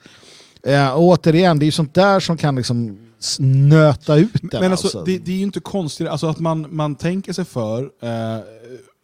[0.62, 2.98] Eh, och återigen, det är ju sånt där som kan liksom
[3.38, 4.60] nöta ut den.
[4.60, 5.04] Men alltså, alltså.
[5.04, 8.38] det, det är ju inte konstigt alltså att man, man tänker sig för eh,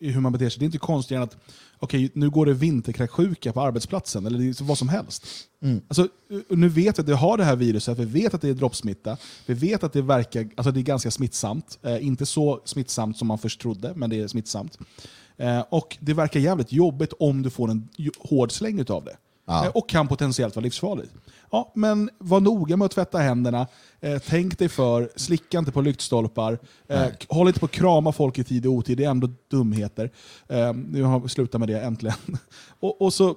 [0.01, 0.59] hur man beter sig.
[0.59, 1.37] Det är inte konstigare än att
[1.79, 5.27] okej, nu går det vinterkräksjuka på arbetsplatsen, eller vad som helst.
[5.63, 5.81] Mm.
[5.89, 8.49] Alltså, eh, nu vet vi att det har det här viruset, vi vet att det
[8.49, 11.79] är droppsmitta, vi vet att det, verkar, alltså det är ganska smittsamt.
[11.83, 14.79] Eh, inte så smittsamt som man först trodde, men det är smittsamt.
[15.37, 17.89] Eh, och det verkar jävligt jobbigt om du får en
[18.19, 19.17] hård släng utav det.
[19.47, 19.65] Ja.
[19.65, 21.13] Eh, och kan potentiellt vara livsfarligt.
[21.55, 23.67] Ja, men var noga med att tvätta händerna.
[24.01, 26.59] Eh, tänk dig för, slicka inte på lyktstolpar.
[26.87, 30.11] Eh, håll inte på att krama folk i tid och otid, det är ändå dumheter.
[30.49, 32.17] Eh, nu har vi slutat med det äntligen.
[32.81, 33.35] och, och så, eh,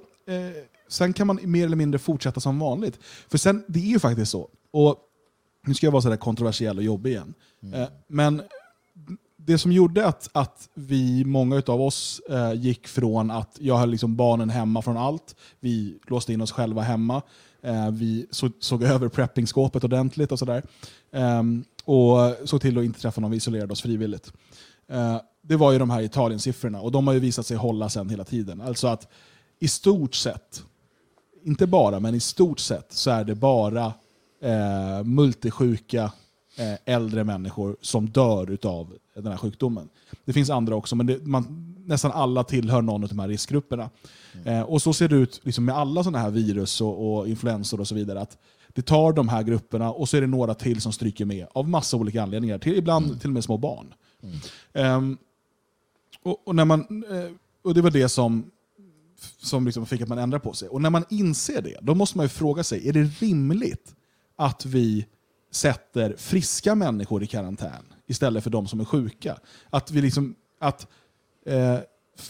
[0.88, 3.00] sen kan man mer eller mindre fortsätta som vanligt.
[3.30, 4.50] För sen, det är ju faktiskt så.
[4.72, 4.98] Och
[5.68, 7.34] nu ska jag vara sådär kontroversiell och jobbig igen.
[7.74, 8.42] Eh, men
[9.48, 13.90] det som gjorde att, att vi, många av oss, eh, gick från att jag höll
[13.90, 17.22] liksom barnen hemma från allt, vi låste in oss själva hemma,
[17.68, 20.64] Eh, vi så, såg över preppingskåpet ordentligt och sådär.
[21.12, 21.44] Eh,
[21.86, 24.34] och såg till att inte träffa någon, vi isolerade oss frivilligt.
[24.88, 28.10] Eh, det var ju de här Italien-siffrorna och de har ju visat sig hålla sen
[28.10, 28.62] hela tiden.
[28.62, 29.08] Alltså att
[29.60, 30.64] i stort sett,
[31.44, 33.94] inte bara, men i stort sett så är det bara
[34.42, 36.12] eh, multisjuka
[36.58, 39.90] eh, äldre människor som dör av den här sjukdomen.
[40.26, 43.90] Det finns andra också, men det, man, nästan alla tillhör någon av de här riskgrupperna.
[44.46, 47.80] Eh, och så ser det ut liksom med alla sådana här virus och, och influensor
[47.80, 48.22] och så vidare.
[48.22, 48.38] Att
[48.68, 51.70] det tar de här grupperna och så är det några till som stryker med av
[51.70, 52.58] massa olika anledningar.
[52.58, 53.94] Till, ibland till och med små barn.
[54.74, 55.18] Ehm,
[56.24, 57.32] och, och, när man, eh,
[57.64, 58.52] och det var det som,
[59.42, 60.70] som liksom fick att man ändra på sig.
[60.70, 63.96] Och när man inser det, då måste man ju fråga sig, är det rimligt
[64.36, 65.06] att vi
[65.52, 69.38] sätter friska människor i karantän istället för de som är sjuka?
[69.70, 70.88] Att vi liksom, att,
[71.48, 71.80] eh,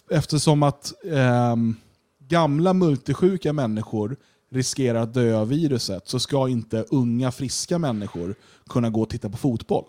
[0.10, 1.76] eftersom att ehm,
[2.19, 4.18] gamla multisjuka människor
[4.52, 8.35] riskerar att dö av viruset så ska inte unga friska människor
[8.69, 9.85] kunna gå och titta på fotboll.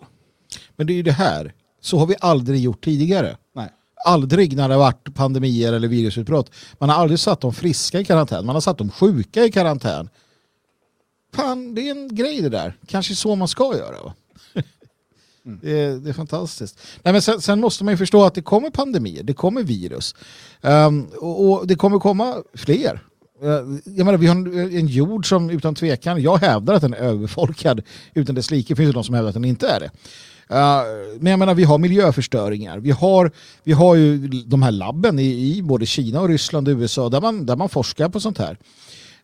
[0.75, 1.53] Men det är ju det här.
[1.81, 3.37] Så har vi aldrig gjort tidigare.
[3.55, 3.69] Nej.
[4.05, 6.51] Aldrig när det har varit pandemier eller virusutbrott.
[6.77, 8.45] Man har aldrig satt de friska i karantän.
[8.45, 10.09] Man har satt de sjuka i karantän.
[11.33, 12.77] Fan, det är en grej det där.
[12.87, 14.03] Kanske så man ska göra.
[14.03, 14.13] Va?
[15.49, 15.59] Mm.
[15.63, 16.79] Det, är, det är fantastiskt.
[17.03, 20.15] Nej, men sen, sen måste man ju förstå att det kommer pandemier, det kommer virus.
[20.61, 23.03] Um, och, och det kommer komma fler.
[23.43, 26.93] Uh, Jag menar, vi har en, en jord som utan tvekan, jag hävdar att den
[26.93, 27.81] är överbefolkad
[28.13, 28.75] utan dess like.
[28.75, 29.91] finns det de som hävdar att den inte är det.
[30.51, 32.79] Uh, men jag menar, vi har miljöförstöringar.
[32.79, 33.31] Vi har,
[33.63, 37.21] vi har ju de här labben i, i både Kina och Ryssland och USA där
[37.21, 38.57] man, där man forskar på sånt här.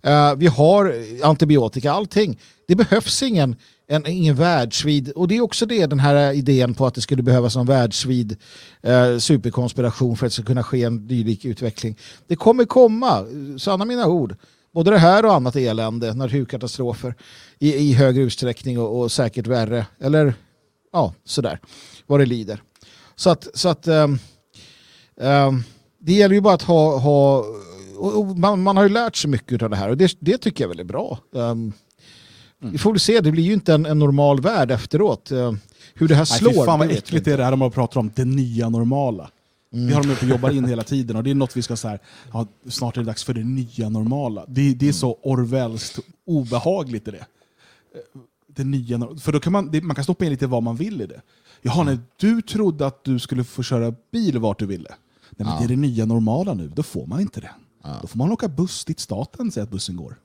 [0.07, 2.39] Uh, vi har antibiotika, allting.
[2.67, 3.55] Det behövs ingen,
[3.87, 7.23] en, ingen världsvid, och det är också det, den här idén på att det skulle
[7.23, 8.37] behövas en världsvid
[8.81, 11.97] eh, superkonspiration för att det ska kunna ske en dylik utveckling.
[12.27, 13.25] Det kommer komma,
[13.59, 14.35] sanna mina ord.
[14.73, 17.15] Både det här och annat elände, naturkatastrofer
[17.59, 19.85] i, i högre utsträckning och, och säkert värre.
[19.99, 20.33] Eller
[20.93, 21.59] ja, sådär,
[22.07, 22.61] vad det lider.
[23.15, 24.19] Så att, så att um,
[25.15, 25.63] um,
[25.99, 27.45] det gäller ju bara att ha, ha
[27.97, 30.37] och, och man, man har ju lärt sig mycket av det här och det, det
[30.37, 31.19] tycker jag väl är bra.
[31.31, 31.73] Um,
[32.59, 35.31] vi får väl se, det blir ju inte en, en normal värld efteråt.
[35.31, 35.53] Uh,
[35.93, 36.51] hur det här Nej, slår.
[36.51, 39.29] fy fan vad äckligt det är det här de pratar om, det nya normala.
[39.69, 41.75] Vi har de uppe och jobbar in hela tiden och det är något vi ska
[41.75, 41.99] säga,
[42.33, 44.45] ja, snart är det dags för det nya normala.
[44.47, 47.25] Det, det är så Orwellskt obehagligt i det.
[48.47, 51.01] det nya, för då kan man, det, man kan stoppa in lite vad man vill
[51.01, 51.21] i det.
[51.61, 54.89] Jaha, nej, du trodde att du skulle få köra bil vart du ville.
[55.29, 57.51] Nej, men det är det nya normala nu, då får man inte det.
[58.01, 60.15] Då får man åka buss dit staten säger att bussen går.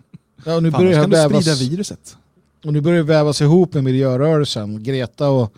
[0.44, 2.16] Ja, nu Fan, börjar kan du vävas, sprida viruset.
[2.64, 4.82] och nu börjar det vävas ihop med miljörörelsen.
[4.82, 5.54] Greta och,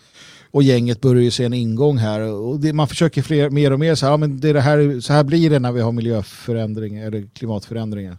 [0.51, 2.21] och gänget börjar ju se en ingång här.
[2.21, 4.61] Och det, man försöker fler, mer och mer så här, ja, men det är det
[4.61, 8.19] här, så här blir det när vi har miljöförändringar eller klimatförändringar.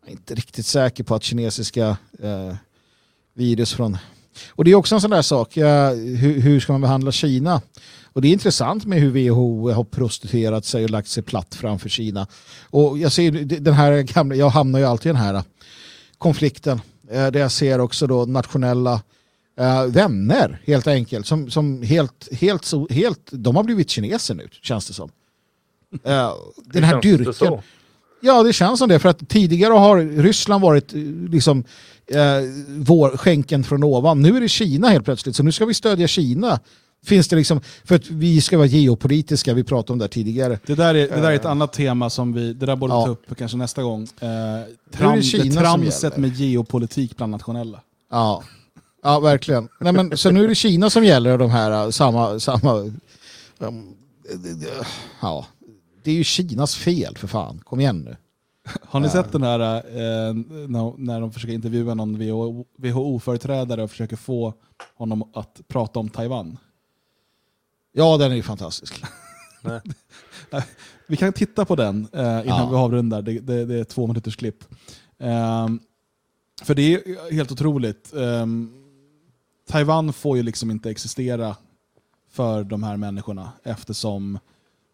[0.00, 2.54] Jag är inte riktigt säker på att kinesiska eh,
[3.34, 3.98] virus från...
[4.50, 7.62] Och det är också en sån där sak, ja, hur, hur ska man behandla Kina?
[8.12, 11.88] Och det är intressant med hur WHO har prostituerat sig och lagt sig platt framför
[11.88, 12.26] Kina.
[12.70, 13.30] Och jag ser
[13.60, 15.42] den här gamla, jag hamnar ju alltid i den här eh,
[16.18, 16.80] konflikten
[17.10, 19.02] eh, där jag ser också då nationella
[19.58, 24.86] eh, vänner helt enkelt som, som helt, helt, helt, de har blivit kineser nu känns
[24.86, 25.10] det som.
[26.04, 26.32] Eh,
[26.64, 27.58] den här det dyrken.
[28.20, 28.98] Ja, det känns som det.
[28.98, 30.92] För att tidigare har Ryssland varit
[31.28, 31.64] liksom,
[32.06, 32.18] eh,
[32.68, 34.22] vår skänken från ovan.
[34.22, 35.36] Nu är det Kina helt plötsligt.
[35.36, 36.60] Så nu ska vi stödja Kina.
[37.04, 40.58] Finns det liksom, för att vi ska vara geopolitiska, vi pratade om det tidigare.
[40.66, 43.04] Det där, är, det där är ett annat tema som vi, det där borde Ja.
[43.04, 44.02] ta upp kanske nästa gång.
[44.02, 44.28] Eh,
[44.92, 47.80] tram, det tramset med geopolitik bland nationella.
[48.10, 48.42] Ja,
[49.02, 49.68] ja verkligen.
[49.80, 52.40] Nej, men, så nu är det Kina som gäller de här uh, samma...
[52.40, 52.92] samma
[55.20, 55.46] ja,
[56.02, 57.60] det är ju Kinas fel för fan.
[57.64, 58.16] Kom igen nu.
[58.82, 60.34] Har ni sett den här eh,
[60.96, 64.54] när, de försöker intervjua någon WHO WHO-företrädare och försöker få
[64.96, 66.58] honom att prata om Taiwan?
[67.92, 69.02] Ja, den är ju fantastisk.
[71.06, 72.68] Vi kan titta på den eh, innan Ja.
[72.70, 73.22] vi avrundar.
[73.22, 74.64] Det, det, det är två minuters klipp.
[75.18, 75.80] Ehm,
[76.62, 78.12] för det är helt otroligt.
[78.14, 78.72] Ehm,
[79.68, 81.56] Taiwan får ju liksom inte existera
[82.30, 84.38] för de här människorna eftersom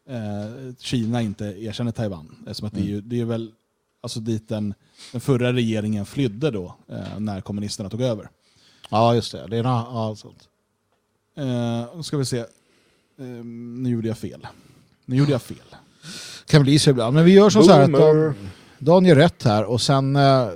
[0.08, 2.36] eh, Kina inte erkänner Taiwan.
[2.46, 3.52] Eftersom att det, är ju, det är väl
[4.00, 4.74] Alltså dit den,
[5.12, 8.28] den förra regeringen flydde då, eh, när kommunisterna tog över.
[8.90, 9.46] Ja, just det.
[9.46, 10.48] det är, ja, sånt.
[11.36, 12.44] Eh, ska vi se.
[13.18, 14.46] Eh, nu gjorde jag fel.
[15.04, 15.56] Nu gjorde jag fel.
[16.46, 17.14] kan bli så ibland.
[17.14, 18.34] Men vi gör som så här att Dan,
[18.78, 20.48] Dan gör rätt här och sen eh,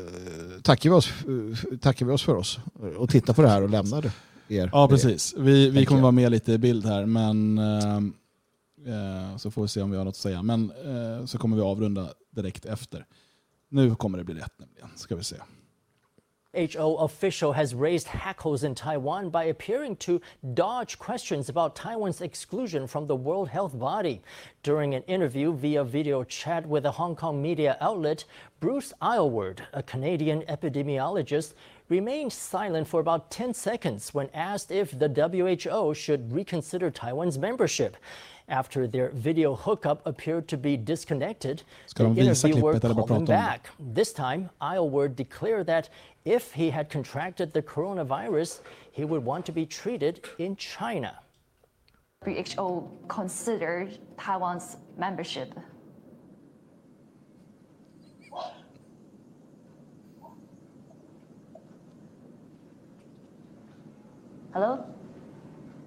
[0.63, 2.59] tackar, vi oss, eh, tackar vi oss för oss
[2.97, 4.13] och tittar på det här och lämnar det.
[4.49, 4.71] Er.
[4.73, 5.35] Ja, precis.
[5.39, 7.97] Vi, vi kommer vara med lite i bild här, men eh,
[8.95, 10.43] eh, så får vi se om vi har något att säga.
[10.43, 13.07] Men eh, så kommer vi avrunda direkt efter.
[13.69, 15.37] Nu kommer det bli rätt nämligen, ska vi se.
[16.53, 20.21] WHO official has raised hackles in Taiwan by appearing to
[20.53, 24.21] dodge questions about Taiwan's exclusion from the World Health Body.
[24.65, 28.25] During an interview via video chat with a Hong Kong media outlet,
[28.59, 31.55] Bruce Isleworth, a Canadian epidemiologist,
[31.89, 37.97] remained silent for about 10 seconds when asked if the WHO should reconsider Taiwan's membership.
[38.51, 42.97] After their video hookup appeared to be disconnected, Ska the interviewer klippet eller bara called
[42.97, 43.33] him prata om det?
[43.33, 43.71] back.
[43.95, 45.89] This time, Isleworth declared that
[46.25, 48.61] if he had contracted the coronavirus,
[48.91, 51.13] he would want to be treated in China.
[52.25, 55.55] WHO considered Taiwan's membership.
[64.53, 64.85] Hello?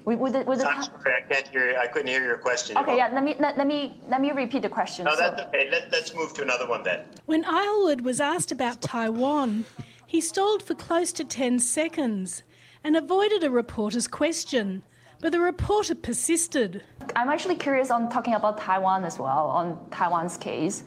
[0.05, 2.77] We, with the, with the, I'm sorry, I can't hear, I couldn't hear your question.
[2.77, 5.05] okay, yeah, let me, let, let me, let me repeat the question.
[5.05, 5.69] No, So- that's okay.
[5.71, 7.05] Let, let's move to another one then.
[7.25, 9.63] When Islewood was asked about Taiwan,
[10.05, 12.43] he stalled for close to 10 seconds
[12.83, 14.83] and avoided a reporter's question.
[15.21, 16.83] But the reporter persisted.
[17.15, 20.83] I'm actually curious on talking about Taiwan as well, on Taiwan's case.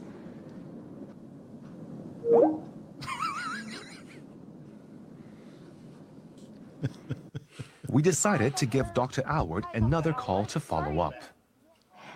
[7.89, 9.21] We decided to give Dr.
[9.27, 11.13] Alward another call to follow up.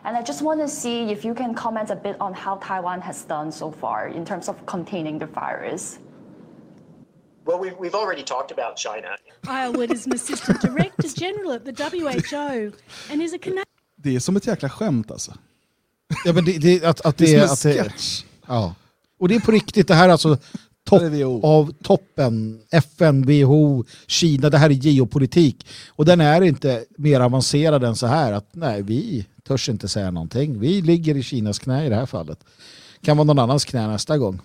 [0.04, 3.02] And I just want to see if you can comment a bit on how Taiwan
[3.02, 6.00] has done so far in terms of containing the virus.
[7.46, 9.10] Well, we've, we've already talked about China.
[9.44, 12.72] Islewood is an assistant director general at the WHO
[13.12, 13.66] and is a Canadian.
[13.96, 15.34] Det är som ett jäkla skämt alltså.
[16.26, 18.24] Ja, men det, det, att, att Det det, är är som en att det, sketch.
[18.48, 18.76] ja.
[19.20, 20.38] Och det är på riktigt, det här alltså
[21.00, 22.62] topp av toppen.
[22.72, 25.68] FN, WHO, Kina, det här är geopolitik.
[25.90, 30.12] Och den är inte mer avancerad än så här att nej, vi törs inte säga
[30.12, 30.60] någonting.
[30.60, 32.40] Vi ligger i Kinas knä i det här fallet.
[33.02, 34.42] Kan vara någon annans knä nästa gång.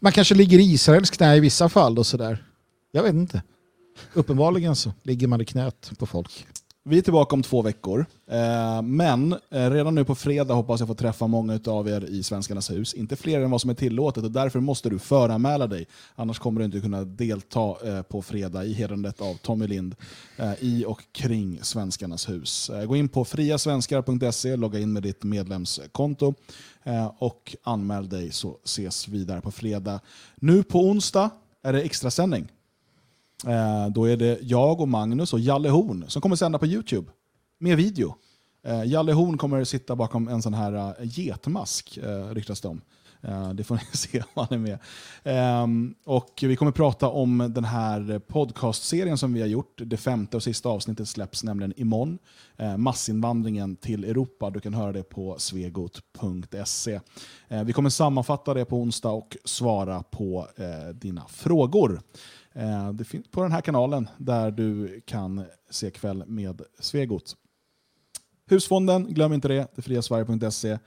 [0.00, 2.44] Man kanske ligger i Israels knä i vissa fall och sådär.
[2.92, 3.42] Jag vet inte.
[4.14, 6.46] Uppenbarligen så ligger man i knät på folk.
[6.84, 8.06] Vi är tillbaka om två veckor.
[8.30, 12.22] Eh, men eh, redan nu på fredag hoppas jag få träffa många av er i
[12.22, 12.94] Svenskarnas hus.
[12.94, 15.86] Inte fler än vad som är tillåtet och därför måste du föranmäla dig.
[16.14, 19.94] Annars kommer du inte kunna delta eh, på fredag i hedrandet av Tommy Lind
[20.58, 22.70] i och kring Svenskarnas hus.
[22.86, 26.34] Gå in på friasvenskar.se, logga in med ditt medlemskonto
[27.18, 30.00] och anmäl dig så ses vi där på fredag.
[30.34, 31.30] Nu på onsdag
[31.62, 32.48] är det extrasändning.
[33.46, 37.10] Eh, då är det jag och Magnus och Jalle Horn som kommer sända på Youtube
[37.58, 38.14] med video.
[38.66, 41.98] Eh, Jalle Horn kommer sitta bakom en sån här eh, getmask,
[42.30, 42.80] ryktas det om.
[43.54, 44.78] Det får ni se om han är med.
[45.24, 49.80] Ehm, och vi kommer prata om den här podcastserien som vi har gjort.
[49.84, 52.18] Det femte och sista avsnittet släpps nämligen imorgon.
[52.78, 54.50] Massinvandringen till Europa.
[54.50, 57.00] Du kan höra det på svegot.se.
[57.64, 60.48] Vi kommer sammanfatta det på onsdag och svara på
[60.94, 62.00] dina frågor.
[62.54, 67.36] Eh, Det finns på den här kanalen där du kan se kväll med Svegot.
[68.46, 70.78] Husfonden, glöm inte det, detfriasverige.se.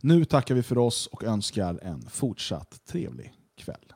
[0.00, 3.91] Nu tackar vi för oss och önskar en fortsatt trevlig kväll.